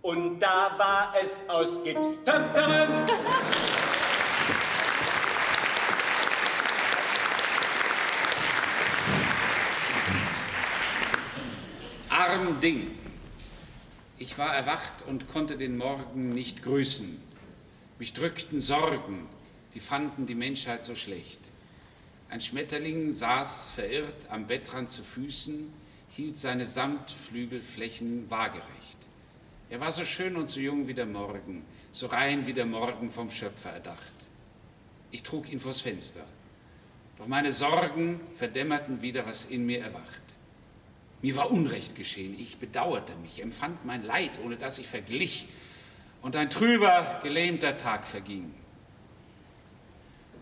Und 0.00 0.38
da 0.38 0.76
war 0.78 1.12
es 1.20 1.42
aus 1.48 1.82
Gips. 1.82 2.22
Tum, 2.22 2.44
tum. 2.54 2.88
Arm 12.10 12.60
Ding. 12.60 12.96
Ich 14.18 14.38
war 14.38 14.54
erwacht 14.54 14.94
und 15.08 15.26
konnte 15.26 15.56
den 15.56 15.76
Morgen 15.76 16.32
nicht 16.32 16.62
grüßen. 16.62 17.20
Mich 17.98 18.12
drückten 18.12 18.60
Sorgen, 18.60 19.26
die 19.74 19.80
fanden 19.80 20.26
die 20.26 20.36
Menschheit 20.36 20.84
so 20.84 20.94
schlecht. 20.94 21.40
Ein 22.28 22.40
Schmetterling 22.40 23.12
saß 23.12 23.68
verirrt 23.68 24.30
am 24.30 24.46
Bettrand 24.46 24.90
zu 24.90 25.02
Füßen, 25.02 25.72
hielt 26.10 26.38
seine 26.38 26.66
Samtflügelflächen 26.66 28.28
waagerecht. 28.30 28.98
Er 29.70 29.80
war 29.80 29.92
so 29.92 30.04
schön 30.04 30.36
und 30.36 30.48
so 30.48 30.60
jung 30.60 30.88
wie 30.88 30.94
der 30.94 31.06
Morgen, 31.06 31.64
so 31.92 32.06
rein 32.06 32.46
wie 32.46 32.52
der 32.52 32.66
Morgen 32.66 33.10
vom 33.10 33.30
Schöpfer 33.30 33.70
erdacht. 33.70 34.12
Ich 35.10 35.22
trug 35.22 35.50
ihn 35.50 35.60
vors 35.60 35.80
Fenster. 35.80 36.24
Doch 37.18 37.26
meine 37.26 37.52
Sorgen 37.52 38.20
verdämmerten 38.36 39.02
wieder, 39.02 39.26
was 39.26 39.46
in 39.46 39.64
mir 39.64 39.80
erwacht. 39.80 40.22
Mir 41.22 41.36
war 41.36 41.50
Unrecht 41.50 41.94
geschehen, 41.94 42.38
ich 42.38 42.58
bedauerte 42.58 43.14
mich, 43.16 43.42
empfand 43.42 43.84
mein 43.84 44.04
Leid, 44.04 44.32
ohne 44.44 44.56
dass 44.56 44.78
ich 44.78 44.86
verglich, 44.86 45.48
und 46.22 46.36
ein 46.36 46.50
trüber, 46.50 47.20
gelähmter 47.22 47.76
Tag 47.76 48.06
verging. 48.06 48.52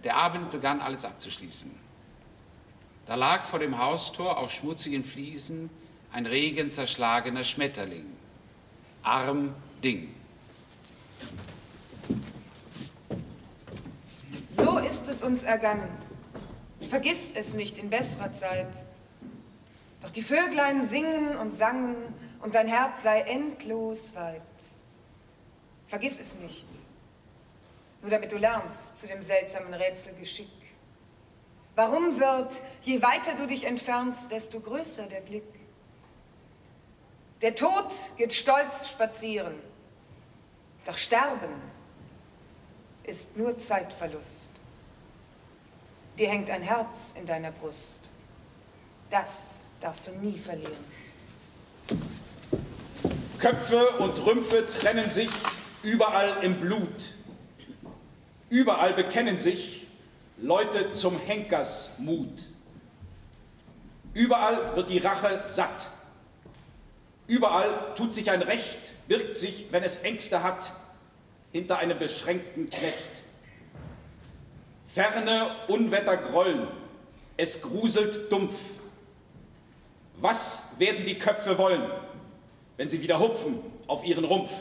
Der 0.05 0.17
Abend 0.17 0.51
begann 0.51 0.81
alles 0.81 1.05
abzuschließen. 1.05 1.71
Da 3.07 3.15
lag 3.17 3.45
vor 3.45 3.59
dem 3.59 3.79
Haustor 3.79 4.39
auf 4.39 4.53
schmutzigen 4.53 5.05
Fliesen 5.05 5.71
ein 6.13 6.27
regenzerschlagener 6.27 7.43
Schmetterling. 7.43 8.07
Arm 9.03 9.55
Ding. 9.83 10.15
So 14.47 14.79
ist 14.79 15.09
es 15.09 15.23
uns 15.23 15.45
ergangen. 15.45 15.89
Vergiss 16.89 17.33
es 17.35 17.55
nicht 17.55 17.79
in 17.79 17.91
besserer 17.91 18.33
Zeit. 18.33 18.87
Doch 20.01 20.11
die 20.11 20.23
Vöglein 20.23 20.85
singen 20.85 21.37
und 21.37 21.55
sangen 21.55 21.97
und 22.41 22.55
dein 22.55 22.69
Herz 22.69 23.03
sei 23.03 23.21
endlos 23.23 24.15
weit. 24.15 24.43
Vergiss 25.87 26.21
es 26.21 26.37
nicht, 26.37 26.67
nur 28.05 28.11
damit 28.11 28.31
du 28.31 28.37
lernst 28.37 28.99
zu 28.99 29.07
dem 29.07 29.23
seltsamen 29.23 29.73
Rätselgeschick. 29.73 30.51
Warum 31.75 32.21
wird, 32.21 32.61
je 32.83 33.01
weiter 33.01 33.35
du 33.35 33.47
dich 33.47 33.65
entfernst, 33.65 34.31
desto 34.31 34.61
größer 34.61 35.07
der 35.07 35.23
Blick? 35.23 35.49
Der 37.41 37.55
Tod 37.55 37.91
geht 38.19 38.35
stolz 38.35 38.91
spazieren, 38.91 39.55
doch 40.85 40.99
Sterben 40.99 41.55
ist 43.05 43.39
nur 43.39 43.57
Zeitverlust. 43.57 44.51
Dir 46.19 46.29
hängt 46.29 46.51
ein 46.51 46.63
Herz 46.63 47.15
in 47.17 47.25
deiner 47.25 47.53
Brust. 47.53 48.11
Das 49.09 49.65
darfst 49.81 50.09
du 50.09 50.11
nie 50.11 50.39
verlieren. 50.39 50.85
Köpfe 53.39 53.89
und 53.97 54.27
Rümpfe 54.27 54.69
trennen 54.69 55.11
sich 55.11 55.31
überall 55.83 56.45
im 56.45 56.61
Blut. 56.61 57.14
Überall 58.55 58.93
bekennen 58.93 59.41
sich 59.41 59.85
Leute 60.37 60.93
zum 60.93 61.19
Henkersmut. 61.19 62.39
Überall 64.13 64.77
wird 64.77 64.91
die 64.91 64.99
Rache 64.99 65.43
satt. 65.45 65.89
Überall 67.27 67.69
tut 67.97 68.15
sich 68.15 68.31
ein 68.31 68.43
Recht, 68.43 68.79
birgt 69.09 69.37
sich, 69.37 69.67
wenn 69.73 69.83
es 69.83 69.99
Ängste 70.05 70.45
hat, 70.45 70.71
hinter 71.51 71.79
einem 71.79 71.99
beschränkten 71.99 72.71
Knecht. 72.71 73.23
Ferne 74.87 75.51
Unwetter 75.67 76.17
grollen, 76.17 76.69
es 77.37 77.61
gruselt 77.61 78.31
dumpf. 78.31 78.55
Was 80.19 80.79
werden 80.79 81.05
die 81.05 81.19
Köpfe 81.19 81.59
wollen, 81.59 81.83
wenn 82.77 82.89
sie 82.89 83.03
wieder 83.03 83.19
hupfen 83.19 83.59
auf 83.89 84.05
ihren 84.05 84.25
Rumpf? 84.25 84.53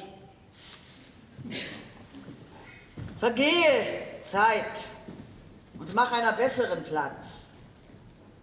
Vergehe, 3.24 4.22
Zeit, 4.22 4.90
und 5.80 5.94
mach 5.94 6.12
einer 6.12 6.34
besseren 6.34 6.84
Platz. 6.84 7.52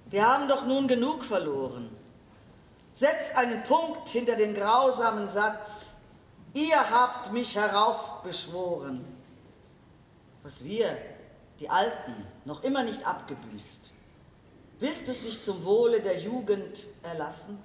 Wir 0.07 0.27
haben 0.27 0.49
doch 0.49 0.65
nun 0.65 0.89
genug 0.89 1.23
verloren. 1.23 1.95
Setz 2.95 3.31
einen 3.35 3.63
Punkt 3.63 4.09
hinter 4.09 4.37
den 4.37 4.55
grausamen 4.55 5.29
Satz, 5.29 5.99
ihr 6.55 6.79
habt 6.91 7.31
mich 7.31 7.57
heraufbeschworen. 7.57 9.05
Was 10.45 10.65
wir, 10.65 10.97
die 11.59 11.69
Alten, 11.69 12.15
noch 12.47 12.65
immer 12.65 12.83
nicht 12.83 13.07
abgebüßt. 13.07 13.93
Willst 14.79 15.07
du 15.07 15.13
es 15.13 15.21
nicht 15.21 15.45
zum 15.45 15.63
Wohle 15.63 16.01
der 16.01 16.21
Jugend 16.21 16.87
erlassen? 17.03 17.63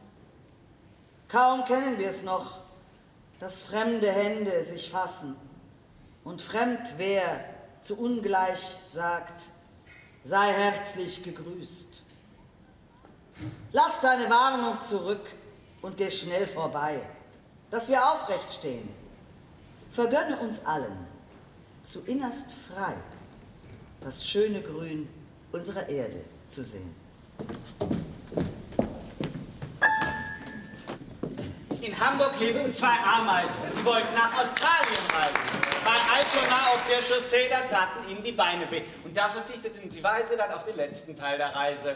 Kaum 1.30 1.64
kennen 1.64 1.98
wir 1.98 2.10
es 2.10 2.24
noch, 2.24 2.60
dass 3.40 3.64
fremde 3.64 4.12
Hände 4.12 4.66
sich 4.66 4.90
fassen 4.90 5.38
und 6.26 6.42
fremd 6.42 6.82
wer 6.98 7.46
zu 7.80 7.98
ungleich 7.98 8.76
sagt, 8.86 9.52
sei 10.26 10.52
herzlich 10.52 11.24
gegrüßt. 11.24 12.04
Lass 13.72 14.02
deine 14.02 14.30
Warnung 14.30 14.80
zurück 14.80 15.30
und 15.82 15.96
geh 15.96 16.10
schnell 16.10 16.48
vorbei, 16.48 17.02
dass 17.70 17.90
wir 17.90 18.12
aufrecht 18.12 18.52
stehen. 18.52 18.90
Vergönne 19.92 20.40
uns 20.40 20.66
allen, 20.66 21.08
zu 21.84 22.02
innerst 22.06 22.52
frei, 22.52 22.96
das 24.02 24.28
schöne 24.28 24.62
Grün 24.62 25.08
unserer 25.52 25.88
Erde 25.88 26.22
zu 26.48 26.64
sehen. 26.64 26.94
In 31.86 32.00
Hamburg 32.00 32.32
leben 32.40 32.74
zwei 32.74 32.96
Ameisen. 33.16 33.66
Die 33.78 33.86
wollten 33.86 34.12
nach 34.16 34.32
Australien 34.40 35.06
reisen. 35.14 35.40
Bei 35.84 35.92
Altona 35.92 36.74
auf 36.74 36.80
der 36.90 36.98
Chaussee, 36.98 37.48
da 37.48 37.60
taten 37.62 38.10
ihnen 38.10 38.24
die 38.24 38.32
Beine 38.32 38.70
weh. 38.72 38.82
Und 39.04 39.16
da 39.16 39.30
verzichteten 39.30 39.88
sie 39.88 40.04
weise 40.04 40.36
dann 40.36 40.52
auf 40.52 40.64
den 40.64 40.78
letzten 40.78 41.16
Teil 41.16 41.38
der 41.38 41.56
Reise. 41.56 41.96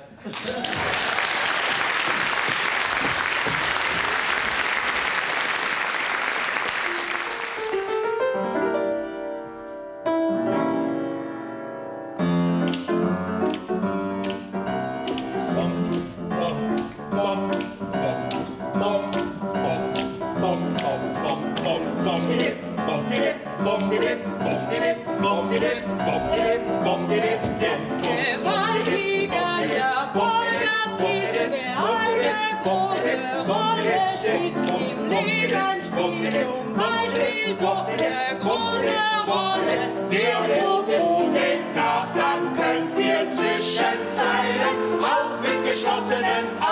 Rolle. 39.30 39.92
Der 40.10 40.42
Popo 40.60 41.30
denkt 41.30 41.76
nach, 41.76 42.08
dann 42.16 42.52
könnt 42.56 42.98
ihr 42.98 43.30
zwischen 43.30 44.00
Zeilen 44.10 45.04
auch 45.04 45.40
mit 45.42 45.70
geschlossenen 45.70 46.46
Augen 46.60 46.69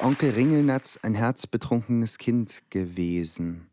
Onkel 0.00 0.30
Ringelnatz 0.30 0.98
ein 1.02 1.14
herzbetrunkenes 1.14 2.18
Kind 2.18 2.62
gewesen. 2.70 3.68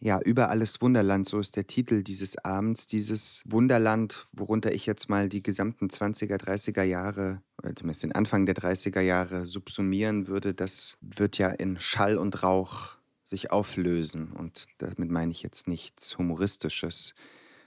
Ja, 0.00 0.20
überall 0.20 0.62
ist 0.62 0.82
Wunderland, 0.82 1.28
so 1.28 1.38
ist 1.38 1.56
der 1.56 1.66
Titel 1.66 2.02
dieses 2.02 2.36
Abends. 2.38 2.86
Dieses 2.86 3.42
Wunderland, 3.44 4.26
worunter 4.32 4.72
ich 4.72 4.86
jetzt 4.86 5.08
mal 5.08 5.28
die 5.28 5.42
gesamten 5.42 5.88
20er, 5.88 6.36
30er 6.36 6.82
Jahre, 6.82 7.42
oder 7.62 7.76
zumindest 7.76 8.02
den 8.02 8.12
Anfang 8.12 8.46
der 8.46 8.56
30er 8.56 9.00
Jahre 9.00 9.46
subsumieren 9.46 10.26
würde, 10.26 10.54
das 10.54 10.98
wird 11.00 11.38
ja 11.38 11.50
in 11.50 11.78
Schall 11.78 12.18
und 12.18 12.42
Rauch 12.42 12.96
sich 13.24 13.52
auflösen. 13.52 14.32
Und 14.32 14.66
damit 14.78 15.10
meine 15.10 15.30
ich 15.30 15.42
jetzt 15.42 15.68
nichts 15.68 16.18
Humoristisches. 16.18 17.14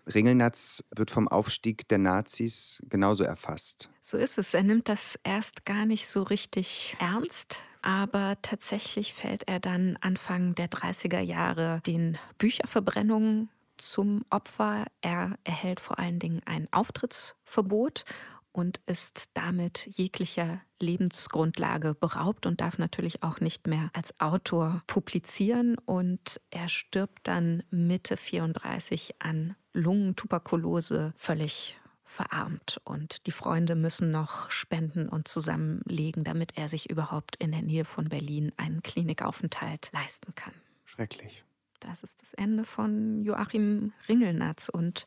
Ringelnatz 0.06 0.84
wird 0.96 1.12
vom 1.12 1.28
Aufstieg 1.28 1.88
der 1.88 1.98
Nazis 1.98 2.82
genauso 2.90 3.24
erfasst. 3.24 3.90
So 4.02 4.18
ist 4.18 4.38
es. 4.38 4.54
Er 4.54 4.64
nimmt 4.64 4.90
das 4.90 5.18
erst 5.24 5.66
gar 5.66 5.86
nicht 5.86 6.08
so 6.08 6.24
richtig 6.24 6.96
ernst. 7.00 7.62
Aber 7.82 8.38
tatsächlich 8.42 9.14
fällt 9.14 9.48
er 9.48 9.60
dann 9.60 9.98
Anfang 10.00 10.56
der 10.56 10.70
30er 10.70 11.20
Jahre 11.20 11.82
den 11.86 12.18
Bücherverbrennungen 12.38 13.50
zum 13.78 14.24
Opfer. 14.30 14.86
Er 15.02 15.38
erhält 15.44 15.82
vor 15.82 16.00
allen 16.00 16.20
Dingen 16.20 16.42
ein 16.46 16.70
Auftrittsverbot 16.72 18.06
und 18.54 18.80
ist 18.86 19.32
damit 19.34 19.90
jeglicher 19.92 20.62
Lebensgrundlage 20.80 21.96
beraubt 21.96 22.46
und 22.46 22.62
darf 22.62 22.78
natürlich 22.78 23.24
auch 23.24 23.40
nicht 23.40 23.68
mehr 23.68 23.90
als 23.94 24.20
Autor 24.20 24.84
publizieren. 24.88 25.78
Und 25.86 26.40
er 26.52 26.70
stirbt 26.70 27.28
dann 27.28 27.64
Mitte 27.72 28.16
34 28.16 29.16
an 29.20 29.56
Lungentuberkulose 29.74 31.14
völlig 31.18 31.78
verarmt 32.04 32.80
und 32.84 33.26
die 33.26 33.32
Freunde 33.32 33.76
müssen 33.76 34.12
noch 34.12 34.52
spenden 34.52 35.10
und 35.10 35.28
zusammenlegen, 35.28 36.24
damit 36.24 36.58
er 36.58 36.70
sich 36.70 36.90
überhaupt 36.90 37.36
in 37.38 37.52
der 37.52 37.64
Nähe 37.64 37.86
von 37.86 38.10
Berlin 38.10 38.52
einen 38.58 38.84
Klinikaufenthalt 38.84 39.90
leisten 39.94 40.36
kann. 40.36 40.54
Schrecklich. 40.86 41.44
Das 41.80 42.04
ist 42.04 42.22
das 42.22 42.34
Ende 42.34 42.66
von 42.66 43.24
Joachim 43.24 43.94
Ringelnatz 44.08 44.70
und 44.70 45.06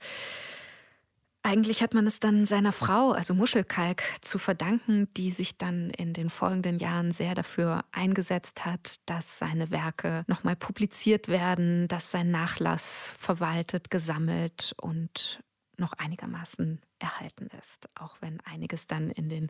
eigentlich 1.46 1.80
hat 1.80 1.94
man 1.94 2.08
es 2.08 2.18
dann 2.18 2.44
seiner 2.44 2.72
Frau, 2.72 3.12
also 3.12 3.32
Muschelkalk, 3.32 4.02
zu 4.20 4.38
verdanken, 4.38 5.08
die 5.16 5.30
sich 5.30 5.56
dann 5.56 5.90
in 5.90 6.12
den 6.12 6.28
folgenden 6.28 6.78
Jahren 6.78 7.12
sehr 7.12 7.36
dafür 7.36 7.84
eingesetzt 7.92 8.66
hat, 8.66 8.96
dass 9.06 9.38
seine 9.38 9.70
Werke 9.70 10.24
nochmal 10.26 10.56
publiziert 10.56 11.28
werden, 11.28 11.86
dass 11.86 12.10
sein 12.10 12.32
Nachlass 12.32 13.14
verwaltet, 13.16 13.90
gesammelt 13.90 14.74
und 14.80 15.40
noch 15.76 15.92
einigermaßen 15.92 16.80
erhalten 16.98 17.48
ist, 17.58 17.88
auch 17.94 18.16
wenn 18.20 18.40
einiges 18.40 18.88
dann 18.88 19.10
in 19.10 19.28
den 19.28 19.48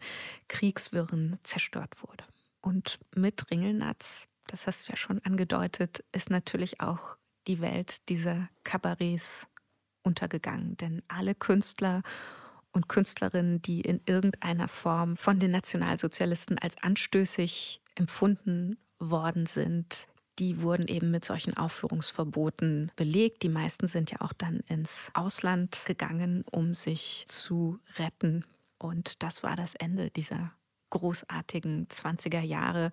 Kriegswirren 0.48 1.38
zerstört 1.44 2.02
wurde. 2.02 2.24
Und 2.60 2.98
mit 3.14 3.50
Ringelnatz, 3.50 4.28
das 4.48 4.66
hast 4.66 4.86
du 4.86 4.92
ja 4.92 4.96
schon 4.96 5.20
angedeutet, 5.20 6.04
ist 6.12 6.28
natürlich 6.28 6.80
auch 6.80 7.16
die 7.46 7.62
Welt 7.62 8.08
dieser 8.10 8.50
Kabarets 8.64 9.46
untergegangen, 10.06 10.76
denn 10.76 11.02
alle 11.08 11.34
Künstler 11.34 12.02
und 12.72 12.88
Künstlerinnen, 12.88 13.60
die 13.62 13.80
in 13.80 14.00
irgendeiner 14.06 14.68
Form 14.68 15.16
von 15.16 15.40
den 15.40 15.50
Nationalsozialisten 15.50 16.58
als 16.58 16.76
anstößig 16.82 17.80
empfunden 17.94 18.78
worden 18.98 19.46
sind, 19.46 20.08
die 20.38 20.60
wurden 20.60 20.86
eben 20.86 21.10
mit 21.10 21.24
solchen 21.24 21.56
Aufführungsverboten 21.56 22.92
belegt. 22.94 23.42
Die 23.42 23.48
meisten 23.48 23.86
sind 23.86 24.10
ja 24.10 24.20
auch 24.20 24.34
dann 24.34 24.60
ins 24.68 25.10
Ausland 25.14 25.84
gegangen, 25.86 26.44
um 26.50 26.74
sich 26.74 27.24
zu 27.26 27.78
retten. 27.98 28.44
Und 28.78 29.22
das 29.22 29.42
war 29.42 29.56
das 29.56 29.74
Ende 29.74 30.10
dieser 30.10 30.52
großartigen 30.90 31.88
20er 31.88 32.42
Jahre, 32.42 32.90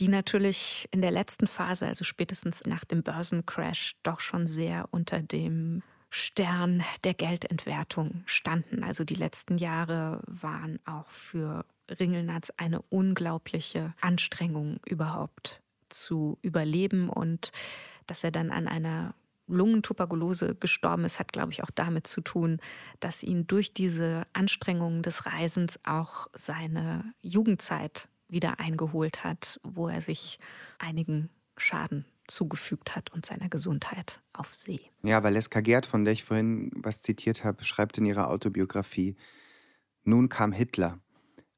die 0.00 0.08
natürlich 0.08 0.88
in 0.92 1.02
der 1.02 1.10
letzten 1.10 1.48
Phase, 1.48 1.86
also 1.86 2.04
spätestens 2.04 2.64
nach 2.64 2.84
dem 2.84 3.02
Börsencrash, 3.02 3.96
doch 4.02 4.20
schon 4.20 4.46
sehr 4.46 4.86
unter 4.92 5.20
dem 5.20 5.82
Stern 6.14 6.84
der 7.04 7.14
Geldentwertung 7.14 8.22
standen. 8.26 8.84
Also 8.84 9.02
die 9.02 9.14
letzten 9.14 9.56
Jahre 9.56 10.20
waren 10.26 10.78
auch 10.84 11.08
für 11.08 11.64
Ringelnatz 11.88 12.52
eine 12.58 12.82
unglaubliche 12.90 13.94
Anstrengung 14.02 14.78
überhaupt 14.84 15.62
zu 15.88 16.38
überleben 16.42 17.08
und 17.08 17.50
dass 18.06 18.24
er 18.24 18.30
dann 18.30 18.50
an 18.50 18.68
einer 18.68 19.14
Lungentuberkulose 19.46 20.54
gestorben 20.54 21.06
ist, 21.06 21.18
hat, 21.18 21.32
glaube 21.32 21.52
ich, 21.52 21.62
auch 21.62 21.70
damit 21.70 22.06
zu 22.06 22.20
tun, 22.20 22.58
dass 23.00 23.22
ihn 23.22 23.46
durch 23.46 23.72
diese 23.72 24.24
Anstrengungen 24.34 25.02
des 25.02 25.24
Reisens 25.24 25.80
auch 25.84 26.26
seine 26.34 27.14
Jugendzeit 27.22 28.08
wieder 28.28 28.60
eingeholt 28.60 29.24
hat, 29.24 29.60
wo 29.62 29.88
er 29.88 30.02
sich 30.02 30.38
einigen 30.78 31.30
Schaden 31.56 32.04
zugefügt 32.32 32.96
hat 32.96 33.12
und 33.12 33.26
seiner 33.26 33.48
Gesundheit 33.48 34.20
auf 34.32 34.52
See. 34.52 34.80
Ja, 35.02 35.22
Valeska 35.22 35.60
Gerd, 35.60 35.86
von 35.86 36.04
der 36.04 36.14
ich 36.14 36.24
vorhin 36.24 36.70
was 36.74 37.02
zitiert 37.02 37.44
habe, 37.44 37.62
schreibt 37.64 37.98
in 37.98 38.06
ihrer 38.06 38.28
Autobiografie, 38.30 39.16
nun 40.04 40.28
kam 40.28 40.52
Hitler. 40.52 40.98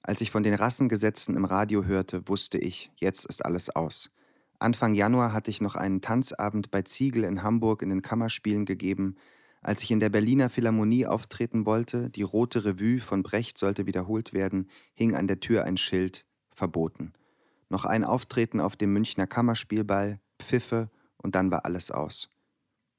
Als 0.02 0.20
ich 0.20 0.30
von 0.30 0.42
den 0.42 0.54
Rassengesetzen 0.54 1.34
im 1.34 1.46
Radio 1.46 1.84
hörte, 1.84 2.28
wusste 2.28 2.58
ich, 2.58 2.90
jetzt 2.96 3.24
ist 3.24 3.44
alles 3.44 3.74
aus. 3.74 4.10
Anfang 4.58 4.94
Januar 4.94 5.32
hatte 5.32 5.50
ich 5.50 5.60
noch 5.60 5.76
einen 5.76 6.00
Tanzabend 6.00 6.70
bei 6.70 6.82
Ziegel 6.82 7.24
in 7.24 7.42
Hamburg 7.42 7.80
in 7.80 7.88
den 7.88 8.02
Kammerspielen 8.02 8.66
gegeben. 8.66 9.16
Als 9.62 9.82
ich 9.82 9.90
in 9.90 10.00
der 10.00 10.10
Berliner 10.10 10.50
Philharmonie 10.50 11.06
auftreten 11.06 11.64
wollte, 11.64 12.10
die 12.10 12.22
Rote 12.22 12.64
Revue 12.64 13.00
von 13.00 13.22
Brecht 13.22 13.56
sollte 13.56 13.86
wiederholt 13.86 14.34
werden, 14.34 14.68
hing 14.92 15.14
an 15.14 15.26
der 15.26 15.40
Tür 15.40 15.64
ein 15.64 15.78
Schild 15.78 16.26
verboten. 16.50 17.14
Noch 17.70 17.86
ein 17.86 18.04
Auftreten 18.04 18.60
auf 18.60 18.76
dem 18.76 18.92
Münchner 18.92 19.26
Kammerspielball, 19.26 20.20
Pfiffe 20.44 20.90
und 21.16 21.34
dann 21.34 21.50
war 21.50 21.64
alles 21.64 21.90
aus. 21.90 22.28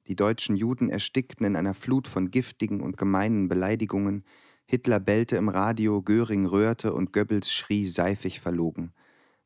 Die 0.06 0.16
deutschen 0.16 0.56
Juden 0.56 0.90
erstickten 0.90 1.46
in 1.46 1.56
einer 1.56 1.74
Flut 1.74 2.06
von 2.06 2.30
giftigen 2.30 2.80
und 2.80 2.96
gemeinen 2.96 3.48
Beleidigungen. 3.48 4.24
Hitler 4.66 5.00
bellte 5.00 5.36
im 5.36 5.48
Radio, 5.48 6.02
Göring 6.02 6.46
röhrte 6.46 6.92
und 6.92 7.12
Goebbels 7.12 7.52
schrie 7.52 7.86
seifig 7.86 8.40
verlogen. 8.40 8.92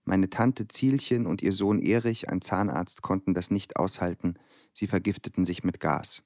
Meine 0.04 0.28
Tante 0.28 0.66
Zielchen 0.66 1.26
und 1.26 1.42
ihr 1.42 1.52
Sohn 1.52 1.80
Erich, 1.80 2.28
ein 2.28 2.40
Zahnarzt, 2.40 3.02
konnten 3.02 3.32
das 3.32 3.50
nicht 3.50 3.76
aushalten. 3.76 4.34
Sie 4.72 4.86
vergifteten 4.86 5.44
sich 5.44 5.62
mit 5.62 5.78
Gas. 5.78 6.24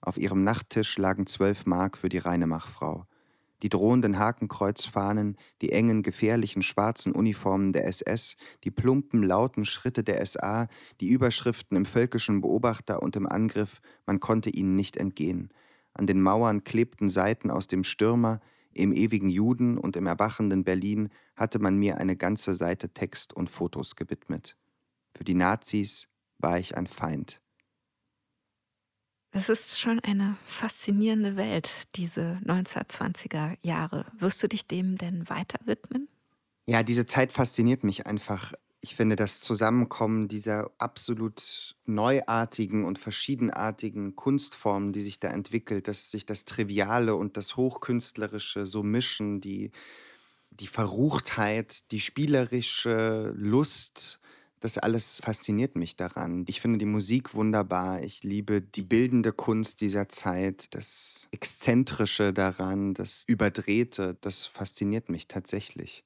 Auf 0.00 0.18
ihrem 0.18 0.44
Nachttisch 0.44 0.96
lagen 0.96 1.26
zwölf 1.26 1.66
Mark 1.66 1.98
für 1.98 2.08
die 2.08 2.18
Reinemachfrau. 2.18 3.06
Die 3.62 3.68
drohenden 3.68 4.18
Hakenkreuzfahnen, 4.18 5.36
die 5.62 5.72
engen, 5.72 6.02
gefährlichen 6.02 6.62
schwarzen 6.62 7.12
Uniformen 7.12 7.72
der 7.72 7.86
SS, 7.86 8.36
die 8.64 8.70
plumpen, 8.70 9.22
lauten 9.22 9.64
Schritte 9.64 10.04
der 10.04 10.24
SA, 10.24 10.68
die 11.00 11.08
Überschriften 11.08 11.76
im 11.76 11.84
völkischen 11.84 12.40
Beobachter 12.40 13.02
und 13.02 13.16
im 13.16 13.26
Angriff, 13.26 13.80
man 14.06 14.20
konnte 14.20 14.50
ihnen 14.50 14.76
nicht 14.76 14.96
entgehen. 14.96 15.50
An 15.92 16.06
den 16.06 16.22
Mauern 16.22 16.62
klebten 16.62 17.08
Seiten 17.08 17.50
aus 17.50 17.66
dem 17.66 17.82
Stürmer, 17.82 18.40
im 18.72 18.92
ewigen 18.92 19.28
Juden 19.28 19.76
und 19.76 19.96
im 19.96 20.06
erwachenden 20.06 20.62
Berlin 20.62 21.08
hatte 21.34 21.58
man 21.58 21.76
mir 21.78 21.98
eine 21.98 22.16
ganze 22.16 22.54
Seite 22.54 22.90
Text 22.90 23.32
und 23.32 23.50
Fotos 23.50 23.96
gewidmet. 23.96 24.56
Für 25.16 25.24
die 25.24 25.34
Nazis 25.34 26.08
war 26.38 26.60
ich 26.60 26.76
ein 26.76 26.86
Feind. 26.86 27.40
Es 29.32 29.48
ist 29.48 29.78
schon 29.78 30.00
eine 30.00 30.36
faszinierende 30.44 31.36
Welt, 31.36 31.94
diese 31.96 32.40
1920er 32.44 33.56
Jahre. 33.60 34.06
Wirst 34.18 34.42
du 34.42 34.48
dich 34.48 34.66
dem 34.66 34.96
denn 34.96 35.28
weiter 35.28 35.58
widmen? 35.64 36.08
Ja, 36.66 36.82
diese 36.82 37.06
Zeit 37.06 37.32
fasziniert 37.32 37.84
mich 37.84 38.06
einfach. 38.06 38.54
Ich 38.80 38.94
finde 38.94 39.16
das 39.16 39.40
Zusammenkommen 39.40 40.28
dieser 40.28 40.70
absolut 40.78 41.76
neuartigen 41.84 42.84
und 42.84 42.98
verschiedenartigen 42.98 44.16
Kunstformen, 44.16 44.92
die 44.92 45.02
sich 45.02 45.20
da 45.20 45.28
entwickelt, 45.28 45.88
dass 45.88 46.10
sich 46.10 46.24
das 46.24 46.44
Triviale 46.44 47.14
und 47.14 47.36
das 47.36 47.56
Hochkünstlerische 47.56 48.66
so 48.66 48.82
mischen, 48.82 49.40
die, 49.40 49.72
die 50.50 50.68
Verruchtheit, 50.68 51.90
die 51.90 52.00
spielerische 52.00 53.32
Lust, 53.36 54.20
das 54.60 54.78
alles 54.78 55.20
fasziniert 55.24 55.76
mich 55.76 55.96
daran. 55.96 56.44
Ich 56.48 56.60
finde 56.60 56.78
die 56.78 56.86
Musik 56.86 57.34
wunderbar. 57.34 58.02
Ich 58.02 58.22
liebe 58.24 58.60
die 58.62 58.82
bildende 58.82 59.32
Kunst 59.32 59.80
dieser 59.80 60.08
Zeit, 60.08 60.74
das 60.74 61.28
Exzentrische 61.30 62.32
daran, 62.32 62.94
das 62.94 63.24
Überdrehte. 63.26 64.16
Das 64.20 64.46
fasziniert 64.46 65.08
mich 65.08 65.28
tatsächlich. 65.28 66.04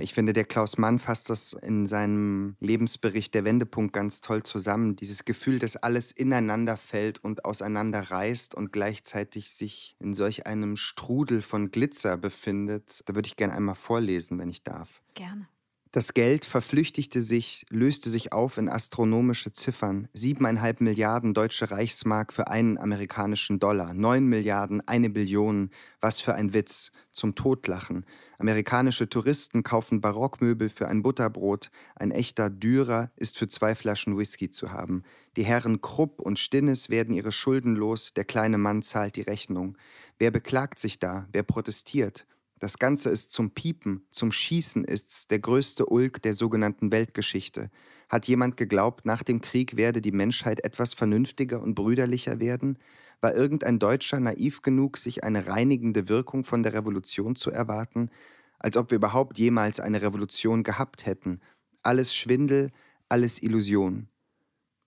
Ich 0.00 0.14
finde, 0.14 0.32
der 0.32 0.46
Klaus 0.46 0.78
Mann 0.78 0.98
fasst 0.98 1.28
das 1.28 1.52
in 1.52 1.86
seinem 1.86 2.56
Lebensbericht 2.60 3.34
Der 3.34 3.44
Wendepunkt 3.44 3.92
ganz 3.92 4.22
toll 4.22 4.42
zusammen. 4.42 4.96
Dieses 4.96 5.26
Gefühl, 5.26 5.58
dass 5.58 5.76
alles 5.76 6.12
ineinander 6.12 6.78
fällt 6.78 7.22
und 7.22 7.44
auseinander 7.44 8.00
reißt 8.00 8.54
und 8.54 8.72
gleichzeitig 8.72 9.50
sich 9.50 9.94
in 10.00 10.14
solch 10.14 10.46
einem 10.46 10.78
Strudel 10.78 11.42
von 11.42 11.70
Glitzer 11.70 12.16
befindet. 12.16 13.02
Da 13.04 13.14
würde 13.14 13.26
ich 13.26 13.36
gerne 13.36 13.52
einmal 13.52 13.74
vorlesen, 13.74 14.38
wenn 14.38 14.48
ich 14.48 14.62
darf. 14.62 15.02
Gerne. 15.12 15.46
Das 15.94 16.14
Geld 16.14 16.46
verflüchtigte 16.46 17.20
sich, 17.20 17.66
löste 17.68 18.08
sich 18.08 18.32
auf 18.32 18.56
in 18.56 18.70
astronomische 18.70 19.52
Ziffern. 19.52 20.08
Siebeneinhalb 20.14 20.80
Milliarden 20.80 21.34
deutsche 21.34 21.70
Reichsmark 21.70 22.32
für 22.32 22.48
einen 22.48 22.78
amerikanischen 22.78 23.58
Dollar. 23.58 23.92
Neun 23.92 24.26
Milliarden, 24.26 24.80
eine 24.88 25.10
Billion. 25.10 25.68
Was 26.00 26.18
für 26.18 26.34
ein 26.34 26.54
Witz. 26.54 26.92
Zum 27.10 27.34
Totlachen. 27.34 28.06
Amerikanische 28.38 29.10
Touristen 29.10 29.64
kaufen 29.64 30.00
Barockmöbel 30.00 30.70
für 30.70 30.88
ein 30.88 31.02
Butterbrot. 31.02 31.70
Ein 31.94 32.10
echter 32.10 32.48
Dürer 32.48 33.10
ist 33.16 33.36
für 33.36 33.48
zwei 33.48 33.74
Flaschen 33.74 34.16
Whisky 34.16 34.48
zu 34.50 34.72
haben. 34.72 35.02
Die 35.36 35.44
Herren 35.44 35.82
Krupp 35.82 36.20
und 36.22 36.38
Stinnes 36.38 36.88
werden 36.88 37.12
ihre 37.12 37.32
Schulden 37.32 37.76
los. 37.76 38.14
Der 38.14 38.24
kleine 38.24 38.56
Mann 38.56 38.80
zahlt 38.80 39.16
die 39.16 39.20
Rechnung. 39.20 39.76
Wer 40.18 40.30
beklagt 40.30 40.78
sich 40.78 40.98
da? 40.98 41.28
Wer 41.32 41.42
protestiert? 41.42 42.26
Das 42.62 42.78
Ganze 42.78 43.10
ist 43.10 43.32
zum 43.32 43.50
Piepen, 43.50 44.06
zum 44.12 44.30
Schießen 44.30 44.84
ist's 44.84 45.26
der 45.26 45.40
größte 45.40 45.84
Ulk 45.86 46.22
der 46.22 46.32
sogenannten 46.32 46.92
Weltgeschichte. 46.92 47.72
Hat 48.08 48.28
jemand 48.28 48.56
geglaubt, 48.56 49.04
nach 49.04 49.24
dem 49.24 49.40
Krieg 49.40 49.76
werde 49.76 50.00
die 50.00 50.12
Menschheit 50.12 50.62
etwas 50.62 50.94
vernünftiger 50.94 51.60
und 51.60 51.74
brüderlicher 51.74 52.38
werden? 52.38 52.78
War 53.20 53.34
irgendein 53.34 53.80
Deutscher 53.80 54.20
naiv 54.20 54.62
genug, 54.62 54.96
sich 54.96 55.24
eine 55.24 55.48
reinigende 55.48 56.08
Wirkung 56.08 56.44
von 56.44 56.62
der 56.62 56.72
Revolution 56.72 57.34
zu 57.34 57.50
erwarten? 57.50 58.10
Als 58.60 58.76
ob 58.76 58.92
wir 58.92 58.96
überhaupt 58.96 59.38
jemals 59.38 59.80
eine 59.80 60.00
Revolution 60.00 60.62
gehabt 60.62 61.04
hätten. 61.04 61.40
Alles 61.82 62.14
Schwindel, 62.14 62.70
alles 63.08 63.42
Illusion. 63.42 64.06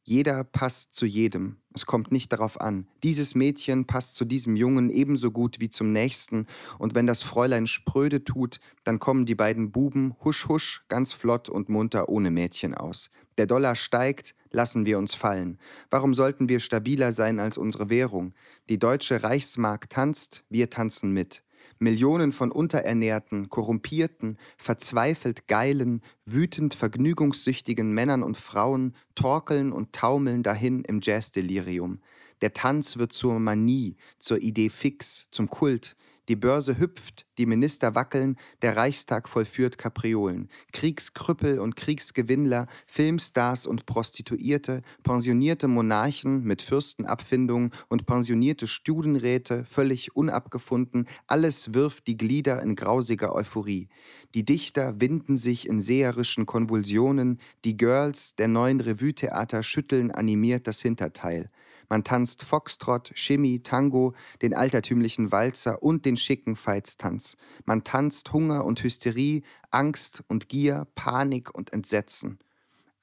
Jeder 0.02 0.46
passt 0.46 0.94
zu 0.94 1.06
jedem. 1.06 1.58
Es 1.76 1.86
kommt 1.86 2.10
nicht 2.10 2.32
darauf 2.32 2.62
an. 2.62 2.88
Dieses 3.04 3.36
Mädchen 3.36 3.86
passt 3.86 4.16
zu 4.16 4.24
diesem 4.24 4.56
Jungen 4.56 4.90
ebenso 4.90 5.30
gut 5.30 5.60
wie 5.60 5.70
zum 5.70 5.92
nächsten, 5.92 6.48
und 6.80 6.96
wenn 6.96 7.06
das 7.06 7.22
Fräulein 7.22 7.68
spröde 7.68 8.24
tut, 8.24 8.62
dann 8.86 8.98
kommen 8.98 9.26
die 9.26 9.36
beiden 9.36 9.74
Buben 9.74 10.16
husch 10.24 10.48
husch 10.48 10.86
ganz 10.88 11.12
flott 11.12 11.50
und 11.50 11.68
munter 11.68 12.08
ohne 12.08 12.32
Mädchen 12.32 12.74
aus. 12.74 13.10
Der 13.38 13.46
Dollar 13.46 13.76
steigt, 13.76 14.36
lassen 14.52 14.86
wir 14.86 14.98
uns 14.98 15.14
fallen. 15.14 15.60
Warum 15.90 16.14
sollten 16.14 16.48
wir 16.48 16.62
stabiler 16.62 17.12
sein 17.12 17.40
als 17.40 17.58
unsere 17.58 17.90
Währung? 17.90 18.34
Die 18.70 18.80
deutsche 18.80 19.22
Reichsmark 19.22 19.90
tanzt, 19.90 20.46
wir 20.50 20.70
tanzen 20.70 21.12
mit. 21.12 21.44
Millionen 21.86 22.32
von 22.32 22.52
unterernährten, 22.52 23.48
korrumpierten, 23.50 24.40
verzweifelt 24.58 25.48
geilen, 25.48 26.02
wütend 26.26 26.74
vergnügungssüchtigen 26.74 27.94
Männern 27.94 28.24
und 28.24 28.38
Frauen 28.38 28.96
torkeln 29.14 29.72
und 29.72 29.94
taumeln 29.94 30.42
dahin 30.42 30.84
im 30.84 31.00
Jazzdelirium. 31.02 32.00
Der 32.42 32.54
Tanz 32.54 32.98
wird 32.98 33.14
zur 33.14 33.40
Manie, 33.40 33.98
zur 34.18 34.42
Idee 34.42 34.70
fix, 34.70 35.28
zum 35.30 35.48
Kult, 35.48 35.96
die 36.28 36.36
Börse 36.36 36.78
hüpft, 36.78 37.26
die 37.38 37.46
Minister 37.46 37.96
wackeln, 37.96 38.38
der 38.62 38.78
Reichstag 38.78 39.30
vollführt 39.30 39.78
Kapriolen. 39.78 40.50
Kriegskrüppel 40.74 41.60
und 41.60 41.76
Kriegsgewinnler, 41.76 42.68
Filmstars 42.88 43.68
und 43.68 43.86
Prostituierte, 43.86 44.82
pensionierte 45.04 45.68
Monarchen 45.68 46.44
mit 46.44 46.62
Fürstenabfindungen 46.62 47.72
und 47.90 48.06
pensionierte 48.06 48.68
Studienräte, 48.68 49.66
völlig 49.66 50.16
unabgefunden, 50.16 51.08
alles 51.28 51.74
wirft 51.74 52.08
die 52.08 52.18
Glieder 52.18 52.62
in 52.62 52.76
grausiger 52.76 53.34
Euphorie. 53.34 53.90
Die 54.34 54.44
Dichter 54.44 55.00
winden 55.00 55.38
sich 55.38 55.68
in 55.68 55.82
seherischen 55.82 56.46
Konvulsionen, 56.46 57.40
die 57.64 57.78
Girls 57.78 58.36
der 58.36 58.48
neuen 58.48 58.82
Revue-Theater 58.82 59.64
schütteln 59.64 60.12
animiert 60.12 60.68
das 60.68 60.82
Hinterteil. 60.82 61.50
Man 61.90 62.04
tanzt 62.04 62.44
Foxtrott, 62.44 63.12
Shimmy, 63.16 63.62
Tango, 63.62 64.14
den 64.42 64.54
altertümlichen 64.54 65.32
Walzer 65.32 65.84
und 65.84 66.06
den 66.06 66.18
schicken 66.18 66.56
Veitstanz. 66.56 67.38
Man 67.66 67.84
tanzt 67.84 68.34
Hunger 68.34 68.66
und 68.66 68.84
Hysterie, 68.84 69.44
Angst 69.72 70.24
und 70.28 70.50
Gier, 70.50 70.88
Panik 70.96 71.54
und 71.54 71.74
Entsetzen. 71.74 72.40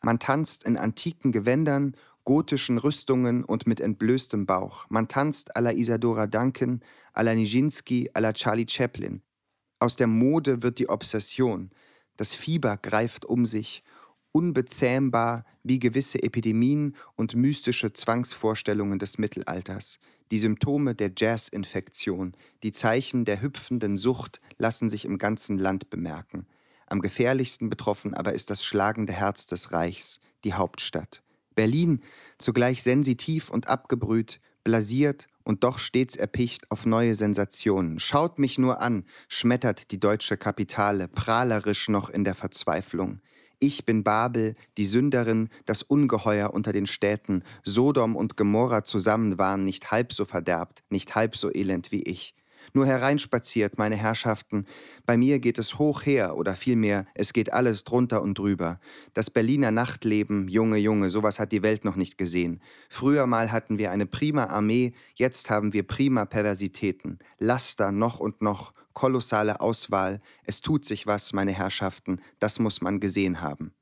Man 0.00 0.18
tanzt 0.18 0.64
in 0.64 0.76
antiken 0.76 1.32
Gewändern, 1.32 1.96
gotischen 2.24 2.78
Rüstungen 2.78 3.44
und 3.44 3.66
mit 3.66 3.80
entblößtem 3.80 4.46
Bauch. 4.46 4.86
Man 4.88 5.09
tanzt 5.09 5.56
à 5.56 5.60
la 5.60 5.72
Isadora 5.72 6.26
Duncan, 6.26 6.80
à 7.14 7.22
la 7.22 7.34
Nijinsky, 7.34 8.10
à 8.14 8.20
la 8.20 8.32
Charlie 8.32 8.68
Chaplin. 8.68 9.22
Aus 9.78 9.96
der 9.96 10.06
Mode 10.06 10.62
wird 10.62 10.78
die 10.78 10.88
Obsession. 10.88 11.70
Das 12.16 12.34
Fieber 12.34 12.76
greift 12.76 13.24
um 13.24 13.46
sich 13.46 13.82
unbezähmbar 14.32 15.44
wie 15.62 15.78
gewisse 15.78 16.22
Epidemien 16.22 16.96
und 17.16 17.36
mystische 17.36 17.92
Zwangsvorstellungen 17.92 18.98
des 18.98 19.18
Mittelalters. 19.18 19.98
Die 20.30 20.38
Symptome 20.38 20.94
der 20.94 21.12
Jazz-Infektion, 21.16 22.32
die 22.62 22.72
Zeichen 22.72 23.24
der 23.24 23.42
hüpfenden 23.42 23.96
Sucht 23.96 24.40
lassen 24.59 24.88
sich 24.88 25.04
im 25.04 25.18
ganzen 25.18 25.59
Land 25.59 25.90
bemerken. 25.90 26.46
Am 26.86 27.00
gefährlichsten 27.00 27.70
betroffen 27.70 28.14
aber 28.14 28.32
ist 28.32 28.50
das 28.50 28.64
schlagende 28.64 29.12
Herz 29.12 29.46
des 29.46 29.72
Reichs, 29.72 30.20
die 30.44 30.54
Hauptstadt. 30.54 31.22
Berlin, 31.54 32.02
zugleich 32.38 32.82
sensitiv 32.82 33.50
und 33.50 33.68
abgebrüht, 33.68 34.40
blasiert 34.64 35.26
und 35.44 35.64
doch 35.64 35.78
stets 35.78 36.16
erpicht 36.16 36.70
auf 36.70 36.86
neue 36.86 37.14
Sensationen. 37.14 37.98
Schaut 37.98 38.38
mich 38.38 38.59
nur 38.59 38.80
an, 38.80 39.04
schmettert 39.28 39.90
die 39.90 40.00
deutsche 40.00 40.36
Kapitale, 40.36 41.09
prahlerisch 41.09 41.88
noch 41.88 42.10
in 42.10 42.24
der 42.24 42.34
Verzweiflung. 42.34 43.20
Ich 43.62 43.86
bin 43.86 44.02
Babel, 44.02 44.56
die 44.76 44.86
Sünderin, 44.86 45.48
das 45.66 45.84
Ungeheuer 45.84 46.52
unter 46.52 46.72
den 46.72 46.86
Städten. 46.86 47.44
Sodom 47.62 48.16
und 48.16 48.36
Gomorra 48.36 48.82
zusammen 48.82 49.39
waren 49.39 49.62
nicht 49.62 49.93
halb 49.93 50.12
so 50.12 50.24
verderbt, 50.24 50.82
nicht 50.90 51.14
halb 51.14 51.36
so 51.36 51.48
elend 51.48 51.93
wie 51.93 52.02
ich. 52.02 52.34
Nur 52.72 52.86
hereinspaziert, 52.86 53.78
meine 53.78 53.94
Herrschaften. 53.94 54.66
Bei 55.06 55.16
mir 55.16 55.39
geht 55.39 55.60
es 55.60 55.78
hoch 55.78 56.05
her, 56.05 56.36
oder 56.36 56.56
vielmehr, 56.56 57.06
es 57.14 57.32
geht 57.32 57.52
alles 57.52 57.84
drunter 57.84 58.20
und 58.20 58.36
drüber. 58.36 58.80
Das 59.14 59.30
Berliner 59.30 59.70
Nachtleben, 59.70 60.48
Junge, 60.48 60.78
Junge, 60.78 61.09
sowas 61.09 61.39
hat 61.39 61.52
die 61.52 61.62
Welt 61.62 61.84
noch 61.84 61.94
nicht 61.94 62.18
gesehen. 62.18 62.60
Früher 62.89 63.28
mal 63.28 63.52
hatten 63.52 63.78
wir 63.78 63.93
eine 63.93 64.06
prima 64.06 64.47
Armee, 64.47 64.93
jetzt 65.14 65.51
haben 65.51 65.72
wir 65.72 65.86
prima 65.86 66.24
Perversitäten. 66.24 67.20
Laster 67.39 67.93
noch 67.93 68.18
und 68.18 68.43
noch, 68.43 68.72
kolossale 68.94 69.60
Auswahl. 69.60 70.20
Es 70.44 70.60
tut 70.60 70.85
sich 70.85 71.06
was, 71.06 71.32
meine 71.32 71.52
Herrschaften, 71.52 72.20
das 72.39 72.59
muss 72.59 72.81
man 72.81 73.01
gesehen 73.01 73.40
haben. 73.40 73.74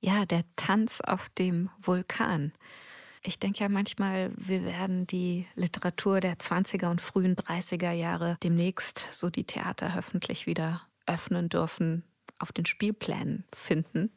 Ja, 0.00 0.26
der 0.26 0.44
Tanz 0.56 1.00
auf 1.00 1.28
dem 1.30 1.70
Vulkan. 1.80 2.52
Ich 3.22 3.38
denke 3.38 3.60
ja 3.60 3.68
manchmal, 3.68 4.32
wir 4.36 4.64
werden 4.64 5.06
die 5.06 5.46
Literatur 5.54 6.18
der 6.20 6.38
20er 6.38 6.90
und 6.90 7.00
frühen 7.00 7.36
30er 7.36 7.92
Jahre 7.92 8.36
demnächst, 8.42 8.98
so 9.12 9.30
die 9.30 9.44
Theater 9.44 9.94
hoffentlich 9.94 10.46
wieder 10.46 10.82
öffnen 11.06 11.48
dürfen, 11.48 12.02
auf 12.40 12.50
den 12.50 12.66
Spielplänen 12.66 13.44
finden. 13.54 14.10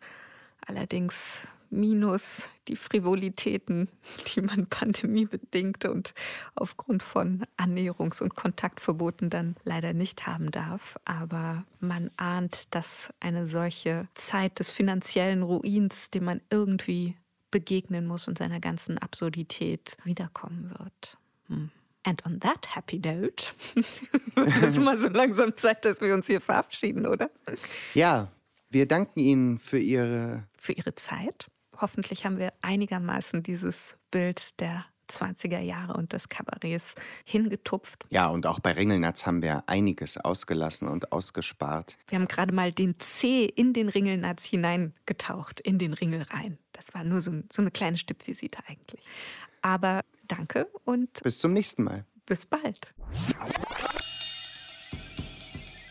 Allerdings 0.66 1.42
minus 1.70 2.50
die 2.68 2.76
Frivolitäten, 2.76 3.90
die 4.28 4.42
man 4.42 4.68
pandemiebedingt 4.68 5.86
und 5.86 6.14
aufgrund 6.56 7.04
von 7.04 7.46
Annäherungs- 7.58 8.22
und 8.22 8.36
Kontaktverboten 8.36 9.30
dann 9.30 9.56
leider 9.64 9.94
nicht 9.94 10.28
haben 10.28 10.52
darf. 10.52 10.98
Aber 11.06 11.66
man 11.80 12.12
ahnt, 12.18 12.74
dass 12.74 13.14
eine 13.20 13.46
solche 13.46 14.08
Zeit 14.16 14.60
des 14.60 14.72
finanziellen 14.72 15.44
Ruins, 15.44 16.10
dem 16.10 16.26
man 16.26 16.42
irgendwie 16.50 17.16
begegnen 17.52 18.06
muss 18.06 18.28
und 18.28 18.38
seiner 18.38 18.60
ganzen 18.60 18.98
Absurdität 18.98 19.98
wiederkommen 20.04 20.74
wird. 20.78 21.18
Hm. 21.48 21.72
And 22.04 22.24
on 22.26 22.40
that 22.42 22.76
happy 22.76 23.00
note 23.00 23.52
wird 24.36 24.62
es 24.62 24.78
mal 24.78 25.00
so 25.00 25.10
langsam 25.10 25.56
Zeit, 25.56 25.86
dass 25.86 26.02
wir 26.02 26.14
uns 26.14 26.28
hier 26.28 26.40
verabschieden, 26.40 27.08
oder? 27.08 27.32
Ja, 27.96 28.32
wir 28.70 28.88
danken 28.88 29.20
Ihnen 29.20 29.58
für 29.58 29.80
Ihre... 29.80 30.48
Für 30.60 30.74
Ihre 30.74 30.94
Zeit. 30.96 31.50
Hoffentlich 31.80 32.26
haben 32.26 32.38
wir 32.38 32.54
einigermaßen 32.62 33.44
dieses 33.44 33.98
Bild 34.12 34.60
der 34.60 34.86
20er 35.10 35.60
Jahre 35.60 35.94
und 35.94 36.14
des 36.14 36.30
Kabarets 36.30 36.96
hingetupft. 37.26 38.06
Ja, 38.10 38.28
und 38.28 38.48
auch 38.48 38.60
bei 38.60 38.72
Ringelnatz 38.72 39.26
haben 39.26 39.42
wir 39.42 39.64
einiges 39.68 40.18
ausgelassen 40.18 40.88
und 40.88 41.12
ausgespart. 41.12 41.98
Wir 42.08 42.20
haben 42.20 42.28
gerade 42.28 42.54
mal 42.54 42.72
den 42.72 43.00
C 43.00 43.46
in 43.46 43.74
den 43.74 43.90
Ringelnatz 43.90 44.46
hineingetaucht, 44.46 45.60
in 45.60 45.78
den 45.78 45.94
Ringel 45.94 46.24
rein. 46.24 46.58
Das 46.74 46.94
war 46.94 47.04
nur 47.04 47.22
so, 47.22 47.32
so 47.52 47.62
eine 47.62 47.72
kleine 47.72 47.98
Stippvisite 47.98 48.60
eigentlich. 48.68 49.02
Aber 49.62 50.02
danke 50.28 50.68
und 50.84 51.22
bis 51.24 51.40
zum 51.40 51.54
nächsten 51.54 51.84
Mal. 51.84 52.06
Bis 52.26 52.46
bald. 52.46 52.94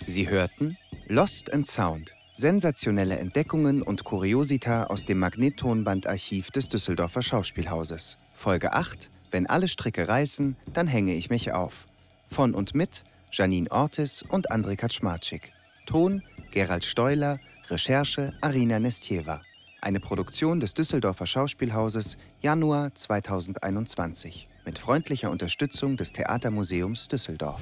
Sie 0.07 0.29
hörten 0.29 0.77
Lost 1.07 1.53
and 1.53 1.67
Sound. 1.67 2.13
Sensationelle 2.37 3.17
Entdeckungen 3.17 3.81
und 3.81 4.03
Kuriosita 4.03 4.85
aus 4.85 5.05
dem 5.05 5.21
Magnettonbandarchiv 5.21 6.51
des 6.51 6.69
Düsseldorfer 6.69 7.23
Schauspielhauses. 7.23 8.19
Folge 8.35 8.73
8. 8.73 9.09
Wenn 9.31 9.47
alle 9.47 9.69
Stricke 9.69 10.09
reißen, 10.09 10.57
dann 10.73 10.89
hänge 10.89 11.15
ich 11.15 11.31
mich 11.31 11.53
auf. 11.53 11.87
Von 12.29 12.53
und 12.53 12.75
mit 12.75 13.05
Janine 13.31 13.71
Ortis 13.71 14.25
und 14.29 14.51
André 14.51 14.75
Kaczmarczyk. 14.75 15.53
Ton 15.87 16.23
Gerald 16.51 16.85
Steuler. 16.85 17.39
Recherche 17.71 18.33
Arina 18.41 18.81
Nestjeva. 18.81 19.41
Eine 19.81 20.01
Produktion 20.01 20.59
des 20.59 20.75
Düsseldorfer 20.75 21.27
Schauspielhauses 21.27 22.19
Januar 22.41 22.93
2021 22.95 24.49
mit 24.67 24.81
freundlicher 24.81 25.31
Unterstützung 25.31 25.97
des 25.97 26.13
Theatermuseums 26.13 27.07
Düsseldorf. 27.07 27.61